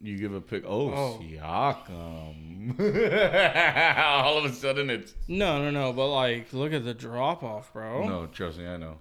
[0.00, 0.64] You give a pick.
[0.66, 1.20] Oh, Oh.
[1.22, 2.78] Siakam.
[3.98, 5.92] All of a sudden, it's No, no, no.
[5.92, 8.06] But like, look at the drop off, bro.
[8.06, 8.98] No, trust me, I know.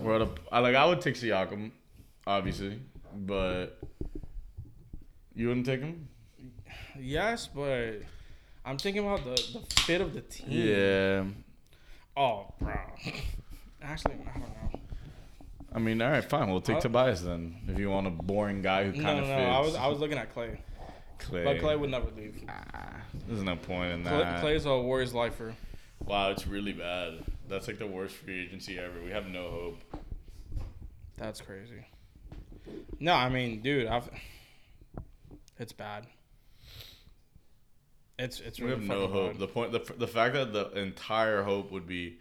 [0.00, 1.70] We're at a, I like I would take Siakam,
[2.26, 2.78] obviously,
[3.16, 3.78] but
[5.34, 6.08] you wouldn't take him.
[6.98, 8.02] Yes, but
[8.64, 10.46] I'm thinking about the the fit of the team.
[10.48, 11.24] Yeah,
[12.16, 12.74] Oh, bro.
[13.82, 14.80] Actually, I don't know.
[15.72, 16.50] I mean, all right, fine.
[16.50, 17.56] We'll take Uh, Tobias then.
[17.68, 19.36] If you want a boring guy who kind no, of no.
[19.36, 19.48] fits.
[19.56, 20.56] I was I was looking at Klay,
[21.18, 21.44] Klay.
[21.44, 22.42] but Klay would never leave.
[22.48, 22.96] Ah,
[23.26, 24.42] there's no point in Klay, that.
[24.44, 25.54] Klay's a Warriors lifer.
[26.04, 27.18] Wow, it's really bad.
[27.48, 29.02] That's like the worst free agency ever.
[29.04, 30.02] We have no hope.
[31.16, 31.86] That's crazy.
[33.00, 34.08] No, I mean, dude, I've.
[35.58, 36.06] It's bad.
[38.18, 39.32] It's it's We have no hope.
[39.32, 39.40] bad.
[39.40, 42.18] The point, the, the fact that the entire hope would be,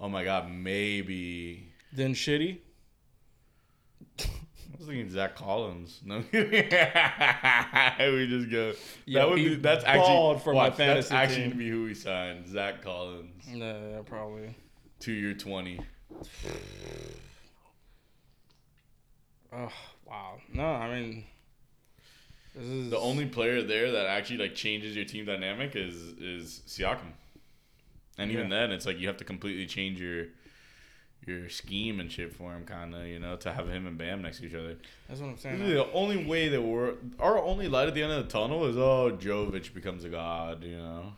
[0.00, 1.68] oh my god, maybe.
[1.92, 2.58] Then shitty.
[4.18, 4.24] I
[4.78, 6.00] was thinking Zach Collins.
[6.04, 6.42] No, we
[8.26, 8.72] just go.
[9.06, 9.54] Yeah, that would be.
[9.56, 11.50] That's actually for my watch, That's fantasy actually team.
[11.50, 12.46] gonna be who we signed.
[12.48, 14.54] Zach Collins, Yeah, yeah, probably.
[14.98, 15.80] two year twenty.
[19.52, 19.68] Oh
[20.06, 20.38] wow.
[20.52, 21.24] No, I mean,
[22.54, 26.62] this is The only player there that actually like changes your team dynamic is is
[26.66, 27.12] Siakam.
[28.18, 28.60] And even Yeah.
[28.60, 30.26] then, it's like you have to completely change your
[31.30, 34.22] your scheme and shit for him, kind of, you know, to have him and Bam
[34.22, 34.76] next to each other.
[35.08, 35.60] That's what I'm saying.
[35.60, 38.66] Really, the only way that we're our only light at the end of the tunnel
[38.66, 41.12] is oh, Jovic becomes a god, you know,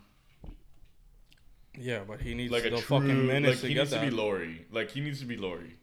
[1.77, 4.01] Yeah, but he needs like the a true, fucking minutes like to he needs to
[4.01, 5.75] be Lauri, like he needs to be Lauri.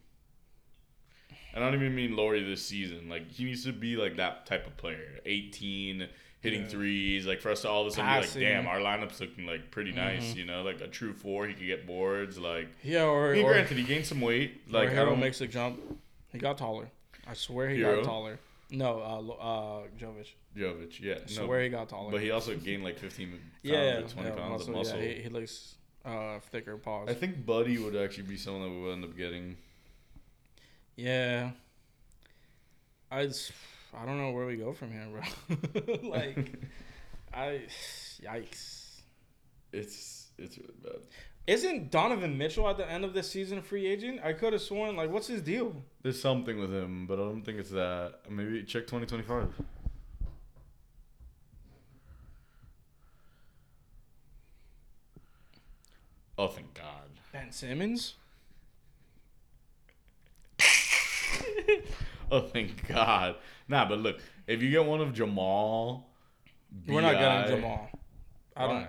[1.52, 3.08] And I don't even mean Lauri this season.
[3.08, 6.06] Like he needs to be like that type of player, eighteen,
[6.40, 6.68] hitting Yeah.
[6.68, 7.26] threes.
[7.26, 9.70] Like for us to all of a sudden be like, damn, our lineup's looking like
[9.70, 10.32] pretty nice.
[10.32, 10.36] Mhm.
[10.36, 12.38] You know, like a true four, he could get boards.
[12.38, 14.62] Like, yeah, or I mean, or, granted, he gained some weight.
[14.70, 15.80] like I makes a jump.
[16.32, 16.90] He got taller.
[17.26, 17.96] I swear he Herro?
[17.96, 18.38] got taller.
[18.70, 20.28] No, uh, uh, Jovic.
[20.56, 22.10] Jovic, yeah, I no, swear he got taller.
[22.10, 24.98] but he also gained like fifteen pounds yeah, or twenty yeah, pounds muscle, of muscle.
[24.98, 26.76] Yeah, he, he looks uh, thicker.
[26.76, 27.08] Pause.
[27.10, 29.56] I think Buddy would actually be someone that we would end up getting.
[30.96, 31.50] Yeah.
[33.10, 33.52] I just,
[33.94, 36.08] I don't know where we go from here, bro.
[36.08, 36.54] like,
[37.34, 37.62] I,
[38.22, 39.00] yikes.
[39.72, 41.00] It's it's really bad.
[41.46, 44.20] Isn't Donovan Mitchell at the end of this season a free agent?
[44.22, 45.74] I could have sworn, like, what's his deal?
[46.02, 48.20] There's something with him, but I don't think it's that.
[48.28, 49.48] Maybe check 2025.
[56.38, 57.10] Oh, thank God.
[57.32, 58.14] Ben Simmons?
[62.32, 63.36] Oh, thank God.
[63.68, 66.08] Nah, but look, if you get one of Jamal,
[66.86, 67.88] We're not getting Jamal.
[68.56, 68.74] I don't.
[68.82, 68.88] Why?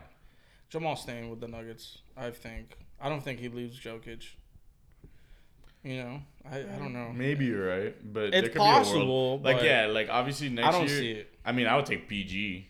[0.70, 2.00] Jamal's staying with the Nuggets.
[2.16, 2.78] I think.
[3.02, 4.24] I don't think he leaves Jokic.
[5.84, 7.12] You know, I, I don't know.
[7.12, 10.50] Maybe you're right, but It's there could be a world- possible, Like yeah, like obviously
[10.50, 10.68] next year.
[10.68, 11.00] I don't year.
[11.00, 11.34] see it.
[11.44, 12.68] I mean, I would take PG,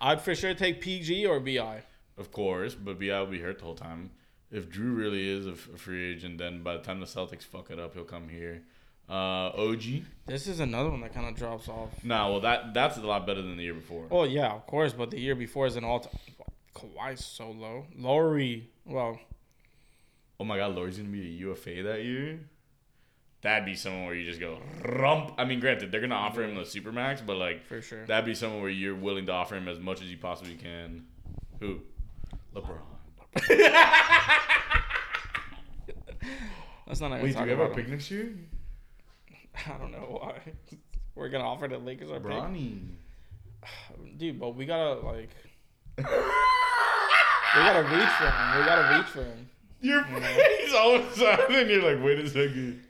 [0.00, 1.82] I'd for sure take PG or Bi.
[2.16, 4.10] of course, but Bi will be hurt the whole time.
[4.50, 7.42] If Jrue really is a, f- a free agent, then by the time the Celtics
[7.42, 8.62] fuck it up, he'll come here.
[9.08, 9.82] Uh, OG.
[10.26, 12.02] This is another one that kind of drops off.
[12.02, 14.06] Nah, well that that's a lot better than the year before.
[14.10, 16.12] Oh yeah, of course, but the year before is an all time.
[16.74, 17.86] Kawhi's so low.
[17.96, 19.20] Lauri, well,
[20.40, 22.40] Oh my God, Lauri's gonna be a UFA that year.
[23.42, 25.34] That'd be someone where you just go rump.
[25.36, 28.06] I mean, granted, they're gonna offer him the supermax, but like for sure.
[28.06, 31.04] that'd be someone where you're willing to offer him as much as you possibly can.
[31.60, 31.80] Who?
[32.54, 32.78] LeBron.
[36.86, 38.34] Let's not Wait, do we have our pick next year?
[39.66, 40.38] I don't know why.
[41.14, 42.30] We're gonna offer the Lakers our pick,
[44.18, 44.40] dude.
[44.40, 45.30] But we gotta like,
[45.98, 48.58] we gotta reach for him.
[48.58, 49.48] We gotta reach for him.
[49.80, 52.82] Your face all of a sudden, you're like, wait a second.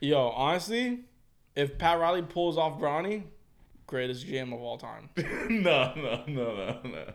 [0.00, 1.00] Yo, honestly,
[1.54, 3.24] if Pat Riley pulls off Bronny,
[3.86, 5.10] greatest GM of all time.
[5.50, 7.12] no, no, no, no, no.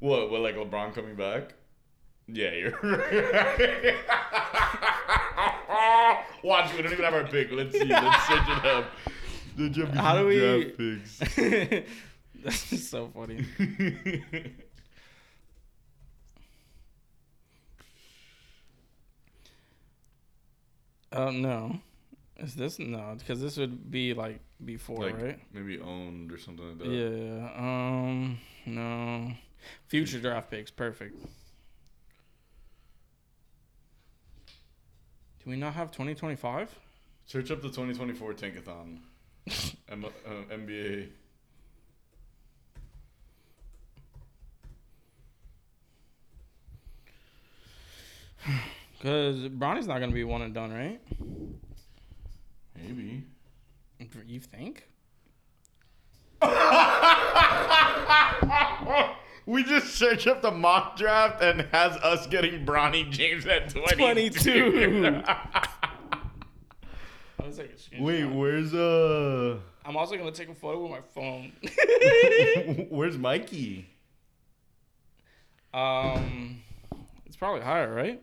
[0.00, 0.30] What?
[0.30, 0.40] What?
[0.42, 1.54] Like LeBron coming back?
[2.26, 3.96] Yeah, you're right.
[6.44, 7.50] Watch, we don't even have our pick.
[7.52, 7.84] Let's see.
[7.86, 8.84] Let's search it up.
[9.56, 11.18] The Jeff How do we- picks.
[12.44, 13.46] That's just so funny.
[21.12, 21.80] Uh, no.
[22.38, 23.14] Is this no?
[23.18, 25.38] Because this would be like before, like right?
[25.52, 26.88] maybe owned or something like that.
[26.88, 27.48] Yeah.
[27.56, 28.38] Um.
[28.66, 29.32] No.
[29.86, 30.70] Future draft picks.
[30.70, 31.16] Perfect.
[35.44, 36.74] Do we not have 2025?
[37.26, 39.00] Search up the 2024 Tankathon.
[39.90, 41.08] M- uh, NBA.
[48.98, 51.00] Because Bronny's not gonna be one and done, right?
[52.74, 53.24] Maybe.
[54.26, 54.88] You think?
[59.46, 64.32] We just search up the mock draft and has us getting Bronny James at 22.
[64.32, 65.22] 22.
[65.26, 65.68] I
[67.46, 71.52] was like, Wait, where's uh I'm also gonna take a photo with my phone.
[72.88, 73.86] where's Mikey?
[75.74, 76.62] um,
[77.26, 78.22] it's probably higher, right?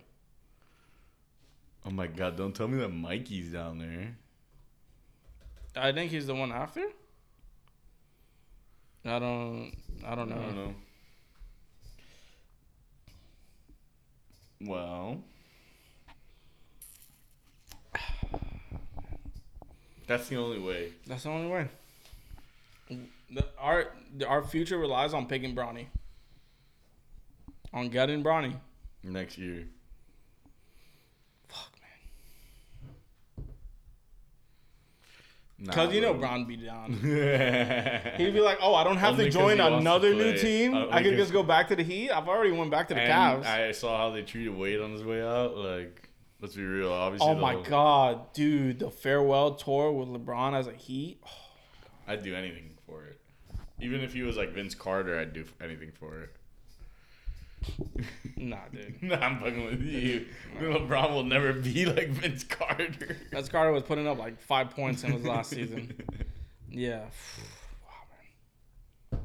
[1.86, 4.16] Oh my god, don't tell me that Mikey's down there.
[5.76, 6.84] I think he's the one after.
[9.06, 9.74] I don't.
[10.06, 10.76] I don't I don't know.
[14.66, 15.24] Well,
[20.08, 20.94] that's the only way.
[21.08, 21.68] That's the only way.
[23.34, 23.94] The, our
[24.28, 25.86] our future relies on picking Bronny.
[27.74, 28.56] On gutting Bronny.
[29.04, 29.66] Next year.
[35.64, 36.22] Nah, Cause you know bro.
[36.22, 36.92] Bron be down.
[38.18, 40.36] He'd be like, "Oh, I don't have Only to join he wants to another new
[40.36, 40.74] team.
[40.74, 42.10] Uh, I could just go back to the Heat.
[42.10, 43.46] I've already went back to the Cavs.
[43.46, 45.56] I saw how they treated Wade on his way out.
[45.56, 46.10] Like,
[46.40, 46.92] let's be real.
[46.92, 51.22] Obviously, oh my god, dude, the farewell tour with LeBron as a Heat.
[52.08, 53.20] I'd do anything for it.
[53.80, 56.36] Even if he was like Vince Carter, I'd do anything for it.
[58.38, 58.96] Nah, dude.
[59.04, 60.26] nah, I'm fucking with you.
[60.60, 63.16] LeBron will never be like Vince Carter.
[63.32, 65.94] Vince Carter was putting up like five points in his last season.
[66.70, 67.02] Yeah.
[67.86, 69.22] Wow, man.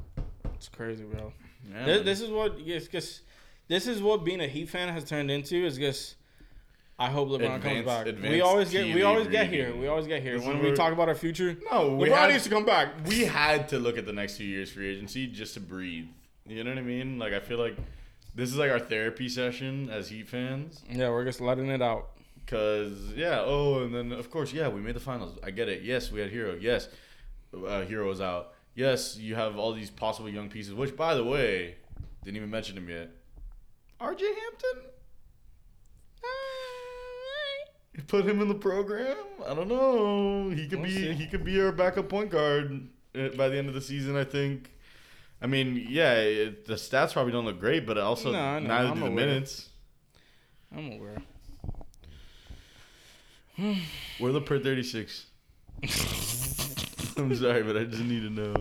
[0.53, 1.33] It's crazy, bro.
[1.71, 3.21] Yeah, This, this is what it's just.
[3.67, 5.65] This is what being a Heat fan has turned into.
[5.65, 6.15] Is just.
[6.99, 8.05] I hope LeBron comes back.
[8.05, 8.93] We advanced always get.
[8.93, 9.75] We always leaf get here.
[9.75, 11.57] We always get here This when we talk about our future.
[11.71, 12.89] no, we LeBron had, needs to come back.
[13.07, 16.07] we had to look at the next few years free agency just to breathe.
[16.45, 17.17] You know what I mean?
[17.17, 17.77] Like I feel like
[18.37, 20.83] this is like our therapy session as Heat fans.
[20.89, 22.11] Yeah, we're just letting it out.
[22.45, 25.37] Cause yeah, oh, and then of course, yeah, we made the finals.
[25.43, 25.81] I get it.
[25.81, 26.57] Yes, we had Herro.
[26.61, 26.87] Yes,
[27.53, 28.53] uh, Herro was out.
[28.73, 30.73] Yes, you have all these possible young pieces.
[30.73, 31.75] Which, by the way,
[32.23, 33.09] didn't even mention him yet.
[33.99, 34.23] R.J.
[34.25, 34.91] Hampton.
[37.95, 39.17] You Put him in the program.
[39.47, 40.49] I don't know.
[40.49, 40.93] He could We'll be.
[40.93, 41.13] see.
[41.13, 42.87] He could be our backup point guard
[43.17, 44.15] uh, by the end of the season.
[44.15, 44.69] I think.
[45.41, 48.67] I mean, yeah, it, the stats probably don't look great, but also No, know.
[48.67, 49.25] neither I'm do the aware.
[49.27, 49.69] minutes.
[50.75, 51.17] I'm aware.
[54.19, 55.25] We're the per 36.
[57.17, 58.55] I'm sorry, but I just need to know.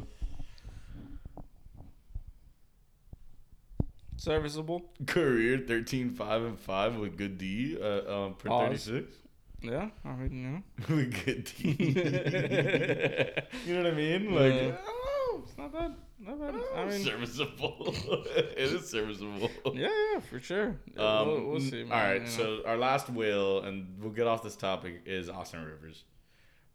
[4.16, 4.82] Serviceable.
[5.06, 8.86] Career 13, 5, and 5 with good D uh, um, per Pause.
[8.86, 9.14] 36.
[9.62, 10.86] Yeah, I mean, yeah.
[10.94, 11.76] with good D.
[13.66, 14.34] you know what I mean?
[14.34, 14.76] Like, Yeah.
[14.86, 15.94] oh, it's not bad.
[16.18, 16.54] Not bad.
[16.56, 17.94] oh, I mean, serviceable.
[18.36, 19.50] it is serviceable.
[19.74, 20.76] yeah, yeah, for sure.
[20.96, 21.84] Yeah, Um, we'll, we'll see.
[21.84, 22.26] Man, all right, you know.
[22.26, 26.04] so our last will, and we'll get off this topic, is Austin Rivers.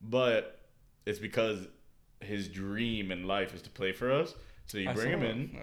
[0.01, 0.59] But
[1.05, 1.68] it's because
[2.19, 4.34] his dream in life is to play for us.
[4.68, 5.59] So you bring him in,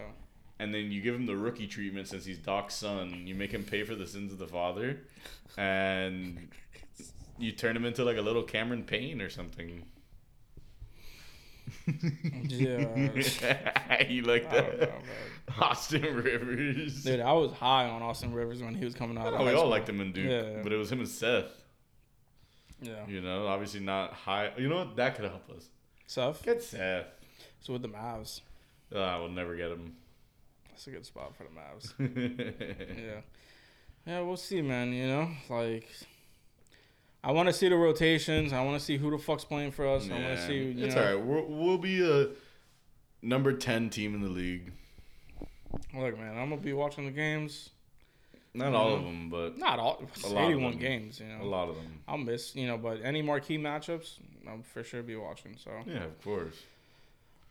[0.59, 3.22] and then you give him the rookie treatment since he's Doc's son.
[3.26, 4.98] You make him pay for the sins of the father,
[5.56, 6.48] and
[7.38, 9.86] you turn him into like a little Cameron Payne or something.
[12.45, 14.03] Yeah.
[14.09, 14.93] you like don't know, that?
[15.61, 17.05] Austin Rivers.
[17.05, 19.32] Dude, I was high on Austin Rivers when he was coming out.
[19.32, 19.69] of Oh, we all school.
[19.70, 20.62] liked him in Duke, Yeah.
[20.62, 21.47] but it was him and Seth.
[22.81, 23.07] Yeah.
[23.09, 24.53] You know, obviously not high.
[24.57, 24.97] You know what?
[24.97, 25.69] That could help us.
[26.07, 26.43] Seth.
[26.45, 27.07] Get Seth.
[27.61, 28.40] So with the Mavs,
[28.95, 29.97] Uh, I will never get him.
[30.70, 31.93] that's a good spot for the Mavs.
[32.99, 33.20] yeah.
[34.07, 34.93] Yeah, we'll see, man.
[34.93, 35.89] You know, like.
[37.23, 38.53] I want to see the rotations.
[38.53, 40.09] I want to see who the fuck's playing for us.
[40.09, 40.55] I want to see.
[40.73, 41.24] You it's know, all right.
[41.24, 42.28] We'll, we'll be a
[43.23, 44.73] number ten team in the league.
[45.95, 47.70] Look, man, I'm gonna be watching the games.
[48.55, 50.01] Not all of them, but Not all.
[50.03, 50.81] It's A lot of 81 them.
[50.81, 51.20] games.
[51.20, 51.43] You know.
[51.43, 52.01] a lot of them.
[52.09, 52.57] I'll miss.
[52.57, 54.19] You know, but any marquee matchups,
[54.49, 55.57] I'll for sure be watching.
[55.62, 56.57] So Yeah, of course.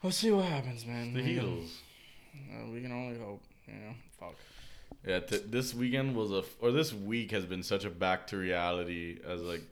[0.02, 1.14] we'll see what happens, man.
[1.14, 1.70] The We can- Heatles.
[2.36, 3.42] Uh, we can only hope.
[3.68, 4.36] You know, fuck.
[5.08, 8.38] Yeah, t- this weekend was a, or this week has been such a back to
[8.38, 9.64] reality as like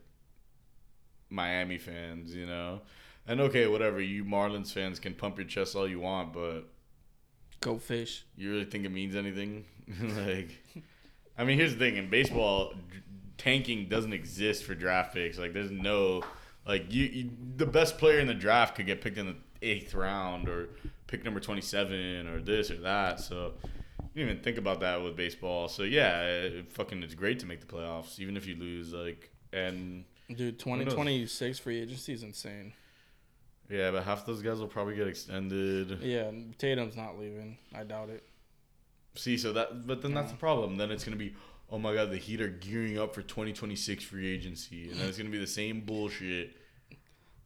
[1.28, 2.80] Miami fans, you know.
[3.28, 6.62] And okay, whatever, you Marlins fans can pump your chest all you want, but
[7.60, 8.24] Go fish.
[8.36, 9.64] you really think it means anything?
[10.16, 10.56] like,
[11.36, 13.00] I mean, here's the thing: in baseball, d-
[13.36, 15.38] tanking doesn't exist for draft picks.
[15.38, 16.22] Like, there's no,
[16.66, 19.92] like, you, you the best player in the draft could get picked in the eighth
[19.92, 20.68] round or
[21.08, 23.20] pick number twenty-seven or this or that.
[23.20, 23.52] So.
[24.16, 25.68] Didn't even think about that with baseball.
[25.68, 28.94] So yeah, it, fucking, it's great to make the playoffs, even if you lose.
[28.94, 32.72] Like, and Dude, 2026 free agency is insane.
[33.68, 35.98] yeah, but half those guys will probably get extended.
[36.00, 37.58] Yeah, Tatum's not leaving.
[37.74, 38.24] I doubt it.
[39.16, 40.78] See, so that, but then that's the problem.
[40.78, 41.34] Then it's gonna be,
[41.70, 45.18] oh my god, the Heat are gearing up for 2026 free agency, and then it's
[45.18, 46.56] gonna be the same bullshit.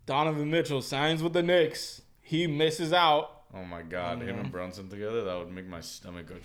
[0.07, 2.03] Donovan Mitchell signs with the Knicks.
[2.21, 3.40] He misses out.
[3.53, 6.37] Oh my god, him and Brunson together, that would make my stomach go.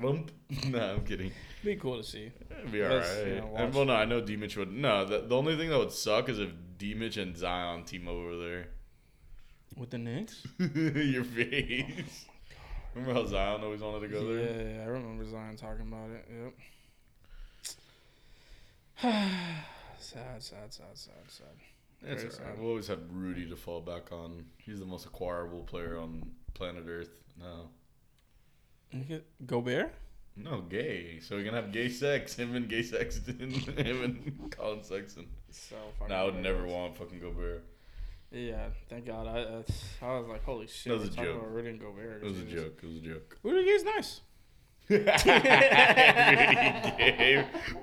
[0.00, 0.30] Lump.
[0.68, 1.32] nah, I'm kidding.
[1.64, 2.30] Be cool to see.
[2.58, 3.26] It'd be alright.
[3.26, 4.72] you know, and well, no, I know D Mitch would.
[4.72, 8.06] No, the, the only thing that would suck is if D Mitch and Zion team
[8.06, 8.68] over there.
[9.76, 10.46] With the Knicks?
[10.58, 12.26] Your face.
[12.26, 14.74] Oh remember how Zion always wanted to go Yeah, there?
[14.76, 16.28] yeah, I remember Zion talking about it.
[16.44, 16.52] Yep.
[19.98, 21.46] sad, sad, sad, sad, sad.
[22.02, 22.32] It's Very alright.
[22.32, 22.58] sad.
[22.58, 24.44] We'll always had Rudy to fall back on.
[24.58, 27.10] He's the most acquirable player on planet Earth.
[27.40, 27.68] No.
[29.46, 29.94] Gobert?
[30.36, 31.18] No, gay.
[31.20, 32.36] So we're gonna have gay sex.
[32.38, 33.50] Him and gay Sexton.
[33.76, 35.26] Him and Collin Sexton.
[35.50, 35.76] So
[36.08, 37.64] No, I would never want fucking Gobert.
[38.30, 39.26] Yeah, thank God.
[39.26, 40.90] I that's, I was like, holy shit.
[40.92, 41.36] That was a joke.
[41.36, 42.22] about Rudy Gobert.
[42.22, 42.80] It was a joke.
[42.82, 43.38] It was a joke.
[43.42, 44.20] Rudy Gay's nice.
[44.88, 45.04] Gabe,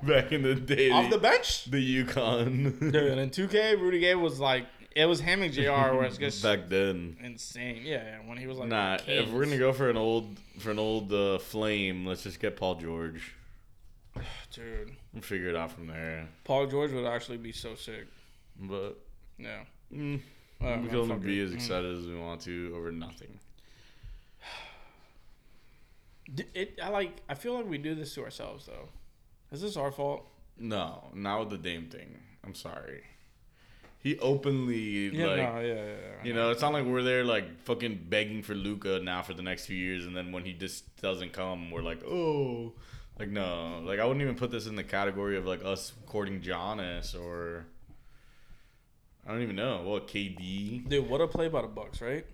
[0.04, 1.66] back in the day, Off the bench.
[1.66, 2.80] the UConn.
[2.80, 6.18] Dude, and in 2K, Rudy Gay was like, it was him and JR where it's
[6.18, 7.18] just back then.
[7.24, 7.82] insane.
[7.84, 9.28] Yeah, yeah, when he was like, Nah, kids.
[9.28, 12.56] if we're gonna go for an old for an old uh, flame, let's just get
[12.58, 13.34] Paul George.
[14.54, 16.28] Dude, We'll figure it out from there.
[16.44, 18.08] Paul George would actually be so sick.
[18.60, 18.98] But
[19.38, 19.64] Yeah.
[19.94, 20.20] mm,
[20.62, 21.56] Uh, we can only be as Mm.
[21.56, 23.40] excited as we want to over nothing.
[26.54, 27.18] It, I like.
[27.28, 28.90] I feel like we do this to ourselves, though.
[29.52, 30.28] Is this our fault?
[30.60, 32.20] No, not with the Dame thing.
[32.44, 33.02] I'm sorry.
[34.02, 36.24] He openly Yeah, like no, yeah, yeah.
[36.24, 39.42] You know, it's not like we're there like fucking begging for Luka now for the
[39.42, 42.74] next few years, and then when he just doesn't come, we're like, oh,
[43.20, 46.40] like no, like I wouldn't even put this in the category of like us courting
[46.40, 47.66] Giannis or
[49.28, 50.88] I don't even know what KD.
[50.88, 52.26] Dude, what a play by the Bucks, right?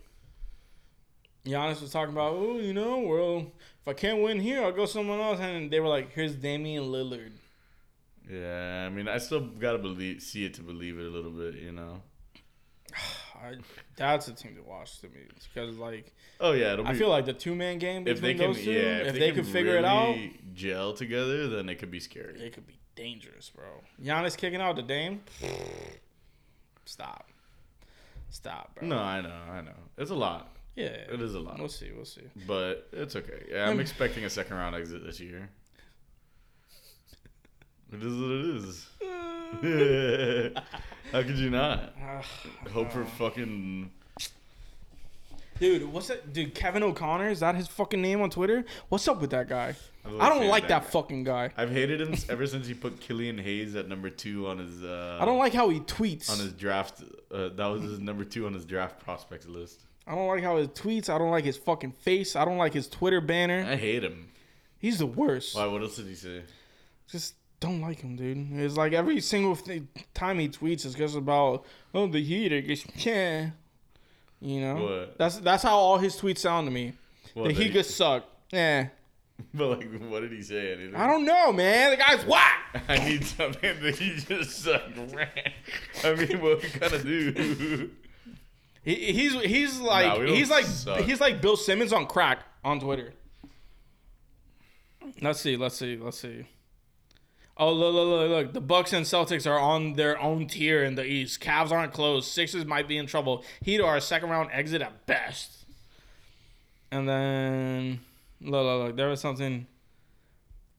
[1.45, 3.51] Giannis was talking about, oh, you know, well,
[3.81, 6.85] if I can't win here, I'll go someone else, and they were like, here's Damian
[6.85, 7.33] Lillard.
[8.31, 11.55] Yeah, I mean, I still gotta believe, see it to believe it a little bit,
[11.55, 12.01] you know.
[13.35, 13.55] I,
[13.95, 15.21] that's a team to watch to me
[15.53, 16.91] because, like, Oh yeah, it'll be.
[16.91, 19.43] I feel like the two man game if they can, two, yeah, if, they, can
[19.43, 20.17] could figure it out,
[20.53, 22.39] gel together, then it could be scary.
[22.39, 23.65] it could be dangerous, bro.
[24.03, 25.21] Giannis kicking out the Dame.
[26.85, 27.29] Stop.
[28.29, 28.87] Stop, bro.
[28.87, 30.55] No, I know, I know, it's a lot.
[30.75, 30.87] Yeah.
[30.87, 31.57] It is a lot.
[31.57, 31.91] We'll see.
[31.95, 32.23] We'll see.
[32.45, 33.45] But it's okay.
[33.49, 35.49] Yeah, I'm expecting a second round exit this year.
[37.93, 38.87] It is what it is.
[41.11, 41.93] How could you not?
[42.73, 43.91] Hope for fucking.
[45.59, 46.33] Dude, what's that?
[46.33, 48.65] Dude, Kevin O'Connor is that his fucking name on Twitter?
[48.89, 49.75] What's up with that guy?
[50.19, 50.89] I don't like that guy.
[50.89, 51.51] fucking guy.
[51.55, 54.83] I've hated him ever since he put Killian Hayes at number two on his.
[54.83, 56.29] Uh, I don't like how he tweets.
[56.29, 57.01] on his draft.
[57.31, 59.81] Uh, that was his number two on his draft prospects list.
[60.05, 61.09] I don't like how he tweets.
[61.09, 62.35] I don't like his fucking face.
[62.35, 63.65] I don't like his Twitter banner.
[63.67, 64.27] I hate him.
[64.77, 65.55] He's the worst.
[65.55, 65.65] Why?
[65.67, 66.41] What else did he say?
[67.09, 68.47] Just don't like him, dude.
[68.59, 69.57] It's like every single
[70.13, 73.49] time he tweets, it's just about oh the Heat against yeah.
[74.41, 75.17] You know, What?
[75.17, 76.93] that's that's how all his tweets sound to me.
[77.33, 78.25] What, the Heat he- just suck.
[78.51, 78.87] Yeah,
[79.53, 80.73] But like, what did he say?
[80.73, 80.95] Anything?
[80.95, 81.91] I don't know, man.
[81.91, 82.83] The guy's whack.
[82.87, 84.97] I need something that he just sucked.
[86.03, 87.89] I mean, what we gotta do?
[88.83, 90.99] He, he's he's like Nah, he's like suck.
[91.01, 93.13] he's like Bill Simmons on crack on Twitter.
[95.21, 96.45] Let's see, let's see, let's see.
[97.57, 98.53] Oh look, look, look, look!
[98.53, 101.39] The Bucks and Celtics are on their own tier in the East.
[101.39, 102.29] Cavs aren't close.
[102.29, 103.45] Sixers might be in trouble.
[103.61, 105.65] Heat are a second round exit at best.
[106.91, 108.01] And then
[108.41, 108.95] look, look, look!
[108.97, 109.67] There was something.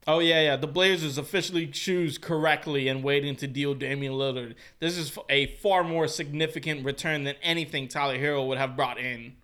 [0.07, 0.57] Oh yeah, yeah.
[0.57, 4.55] The Blazers officially choose correctly and waiting to deal Damian Lillard.
[4.79, 9.35] This is a far more significant return than anything Tyler Herro would have brought in.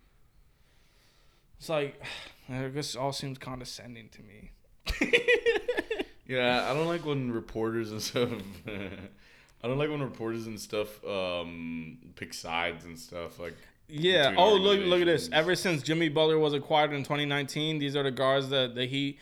[1.59, 2.01] It's like,
[2.75, 4.51] guess all seems condescending to me.
[6.37, 8.31] Yeah, I don't like when reporters and stuff.
[8.67, 13.39] I don't like when reporters and stuff um, pick sides and stuff.
[13.39, 13.55] Like,
[13.89, 14.35] Yeah.
[14.37, 15.29] Oh, look, look at this.
[15.33, 19.19] Ever since Jimmy Butler was acquired in 2019, these are the guards that the Heat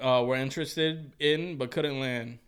[0.00, 2.38] uh, were interested in but couldn't land.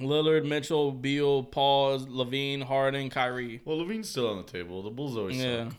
[0.00, 3.60] Lillard, Mitchell, Beal, Paul, LaVine, Harden, Kyrie.
[3.64, 4.80] well, LaVine's still on the table.
[4.82, 5.64] The Bulls always Yeah.
[5.64, 5.74] suck.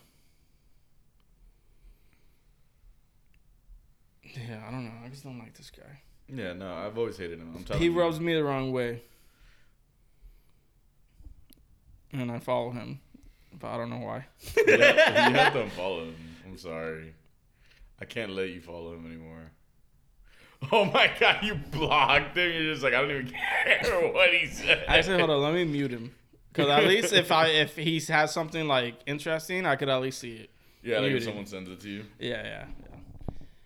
[4.24, 4.92] Yeah, I don't know.
[5.06, 6.02] I just don't like this guy.
[6.32, 7.54] Yeah, no, I've always hated him.
[7.56, 8.00] I'm telling He you.
[8.00, 9.02] rubs me the wrong way.
[12.12, 13.00] And I follow him.
[13.60, 14.26] But I don't know why.
[14.56, 14.80] you, have,
[15.32, 16.16] you have to unfollow him.
[16.46, 17.14] I'm sorry.
[18.00, 19.52] I can't let you follow him anymore.
[20.74, 22.52] Oh my god, you blocked him.
[22.52, 24.84] You're just like, I don't even care what he said.
[24.90, 25.42] Actually, hold on.
[25.42, 26.14] Let me mute him.
[26.52, 30.20] Because at least if I if he has something like interesting, I could at least
[30.20, 30.50] see it.
[30.84, 32.04] Yeah, like if someone sends it to you.
[32.20, 32.96] Yeah, yeah, yeah.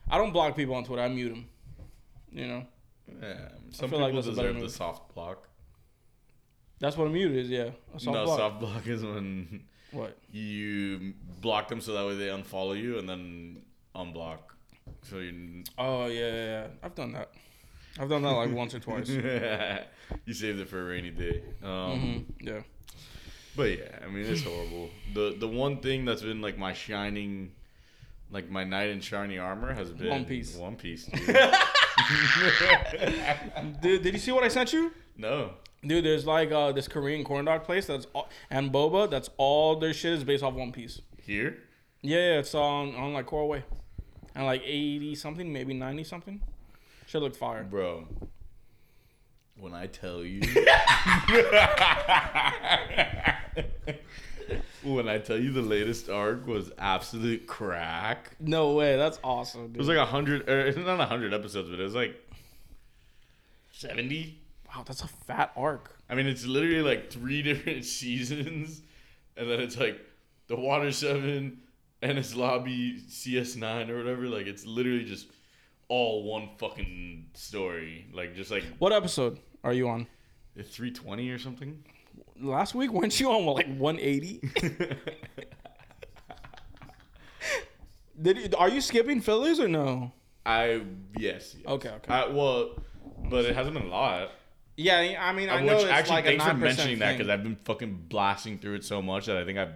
[0.07, 1.02] I don't block people on Twitter.
[1.02, 1.48] I mute them.
[2.34, 2.65] You know,
[3.22, 4.72] Yeah, some feel people like that's a better deserve the move.
[4.72, 5.47] soft block.
[6.80, 7.49] that's what a mute is.
[7.49, 8.38] Yeah, a soft no, block.
[8.39, 10.18] soft block is when What?
[10.31, 13.61] you block them so that way they unfollow you and then
[13.95, 14.39] unblock.
[15.03, 16.68] So you Oh yeah, yeah, yeah.
[16.81, 17.30] I've done that.
[17.99, 19.10] I've done that like once or twice.
[20.26, 21.43] you saved it for a rainy day.
[21.64, 21.99] Um,
[22.39, 22.61] hmm Yeah.
[23.55, 24.89] But yeah, I mean it's horrible.
[25.14, 27.51] The the one thing that's been like my shining,
[28.31, 30.55] like my knight in shiny armor has been One Piece.
[30.57, 31.07] One Piece.
[33.81, 34.03] Dude.
[34.03, 34.91] Did you see what I sent you?
[35.17, 35.51] no.
[35.85, 39.11] Dude, there's like uh, this Korean corn dog place that's all, and boba.
[39.11, 41.01] That's all their shit is based off One Piece.
[41.21, 41.57] Here?
[42.01, 43.65] Yeah, yeah, it's on on like Coral Way,
[44.34, 46.39] and like eighty something, maybe ninety something.
[47.05, 47.65] Should look fire.
[47.65, 48.07] Bro.
[49.57, 50.39] When I tell you
[54.84, 58.36] when I tell you the latest arc was absolute crack.
[58.40, 58.95] No way.
[58.98, 59.76] That's awesome, dude.
[59.76, 62.15] It was like a hundred, er, or not a hundred episodes, but it was like
[63.72, 64.40] seventy.
[64.68, 65.95] wow, that's a fat arc.
[66.10, 68.82] I mean, it's literally like three different seasons,
[69.38, 69.99] and then it's like
[70.48, 71.60] the Water Seven,
[72.02, 74.28] Enies Lobby, CS Nine, or whatever.
[74.28, 75.28] Like it's literally just
[75.88, 78.07] all one fucking story.
[78.14, 80.07] Like just like What episode are you on?
[80.64, 81.84] three twenty or something.
[82.39, 84.41] Last week weren't you on like 180?
[88.22, 90.11] Did you, are you skipping fillers or no?
[90.45, 90.81] I
[91.18, 91.55] yes.
[91.55, 91.65] yes.
[91.65, 92.14] Okay, okay.
[92.14, 92.76] I, well,
[93.30, 94.31] but it hasn't been a lot.
[94.76, 97.11] Yeah, I mean I Which know it's actually, like a thanks for mentioning percent that
[97.18, 99.73] because I've been fucking blasting through it so much that I think I've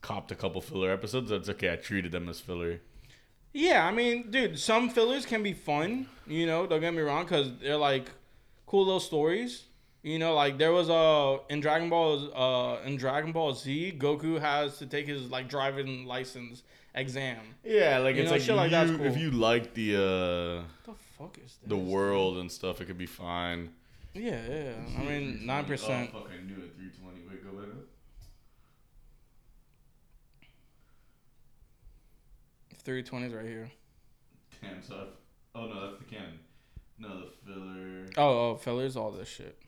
[0.00, 1.30] copped a couple filler episodes.
[1.30, 1.72] That's okay.
[1.72, 2.80] I treated them as filler.
[3.52, 6.06] Yeah, I mean, dude, some fillers can be fun.
[6.26, 8.10] You know, don't get me wrong, because they're like
[8.66, 9.64] cool little stories.
[10.02, 14.40] You know, like there was a in Dragon Ball uh in Dragon Ball Z, Goku
[14.40, 16.62] has to take his like driving license
[16.94, 17.38] exam.
[17.64, 20.62] Yeah, like You it's know, like shit like that's you- if you like the uh
[20.86, 21.68] What the fuck is this?
[21.68, 23.70] the world and stuff, it could be fine.
[24.14, 24.72] Yeah, yeah.
[24.98, 26.10] I mean, nine percent.
[26.14, 26.74] Oh, fuck, I knew it.
[26.76, 27.20] Three twenty.
[27.28, 27.84] Wait, go back up.
[32.84, 33.70] Three twenties right here.
[34.62, 35.06] Damn, so I've,
[35.54, 36.38] oh no, that's the canon.
[36.98, 38.06] No, the filler.
[38.16, 39.58] Oh, oh, fillers, all this shit.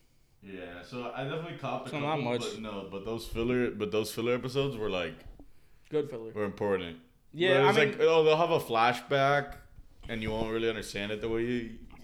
[0.43, 2.41] Yeah, so I definitely copped a So couple, not much.
[2.41, 5.15] but no, but those filler, but those filler episodes were like
[5.91, 6.33] Good filler.
[6.33, 6.97] were important.
[7.33, 9.55] Yeah, But I it's mean, like oh, they'll have a flashback,
[10.09, 11.43] and you won't really understand it the way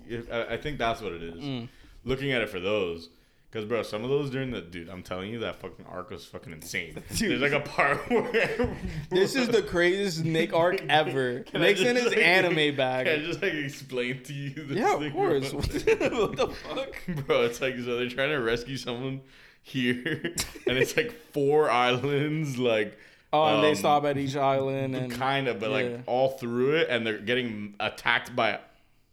[0.08, 0.26] you.
[0.32, 1.42] I, I think that's what it is.
[1.42, 1.68] mm.
[2.04, 3.08] Looking at it for those,
[3.50, 6.24] because bro, some of those during the dude, I'm telling you that fucking arc was
[6.26, 7.02] fucking insane.
[7.14, 7.30] Dude.
[7.40, 8.76] There's like a part where
[9.10, 11.40] this is the craziest Nick arc ever.
[11.40, 14.50] Can Nick's in his like- anime Can I just like explain to you?
[14.64, 15.52] This Yeah, of course.
[15.52, 17.26] what the fuck?
[17.26, 19.22] Bro, it's like so they're trying to rescue someone
[19.62, 20.34] here,
[20.66, 22.98] and it's like four islands, like
[23.30, 25.76] Oh, and they Um, stop at each island and kind of, but yeah.
[25.76, 28.60] like all through it, and they're getting attacked by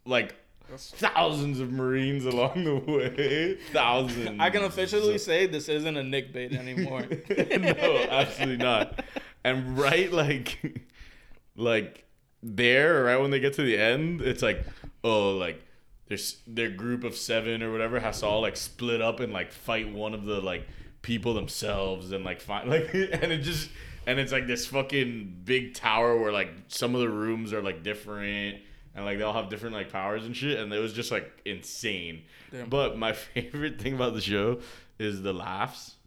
[0.06, 0.34] like
[0.76, 3.58] thousands of Marines along the way.
[3.72, 4.40] Thousands.
[4.40, 7.02] I can officially say this isn't a Nick bait anymore.
[7.30, 9.04] no, absolutely not.
[9.44, 10.82] And right, like,
[11.56, 12.04] like
[12.42, 14.64] there, right when they get to the end, it's like,
[15.04, 15.62] oh, like
[16.08, 19.52] there's their group of seven or whatever has to all like split up and like
[19.52, 20.66] fight one of the like
[21.02, 23.70] people themselves and like find like and it just
[24.06, 27.82] and it's like this fucking big tower where like some of the rooms are like
[27.82, 28.58] different
[28.96, 31.30] and like they all have different like powers and shit and it was just like
[31.44, 32.22] insane.
[32.50, 32.68] Damn.
[32.68, 34.58] But my favorite thing about the show
[34.98, 35.94] is the laughs.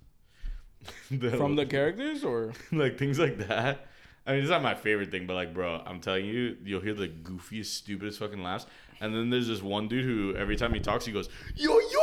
[1.11, 3.85] The- From the characters or like things like that.
[4.27, 6.93] I mean, it's not my favorite thing, but like, bro, I'm telling you, you'll hear
[6.93, 8.65] the goofiest, stupidest fucking laughs.
[9.01, 11.99] And then there's this one dude who every time he talks, he goes, yo yo.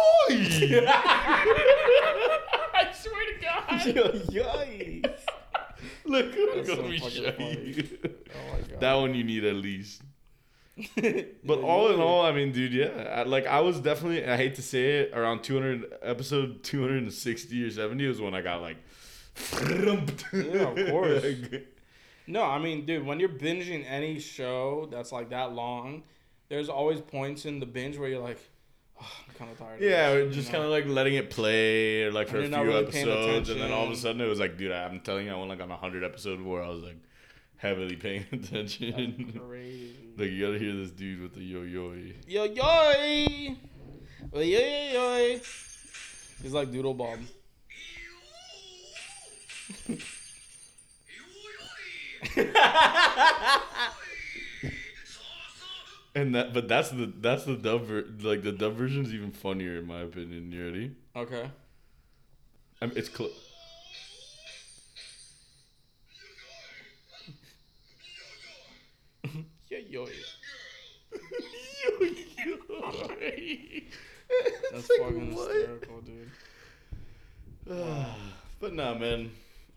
[2.78, 3.40] I swear to
[4.32, 5.16] God.
[6.04, 7.60] Look, I'm That's gonna so be show funny.
[7.76, 7.98] you.
[8.04, 8.80] Oh my god.
[8.80, 10.02] That one you need at least.
[11.44, 14.56] But all in all, I mean, dude, yeah, I, like I was definitely, I hate
[14.56, 18.76] to say it, around 200 episode 260 or 70 was when I got like,
[20.32, 21.24] Yeah, of course.
[22.26, 26.02] No, I mean, dude, when you're binging any show that's like that long,
[26.48, 28.38] there's always points in the binge where you're like,
[29.00, 29.80] oh, I'm kind of tired.
[29.80, 32.62] Yeah, of this," just kind of like letting it play, or like for a few
[32.62, 35.32] really episodes, and then all of a sudden it was like, dude, I'm telling you,
[35.32, 36.98] I went like on a hundred episode where I was like
[37.56, 39.30] heavily paying attention.
[39.32, 40.05] That's crazy.
[40.16, 41.92] Like you gotta hear this dude with the yo yo.
[42.26, 43.12] Yo yo,
[44.32, 45.38] yo yo.
[46.42, 47.20] He's like Doodle Bob.
[56.14, 59.32] And that, but that's the that's the dub ver- like the dub version is even
[59.32, 60.50] funnier in my opinion.
[60.50, 60.92] You ready?
[61.14, 61.50] Okay.
[62.80, 63.32] I mean, it's close.
[69.76, 70.06] Yo yo.
[70.06, 70.12] yo.
[74.72, 76.30] That's fucking hysterical, dude.
[78.60, 79.30] but nah, man.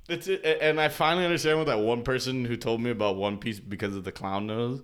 [0.07, 3.37] It's it, and I finally understand what that one person who told me about One
[3.37, 4.81] Piece because of the clown nose.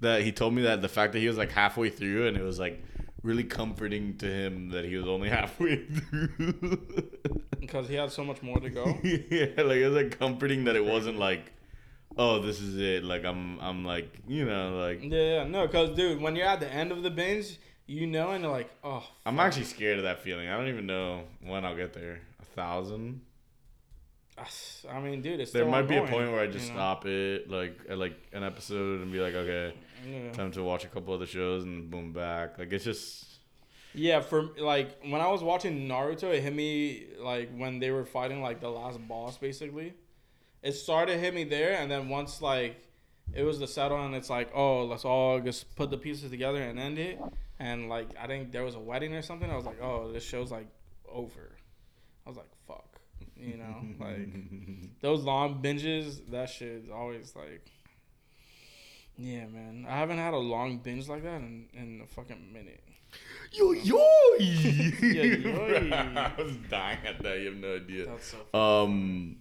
[0.00, 2.42] That he told me that the fact that he was like halfway through and it
[2.42, 2.84] was like
[3.22, 6.82] really comforting to him that he was only halfway through.
[7.58, 8.84] Because he had so much more to go.
[9.02, 11.52] yeah, like it was like comforting that it wasn't like,
[12.16, 13.04] oh, this is it.
[13.04, 16.72] Like I'm, I'm like, you know, like Yeah, no, because dude, when you're at the
[16.72, 20.20] end of the binge, you know, and you're like, oh, I'm actually scared of that
[20.20, 20.48] feeling.
[20.48, 22.20] I don't even know when I'll get there.
[22.40, 23.20] A thousand.
[24.90, 26.78] I mean, dude, it's There might be a point where I just you know?
[26.78, 29.74] stop it, like at like an episode, and be like, okay,
[30.06, 30.30] Yeah.
[30.32, 32.58] time to watch a couple other shows, and boom, back.
[32.58, 33.24] Like it's just,
[33.94, 38.04] Yeah, for like when I was watching Naruto, it hit me like when they were
[38.04, 39.94] fighting like the last boss, basically.
[40.62, 42.82] It started hit me there, and then once like
[43.32, 46.62] it was the settle, and it's like, oh, let's all just put the pieces together
[46.62, 47.20] and end it.
[47.58, 49.50] And like I think there was a wedding or something.
[49.50, 50.68] I was like, oh, this show's like
[51.08, 51.56] over.
[52.24, 53.00] I was like, fuck,
[53.36, 54.28] you know, like
[55.00, 56.30] those long binges.
[56.30, 57.70] That shit's always like.
[59.18, 59.86] Yeah, man.
[59.88, 62.82] I haven't had a long binge like that in, in a fucking minute.
[63.52, 63.96] Yo yo.
[64.38, 64.38] yo.
[65.96, 67.38] I was dying at that.
[67.38, 68.06] You have no idea.
[68.06, 68.84] That's so funny.
[68.84, 69.36] Um,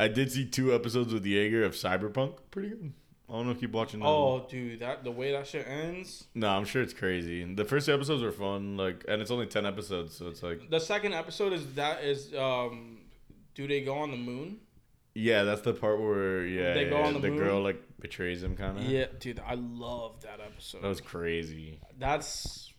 [0.00, 2.38] I did see two episodes with Jaeger of Cyberpunk.
[2.50, 2.92] Pretty good.
[3.28, 4.00] I don't know keep watching.
[4.00, 4.08] Them.
[4.08, 6.24] Oh, dude, that the way that shit ends.
[6.34, 7.44] no, I'm sure it's crazy.
[7.44, 10.78] The first episodes were fun, like, and it's only ten episodes, so it's like, The
[10.80, 13.00] second episode is that is um,
[13.54, 14.60] do they go on the moon?
[15.14, 17.38] yeah, that's the part where yeah, They go yeah, on the the moon?
[17.38, 18.84] girl like betrays him, kind of.
[18.84, 20.80] Yeah, dude, I love that episode.
[20.82, 21.80] that was crazy.
[21.98, 22.72] that's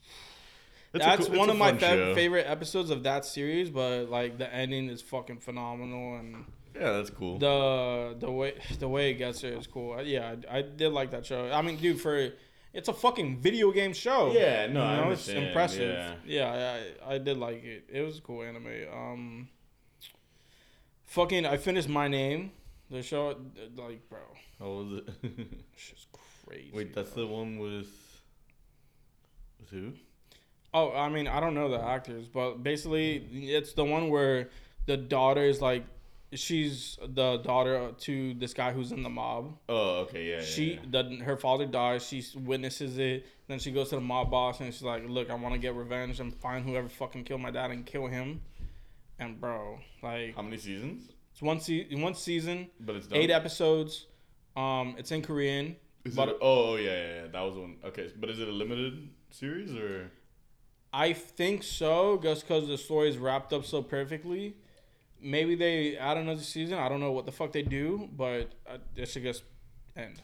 [0.96, 3.70] It's that's cool- one of my favorite episodes of that series.
[3.70, 6.46] But like the ending is fucking phenomenal, and
[6.80, 7.38] Yeah, that's cool.
[7.40, 10.02] the the way the way it gets there is cool.
[10.02, 11.52] Yeah, I, I did like that show.
[11.52, 12.32] I mean, dude, for
[12.74, 14.32] it's a fucking video game show.
[14.32, 15.92] Yeah, no, you I know, it's impressive.
[16.26, 16.44] yeah.
[16.52, 17.86] Yeah, I, I did like it.
[17.92, 18.68] It was a cool anime.
[18.94, 19.50] Um,
[21.06, 22.52] fucking, I finished my name.
[22.92, 23.36] The show,
[23.76, 24.20] like, bro,
[24.58, 25.10] How was it?
[25.74, 26.08] it's just
[26.48, 26.72] crazy.
[26.74, 27.24] Wait, that's bro.
[27.24, 27.88] the one with
[29.60, 29.94] with who?
[30.74, 33.18] Oh, I mean, I don't know the actors, but basically,
[33.54, 34.50] it's the one where
[34.86, 35.84] the daughter is like,
[36.34, 39.58] she's the daughter to this guy who's in the mob.
[39.68, 40.36] Oh, okay, yeah.
[40.38, 41.02] yeah, She, yeah.
[41.04, 42.06] the, her father dies.
[42.08, 43.26] She witnesses it.
[43.48, 45.74] Then she goes to the mob boss and she's like, "Look, I want to get
[45.76, 48.42] revenge and find whoever fucking killed my dad and kill him."
[49.18, 51.10] And bro, like, How many seasons?
[51.32, 53.18] it's one se- one season, But it's done.
[53.20, 54.06] eight episodes.
[54.56, 55.76] Um, it's in Korean.
[56.06, 57.28] Is but- it, oh, oh, yeah, yeah, yeah.
[57.28, 57.78] That was one.
[57.84, 60.12] Okay, but is it a limited series or?
[60.94, 64.56] I think so, just because the story is wrapped up so perfectly.
[65.22, 66.78] Maybe they add another season.
[66.78, 69.44] I don't know what the fuck they do, but uh, it should just
[69.96, 70.22] end.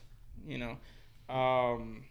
[0.47, 2.03] You know, um,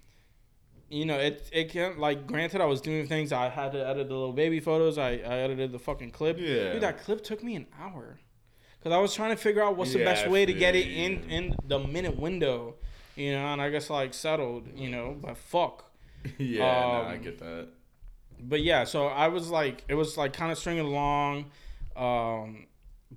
[0.90, 1.48] you know it.
[1.52, 2.27] It can like.
[2.27, 3.32] Granted, I was doing things.
[3.32, 4.98] I had to edit the little baby photos.
[4.98, 6.39] I, I edited the fucking clip.
[6.39, 6.73] Yeah.
[6.74, 8.19] Dude, that clip took me an hour,
[8.82, 11.23] cause I was trying to figure out what's the best way to get it in
[11.31, 12.74] in the minute window.
[13.16, 14.69] You know, and I guess like settled.
[14.77, 15.90] You know, but fuck.
[16.39, 17.69] yeah, no, I Um, get that.
[18.40, 21.51] but yeah, so I was like, it was like kind of stringing along.
[21.97, 22.66] Um,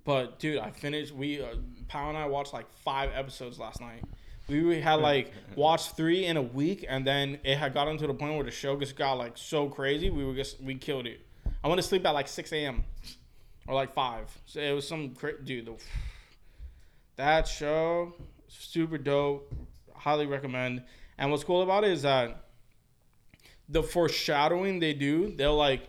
[0.04, 1.14] but dude, I finished.
[1.14, 1.56] We uh,
[1.88, 4.04] Pal and I watched like five episodes last night.
[4.48, 8.14] We had like watched three in a week, and then it had gotten to the
[8.14, 10.10] point where the show just got like so crazy.
[10.10, 11.22] We were just we killed it.
[11.64, 12.84] I went to sleep at like six a.m.
[13.68, 14.36] or like five.
[14.46, 15.66] So it was some cra- dude.
[15.66, 15.76] The,
[17.16, 18.14] that show
[18.48, 19.54] super dope.
[19.96, 20.84] Highly recommend.
[21.18, 22.46] And what's cool about it is that
[23.70, 25.88] the foreshadowing they do, they'll like,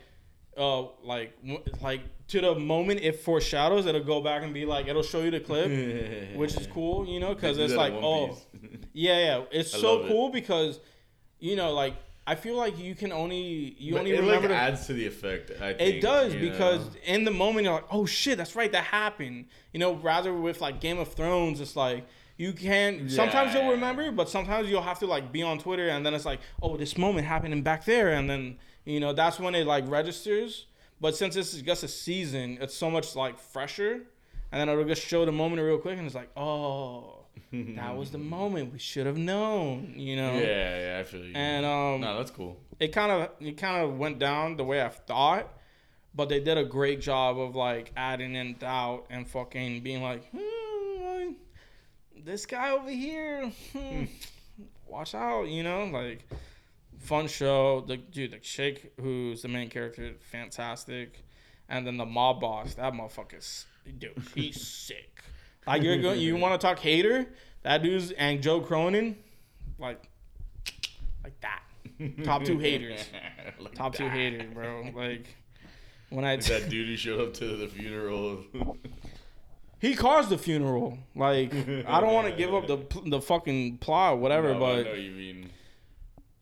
[0.59, 1.37] uh, like,
[1.83, 5.31] like to the moment it foreshadows, it'll go back and be like, it'll show you
[5.31, 5.67] the clip,
[6.37, 8.37] which is cool, you know, because it's like, oh,
[8.93, 10.09] yeah, yeah, it's I so love it.
[10.09, 10.81] cool because,
[11.39, 11.95] you know, like
[12.27, 14.93] I feel like you can only you But only it remember like the- adds to
[14.93, 15.51] the effect.
[15.63, 17.01] I think, it does because know?
[17.07, 19.47] in the moment you're like, oh shit, that's right, that happened.
[19.73, 22.07] You know, rather with like Game of Thrones, it's like
[22.37, 26.05] you can sometimes you'll remember, but sometimes you'll have to like be on Twitter and
[26.05, 28.59] then it's like, oh, this moment happening back there, and then
[28.89, 30.67] you know that's when it like registers.
[31.01, 34.01] But since this is just a season, it's so much like fresher,
[34.51, 38.11] and then it'll just show the moment real quick, and it's like, oh, that was
[38.11, 39.93] the moment we should have known.
[39.97, 40.33] You know.
[40.33, 41.33] Yeah, yeah, I feel you.
[41.35, 42.57] And um, no, that's cool.
[42.81, 45.49] it kind of it kind of went down the way I thought,
[46.15, 50.29] but they did a great job of like adding in doubt and fucking being like,
[50.31, 51.33] hmm,
[52.25, 54.05] this guy over here, hmm,
[54.89, 56.29] watch out, you know, like
[57.09, 57.81] fun show.
[57.87, 61.25] The dude, the chick who's the main character, fantastic,
[61.69, 63.67] and then the mob boss, that motherfucker's
[63.99, 65.23] dude, he's sick.
[65.67, 67.27] Like you're going, you want to talk hater?
[67.63, 69.17] That dude's and Joe Cronin,
[69.79, 70.03] like,
[71.25, 71.63] like that.
[72.25, 73.01] Top two haters.
[73.61, 74.13] Like Top two that.
[74.13, 74.85] haters, bro.
[74.95, 75.27] Like
[76.11, 78.45] when I that dude who showed up to the funeral.
[79.81, 80.99] he caused the funeral.
[81.17, 84.85] Like I don't want to give up the the fucking plot, whatever, No, I know
[84.85, 85.51] but you mean.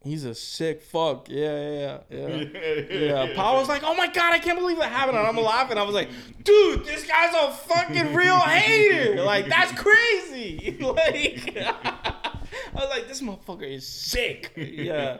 [0.06, 1.28] He's a sick fuck.
[1.28, 2.28] Yeah, yeah, yeah.
[2.36, 3.32] Yeah, yeah.
[3.34, 5.78] Paul was like, "Oh my god, I can't believe that happened." And I'm laughing.
[5.78, 6.08] I was like,
[6.42, 9.22] "Dude, this guy's a fucking real hater.
[9.22, 12.38] Like that's crazy." like I
[12.74, 15.18] was like, "This motherfucker is sick." Yeah,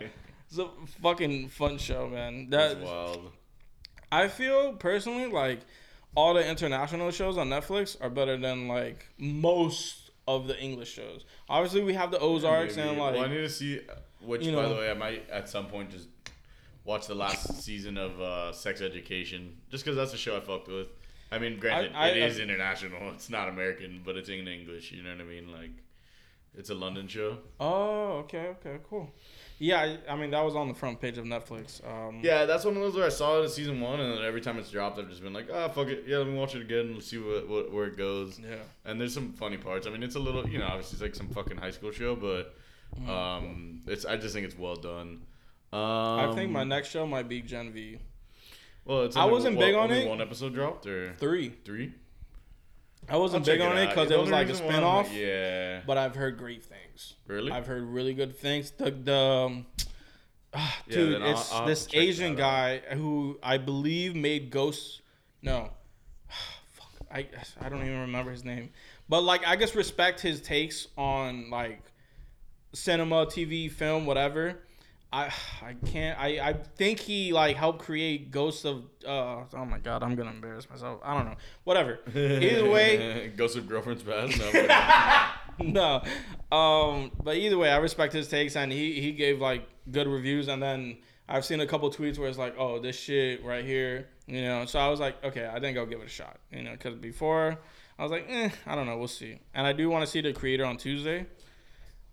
[0.49, 0.69] it's a
[1.03, 2.51] fucking fun show, man.
[2.51, 3.33] That That's wild.
[4.13, 5.61] I feel personally like
[6.15, 11.25] all the international shows on Netflix are better than like most of the English shows.
[11.49, 12.89] Obviously, we have the Ozarks Maybe.
[12.89, 13.81] and like well, I need to see.
[14.27, 16.09] Which, you by the way, I might at some point just
[16.85, 20.69] watch the last season of uh, Sex Education, just because that's a show I fucked
[20.69, 20.89] with.
[21.33, 23.11] I mean, granted, I- it I- is international.
[23.15, 24.93] It's not American, but it's in English.
[24.93, 25.51] You know what I mean?
[25.53, 25.71] Like,
[26.57, 27.39] it's a London show.
[27.61, 29.11] Oh, okay, okay, cool.
[29.59, 31.81] Yeah, I, I mean that was on the front page of Netflix.
[31.87, 34.23] Um, Yeah, that's one of those where I saw it in season one, and then
[34.25, 36.05] every time it's dropped, I've just been like, ah, fuck it.
[36.07, 38.39] Yeah, let me watch it again and see what, what where it goes.
[38.39, 38.57] Yeah.
[38.85, 39.87] And there's some funny parts.
[39.87, 42.15] I mean, it's a little, you know, obviously it's like some fucking high school show,
[42.17, 42.55] but
[43.09, 45.23] um, it's I just think it's well done.
[45.73, 47.99] Um, I think my next show might be Gen V
[48.85, 50.09] Well, it's I only- wasn't what, big on only it.
[50.09, 51.51] One episode dropped or three.
[51.65, 51.93] three.
[53.09, 55.09] I wasn't I'll big on it because The it was like a reason why spin-off
[55.09, 55.81] like, yeah.
[55.87, 57.15] But I've heard great things.
[57.29, 57.53] Really?
[57.53, 58.71] I've heard really good things.
[58.73, 59.67] The the um,
[60.55, 65.03] ah, Yeah, dude, then I'll- it's I'll this Asian guy who I believe made Ghosts.
[65.43, 65.71] No,
[66.73, 67.27] fuck, I
[67.61, 68.71] I don't even remember his name.
[69.09, 71.81] But like, I just respect his takes on like
[72.73, 74.59] cinema, TV, film, whatever.
[75.13, 75.33] I
[75.63, 76.19] I can't.
[76.19, 78.85] I I think he like helped create Ghosts of.
[79.07, 81.01] Uh, oh my god, I'm gonna embarrass myself.
[81.05, 81.37] I don't know.
[81.65, 82.01] Whatever.
[82.15, 84.39] Either way, Ghost of Girlfriend's Past.
[85.59, 86.03] No,
[86.51, 86.57] no.
[86.57, 90.49] Um, but either way, I respect his takes, and he he gave like good reviews,
[90.49, 90.99] and then
[91.29, 94.65] I've seen a couple tweets where it's like, oh, this shit right here, you know.
[94.67, 96.95] So I was like, okay, I think I'll give it a shot, you know, because
[96.95, 97.59] before
[97.99, 99.39] I was like, eh, I don't know, we'll see.
[99.55, 101.27] And I do want to see the creator on Tuesday.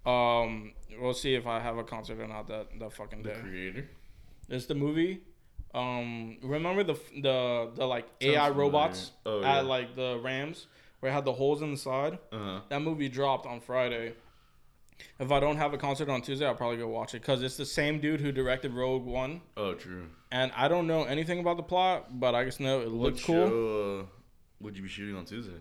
[0.06, 3.40] Um, we'll see if I have a concert or not that that fucking the day.
[3.42, 3.90] creator.
[4.50, 5.22] It's the movie.
[5.74, 9.58] Um, remember the the the like Sounds AI robots Oh, yeah.
[9.60, 10.68] at like the Rams
[11.00, 12.20] where it had the holes in the side.
[12.32, 12.60] Uh huh.
[12.70, 14.14] That movie dropped on Friday.
[15.20, 17.58] If I don't have a concert on Tuesday, I'll probably go watch it because it's
[17.58, 20.06] the same dude who directed Rogue One, Oh, true.
[20.32, 23.24] and I don't know anything about the plot, but I just know it What looked
[23.24, 23.48] cool.
[23.50, 24.06] show uh,
[24.62, 25.60] would you be shooting on Tuesday?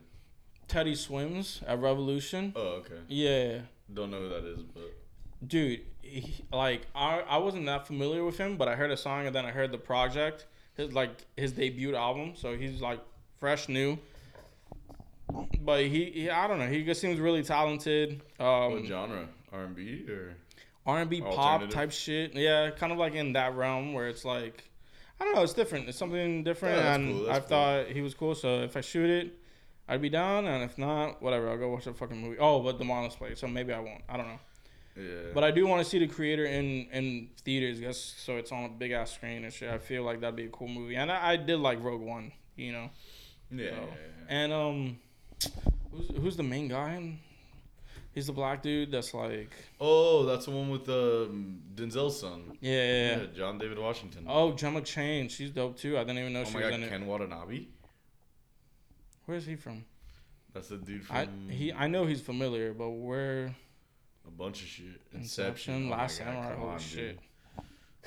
[0.69, 2.52] Teddy swims at Revolution.
[2.55, 2.98] Oh, okay.
[3.09, 3.60] Yeah,
[3.94, 4.93] Don't know who that is, but
[5.47, 9.27] dude, he, like I I wasn't that familiar with him, but I heard a song
[9.27, 10.47] and then I heard the project,
[10.77, 12.32] his like his debut album.
[12.36, 13.01] So he's like
[13.39, 13.98] fresh, new.
[15.60, 18.20] But he, he I don't know, he just seems really talented.
[18.36, 19.28] what Um, genre?
[19.52, 20.35] R and B or?
[20.86, 22.35] R and B pop type shit.
[22.35, 24.64] Yeah, kind of like in that realm where it's like,
[25.20, 25.89] I don't know, it's different.
[25.89, 27.48] It's something different, Yeah, and cool, I cool.
[27.48, 28.35] thought he was cool.
[28.35, 29.39] So if I shoot it,
[29.89, 31.51] I'd be down, and if not, whatever.
[31.51, 32.37] I'll go watch a fucking movie.
[32.39, 34.03] Oh, but the Marlins play, so maybe I won't.
[34.09, 34.39] I don't know.
[34.97, 35.31] Yeah.
[35.35, 38.65] But I do want to see the creator in in theaters, just so it's on
[38.65, 39.71] a big ass screen and shit.
[39.71, 42.31] I feel like that'd be a cool movie, and I, I did like Rogue One,
[42.57, 42.91] you know.
[43.51, 44.25] yeah, so- yeah, yeah.
[44.29, 44.99] And um,
[45.91, 46.95] who's who's the main guy?
[46.95, 47.19] in-
[48.15, 49.51] He's the black dude that's like,
[49.81, 52.59] Oh, that's the one with um, Denzel's son.
[52.61, 53.27] yeah, yeah, yeah.
[53.35, 54.27] John David Washington.
[54.29, 55.97] Oh, Gemma Chan, she's dope too.
[55.97, 56.91] I didn't even know Oh she was god, in it.
[56.91, 57.65] Ken Watanabe.
[59.33, 59.87] Where's he from?
[60.53, 63.55] That's the dude from I he I know he's familiar, but where
[64.27, 65.01] a bunch of shit.
[65.15, 67.19] Inception, Oh my Last God, Samurai, holy on, shit.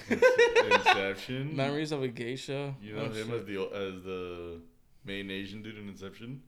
[0.07, 1.55] Inception.
[1.63, 2.75] Memories of a Geisha.
[2.79, 3.39] You know Oh, him shit.
[3.39, 4.61] as the as the
[5.03, 6.43] main Asian dude in Inception.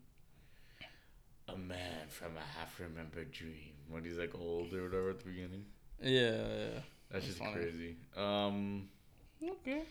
[1.48, 3.74] A man from a half-remembered dream.
[3.90, 5.66] When he's like old or whatever at the beginning.
[6.04, 6.36] Yeah, yeah.
[7.10, 7.54] That's That's just funny.
[7.54, 7.96] crazy.
[8.16, 8.90] Um,
[9.44, 9.82] Okay.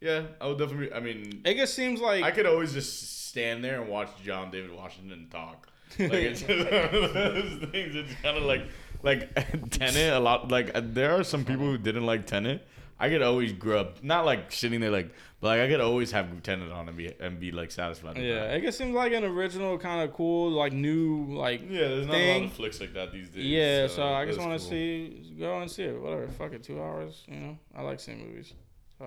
[0.00, 0.90] yeah, I would definitely.
[0.94, 4.50] I mean, It just seems like I could always just stand there and watch John
[4.50, 5.68] David Washington talk.
[5.98, 7.94] Like it's just those things.
[7.94, 8.62] It's kind of like
[9.02, 9.34] like
[9.70, 10.14] Tenet.
[10.14, 12.66] A lot like uh, there are some people who didn't like Tenet.
[12.98, 16.42] I could always grub, not like sitting there like, but like I could always have
[16.42, 18.16] Tenet on and be and be like satisfied.
[18.16, 18.56] Yeah, that.
[18.56, 21.88] it just seems like an original kind of cool, like new, like yeah.
[21.88, 23.44] There's not a lot of flicks like that these days.
[23.44, 23.86] yeah.
[23.86, 24.70] So I just want to cool.
[24.70, 26.00] see, go and see it.
[26.00, 27.22] Whatever, fuck it, two hours.
[27.28, 28.54] You know, I like seeing movies.
[28.98, 29.06] So,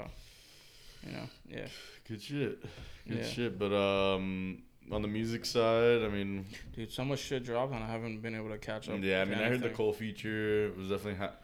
[1.04, 1.68] you know, yeah.
[2.08, 2.64] Good shit.
[3.08, 3.24] Good Yeah.
[3.26, 3.60] shit.
[3.60, 6.46] But um, on the music side, I mean,
[6.76, 9.00] Dude, so much shit dropped, and I haven't been able to catch up.
[9.02, 9.70] yeah, I mean, I heard the.
[9.70, 11.16] Cole feature was definitely.
[11.20, 11.36] Ha-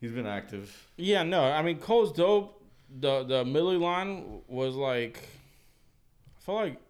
[0.00, 0.90] he's been active.
[0.96, 2.60] Yeah, no, I mean Cole's dope.
[3.00, 5.18] The the Millie line was like,
[6.36, 6.80] I felt like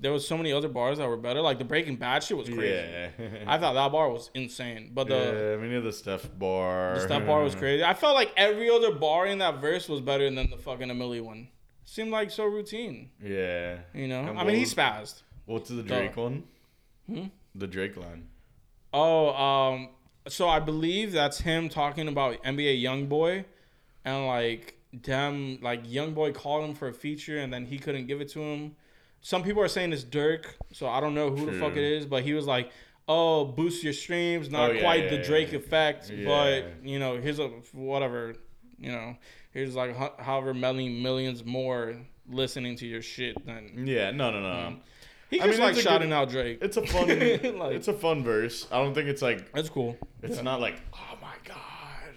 [0.00, 1.40] there was so many other bars that were better.
[1.40, 2.66] Like the Breaking Bad shit was crazy.
[2.66, 3.08] Yeah.
[3.46, 6.94] I thought that bar was insane, but the yeah, I mean, the Steph bar.
[6.96, 7.82] the Steph bar was crazy.
[7.84, 11.20] I felt like every other bar in that verse was better than the fucking Millie
[11.20, 11.48] one.
[11.84, 13.78] Seemed like so routine, Yeah.
[13.94, 14.20] you know.
[14.20, 15.22] And I mean, he spazzed.
[15.46, 15.82] What's the.
[15.82, 16.44] Drake one?
[17.06, 17.26] Hmm?
[17.54, 18.28] The Drake line.
[18.92, 19.90] Oh, um,
[20.28, 23.44] so I believe that's him talking about NBA YoungBoy,
[24.04, 28.20] and like them, like YoungBoy called him for a feature, and then he couldn't give
[28.20, 28.76] it to him.
[29.20, 32.06] Some people are saying it's Durk, so I don't know who the fuck it is,
[32.06, 32.70] but he was like,
[33.08, 35.58] "Oh, boost your streams, not Oh, yeah, quite yeah, the Drake yeah.
[35.58, 38.34] effect, but you know, here's a whatever,
[38.78, 39.16] you know,
[39.54, 41.96] here's like ho- however many millions more
[42.28, 44.48] listening to your shit than." Yeah, no, no, no.
[44.48, 44.74] Mm-hmm.
[45.30, 46.58] He I mean, like shouting good- out Drake.
[46.60, 47.08] It's a fun.
[47.08, 48.66] Like- it's a fun verse.
[48.70, 49.50] I don't think it's like.
[49.52, 49.96] That's cool.
[50.22, 50.42] It's Yeah.
[50.42, 50.76] not like.
[50.92, 51.56] Oh my god!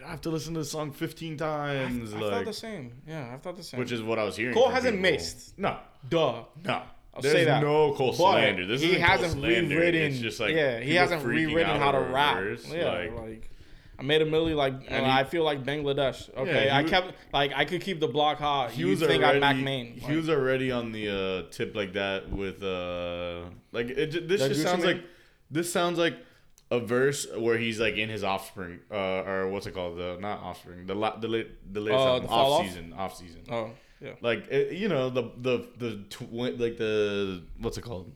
[0.05, 2.13] I have to listen to the song fifteen times.
[2.13, 2.91] I like, thought the same.
[3.07, 3.79] Yeah, I thought the same.
[3.79, 4.53] which is what I was hearing.
[4.53, 5.11] Cole hasn't people.
[5.11, 5.57] missed.
[5.57, 5.77] No,
[6.09, 6.43] Duh.
[6.65, 6.81] no.
[7.13, 7.63] I'll There's say that.
[7.63, 8.67] no Cole But slander.
[8.67, 9.75] This he hasn't Cole slander.
[9.75, 10.01] rewritten.
[10.03, 12.37] It's just like yeah, he hasn't rewritten how to rap.
[12.37, 13.49] verse, Yeah, like- like,
[13.99, 16.29] I made a milli like And uh, he- I feel like Bangladesh.
[16.37, 18.71] Okay, he I kept like I could keep the block hot.
[18.71, 19.93] he you was think already I'm Mac Main?
[19.95, 21.09] he was already on the
[21.47, 23.41] uh, tip like that with uh
[23.71, 25.03] like it, this just Gucci sounds like
[25.49, 26.15] this sounds like
[26.69, 30.39] a verse where he's like in his offspring uh or what's it called the not
[30.41, 32.65] offspring the la- the late the latest album, the off Off?
[32.67, 33.71] season off season oh
[34.01, 34.11] yeah.
[34.21, 38.11] like it, you know the the the tw- like the what's it called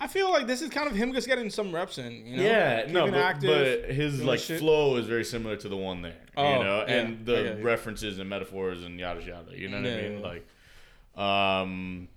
[0.00, 2.26] I feel like this is kind of him just getting some reps in.
[2.26, 2.42] You know?
[2.42, 4.58] yeah no but, active, but his like shit.
[4.58, 7.42] flow is very similar to the one there you Oh, know yeah, and I the
[7.44, 7.64] get you.
[7.64, 10.26] references and metaphors and yada yada you know what Yeah, I mean yeah.
[10.26, 10.46] like
[11.16, 12.08] um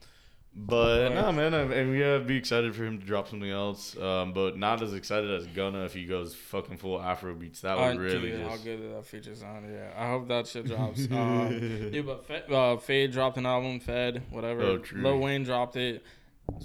[0.59, 3.95] but no man I, and we gotta be excited for him to drop something else
[3.97, 7.77] um but not as excited as Gunna if he goes fucking full Afro beats that
[7.77, 9.67] would really dude, how good that feature sound.
[9.71, 11.01] Yeah, I hope that shit drops.
[11.11, 11.49] uh,
[11.91, 13.79] dude, but Fed, uh, Feid dropped an album.
[13.79, 14.63] Fed, whatever.
[14.63, 14.99] Oh, true.
[15.03, 16.03] Lil Wayne dropped it.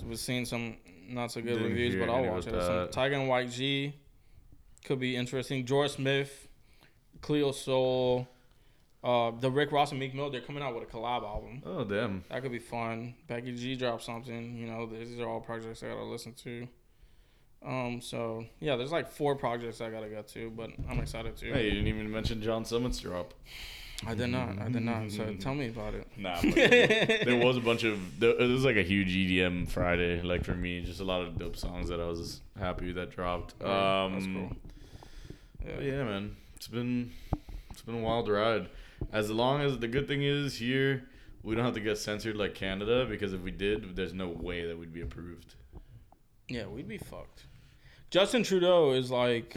[0.06, 0.76] Was seeing some
[1.12, 2.50] not so good Didn't reviews, but I'll watch it.
[2.50, 2.88] Some.
[2.88, 3.92] Tyga and YG
[4.84, 5.64] could be interesting.
[5.64, 6.48] Jorja Smith,
[7.20, 8.26] Cleo Sol,
[9.04, 10.30] uh, the Rick Ross and Meek Mill.
[10.30, 11.62] They're coming out with a collab album.
[11.66, 13.14] oh damn That could be fun.
[13.26, 14.56] Becky G dropped something.
[14.56, 16.68] You know, these are all projects I gotta listen to.
[17.64, 21.52] Um, so yeah, there's like four projects I gotta get to, but I'm excited to.
[21.52, 23.34] hey you didn't even mention John Summit's drop
[24.06, 24.58] I did not.
[24.58, 25.10] I did not.
[25.10, 26.06] So tell me about it.
[26.16, 30.44] Nah, there was a bunch of there, it was like a huge EDM Friday, like
[30.44, 33.54] for me, just a lot of dope songs that I was happy that dropped.
[33.62, 34.56] Um, that's cool.
[35.64, 35.80] Yeah.
[35.80, 37.12] yeah, man, it's been
[37.70, 38.68] it's been a wild ride.
[39.12, 41.04] As long as the good thing is here,
[41.42, 44.66] we don't have to get censored like Canada because if we did, there's no way
[44.66, 45.54] that we'd be approved.
[46.48, 47.44] Yeah, we'd be fucked.
[48.10, 49.56] Justin Trudeau is like,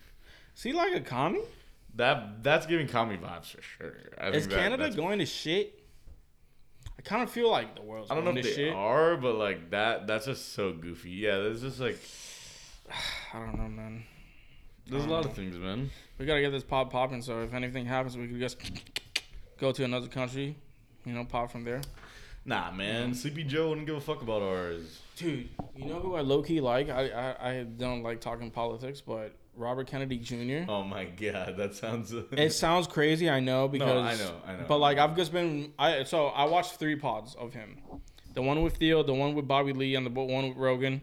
[0.56, 1.40] is he like a commie?
[1.96, 3.94] That that's giving commie vibes for sure.
[4.18, 5.82] I Is that- Canada going to shit?
[6.98, 8.74] I kind of feel like the world's I don't know if they shit.
[8.74, 11.10] are, but like that that's just so goofy.
[11.10, 11.98] Yeah, there's just like
[13.34, 14.04] I don't know, man.
[14.86, 15.90] there's a um, lot of things, man.
[16.18, 17.22] We gotta get this pop popping.
[17.22, 18.58] So if anything happens, we could just
[19.58, 20.56] go to another country,
[21.04, 21.80] you know, pop from there.
[22.44, 25.00] Nah, man, um, Sleepy Joe wouldn't give a fuck about ours.
[25.16, 26.88] Dude, you know who I low key like?
[26.88, 30.70] I, I I don't like talking politics, but Robert Kennedy Jr.
[30.70, 32.12] Oh my god, that sounds.
[32.32, 34.64] It sounds crazy, I know, because no, I know, I know.
[34.68, 37.78] But like I've just been I so I watched three pods of him.
[38.34, 41.00] The one with Theo, the one with Bobby Lee, and the one with Rogan.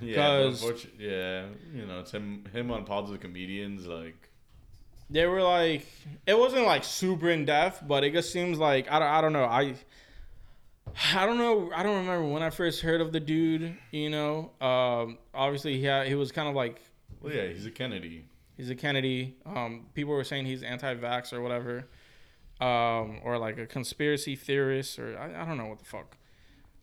[0.00, 0.52] Yeah,
[0.98, 4.28] yeah, you know, it's him, him on pods with comedians, like.
[5.10, 5.86] They were like
[6.26, 9.32] it wasn't like super in depth, but it just seems like I don't I don't
[9.32, 9.44] know.
[9.44, 9.74] I
[11.14, 11.70] I don't know.
[11.74, 14.50] I don't remember when I first heard of the dude, you know.
[14.60, 16.82] Um obviously he had, he was kind of like
[17.20, 18.24] Well, yeah, he's a Kennedy.
[18.56, 19.36] he's a Kennedy.
[19.46, 21.88] Um people were saying he's anti-vax or whatever.
[22.60, 26.16] Um or like a conspiracy theorist or I, I don't know what the fuck.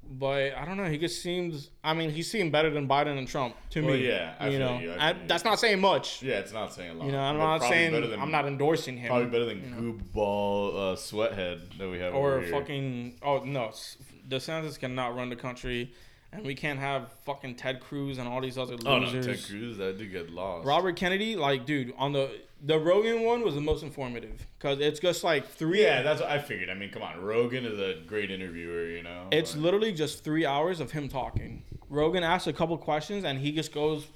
[0.08, 0.86] But I don't know.
[0.86, 1.72] He just seems.
[1.84, 4.08] I mean, he seemed better than Biden and Trump to Well, me.
[4.08, 6.22] yeah, I you know, you, I I- that's not saying much.
[6.22, 7.06] Yeah, it's not saying a lot.
[7.08, 9.08] You know, I'm but not saying than- I'm not endorsing him.
[9.08, 12.52] Probably better than Goob Ball uh, Sweathead that we have or over here.
[12.52, 13.98] fucking oh no, S-
[14.30, 15.92] DeSantis cannot run the country,
[16.36, 18.86] and we can't have fucking Ted Cruz and all these other losers.
[18.88, 19.22] Oh no.
[19.22, 20.68] Ted Cruz, that did get lost.
[20.68, 22.30] Robert Kennedy, like dude, on the
[22.64, 25.84] the Rogan one was the most informative because it's just like three.
[25.84, 26.70] Yeah, that's what I figured.
[26.70, 29.28] I mean, come on, Rogan is a great interviewer, you know.
[29.32, 31.64] It's but- literally just three hours of him talking.
[31.90, 34.08] Rogan asks a couple questions and he just goes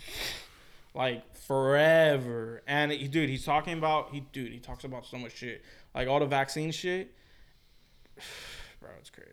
[0.93, 2.61] like forever.
[2.67, 5.63] And he, dude, he's talking about he dude, he talks about so much shit.
[5.93, 7.13] Like all the vaccine shit.
[8.81, 9.29] Bro, it's crazy.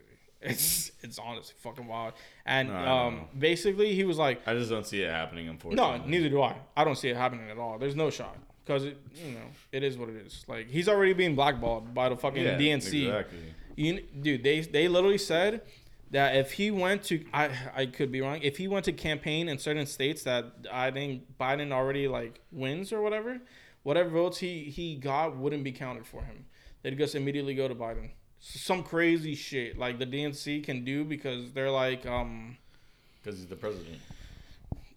[0.49, 2.13] It's it's honestly fucking wild.
[2.45, 6.05] And No, um basically he was like I just don't see it happening, Unfortunately, no,
[6.05, 6.55] neither do I.
[6.75, 7.77] I don't see it happening at all.
[7.77, 10.43] There's no shot because it, you know, it is what it is.
[10.47, 13.07] Like he's already being blackballed by the fucking Yeah, DNC.
[13.07, 13.39] Exactly.
[13.75, 15.61] You, dude, they they literally said
[16.11, 18.39] that if he went to, I I could be wrong.
[18.41, 22.91] If he went to campaign in certain states that I think Biden already like wins
[22.91, 23.39] or whatever,
[23.83, 26.45] whatever votes he he got wouldn't be counted for him.
[26.81, 28.11] They'd just immediately go to Biden.
[28.49, 32.57] Some crazy shit like the DNC can do because they're like um
[33.21, 33.97] Because he's the president.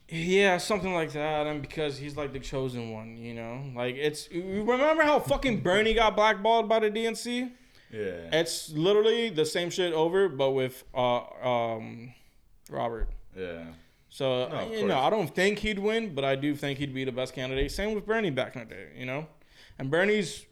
[0.08, 4.30] yeah something like that and because he's like the chosen one you know like it's
[4.30, 7.50] you remember how fucking Bernie got blackballed by the DNC.
[7.92, 8.28] Yeah.
[8.40, 12.12] It's literally the same shit over, but with uh um
[12.70, 13.08] Robert.
[13.36, 13.64] yeah.
[14.10, 14.98] So No, you know.
[14.98, 17.70] I don't think he'd win, but I do think he'd be the best candidate.
[17.72, 19.26] Same with Bernie back in the day, you know.
[19.78, 20.44] And Bernie's,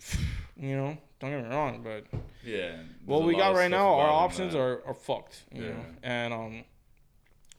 [0.59, 2.05] you know, don't get me wrong, but
[2.45, 2.77] Yeah.
[3.05, 5.69] what we got right now, our options that- are, are fucked, you Yeah.
[5.71, 5.85] know.
[6.03, 6.65] And um,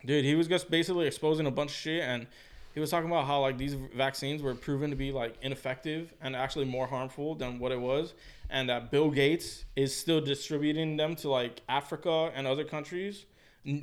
[0.05, 2.27] dude, he was just basically exposing a bunch of shit, and
[2.73, 6.35] he was talking about how like these vaccines were proven to be like ineffective and
[6.35, 8.13] actually more harmful than what it was,
[8.49, 13.26] and that Bill Gates is still distributing them to like Africa and other countries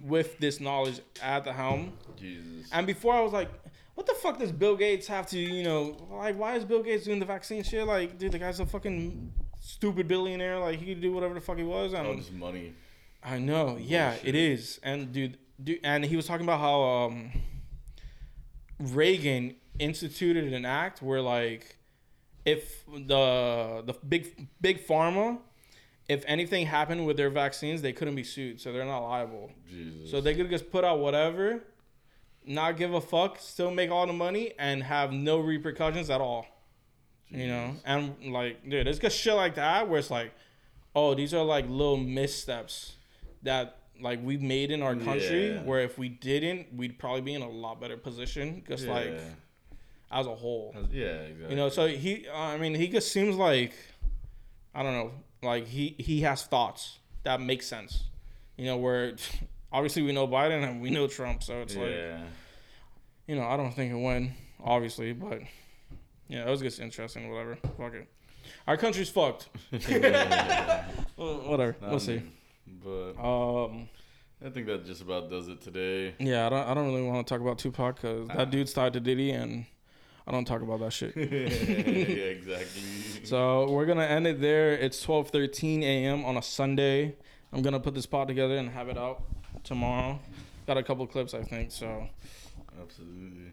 [0.02, 1.92] with this knowledge at the helm.
[2.18, 2.68] Jesus.
[2.72, 3.50] And before I was like,
[3.96, 7.04] what the fuck does Bill Gates have to, you know, like why is Bill Gates
[7.04, 7.84] doing the vaccine shit?
[7.86, 10.58] Like, dude, the guy's a fucking stupid billionaire.
[10.58, 11.92] Like he could do whatever the fuck he was.
[11.92, 12.74] And Oh, just money.
[13.24, 13.76] I know.
[13.80, 14.28] Yeah, Bullshit.
[14.28, 14.80] it is.
[14.84, 17.32] And dude, dude, and he was talking about how um,
[18.78, 21.76] Reagan instituted an act where like
[22.44, 25.38] if the the big big pharma
[26.08, 29.50] if anything happened with their vaccines, they couldn't be sued, so they're not liable.
[29.68, 30.08] Jesus.
[30.08, 31.64] So they could just put out whatever,
[32.46, 36.46] not give a fuck, still make all the money, and have no repercussions at all.
[37.28, 40.32] You know, and like, dude, it's just shit like that where it's like,
[40.94, 42.94] oh, these are like little missteps
[43.42, 45.54] that like we made in our country.
[45.54, 45.62] Yeah.
[45.62, 49.18] Where if we didn't, we'd probably be in a lot better position, just like
[50.10, 50.74] as a whole.
[50.90, 51.50] Yeah, exactly.
[51.50, 53.74] You know, so he, I mean, he just seems like,
[54.74, 55.10] I don't know,
[55.42, 58.04] like he he has thoughts that make sense.
[58.56, 59.16] You know, where
[59.72, 61.94] obviously we know Biden and we know Trump, so it's like,
[63.26, 64.32] you know, I don't think it win,
[64.62, 65.40] obviously, but
[66.28, 67.30] yeah, it was just interesting.
[67.30, 68.08] Whatever, fuck it.
[68.66, 69.48] Our country's fucked.
[71.16, 72.22] Well, Whatever, we'll see.
[72.84, 73.88] But Um,
[74.44, 76.14] I think that just about does it today.
[76.18, 78.92] yeah, I don't, I don't really want to talk about Tupac because that dude's tied
[78.92, 79.64] to Diddy, and
[80.26, 81.16] I don't talk about that shit.
[81.16, 82.82] yeah, exactly.
[83.24, 84.72] So we're gonna end it there.
[84.72, 86.24] It's twelve thirteen a.m.
[86.24, 87.16] on a Sunday.
[87.52, 89.22] I'm gonna put this pod together and have it out
[89.66, 90.18] tomorrow.
[90.66, 91.70] Got a couple clips, I think.
[91.70, 92.08] So
[92.80, 93.52] Absolutely.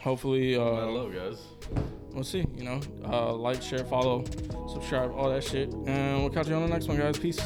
[0.00, 1.38] hopefully, Uh, Hello, guys.
[2.12, 2.46] we'll see.
[2.56, 4.24] You know, uh, like, share, follow,
[4.72, 7.18] subscribe, all that shit, and we'll catch you on the next one, guys.
[7.18, 7.40] Peace.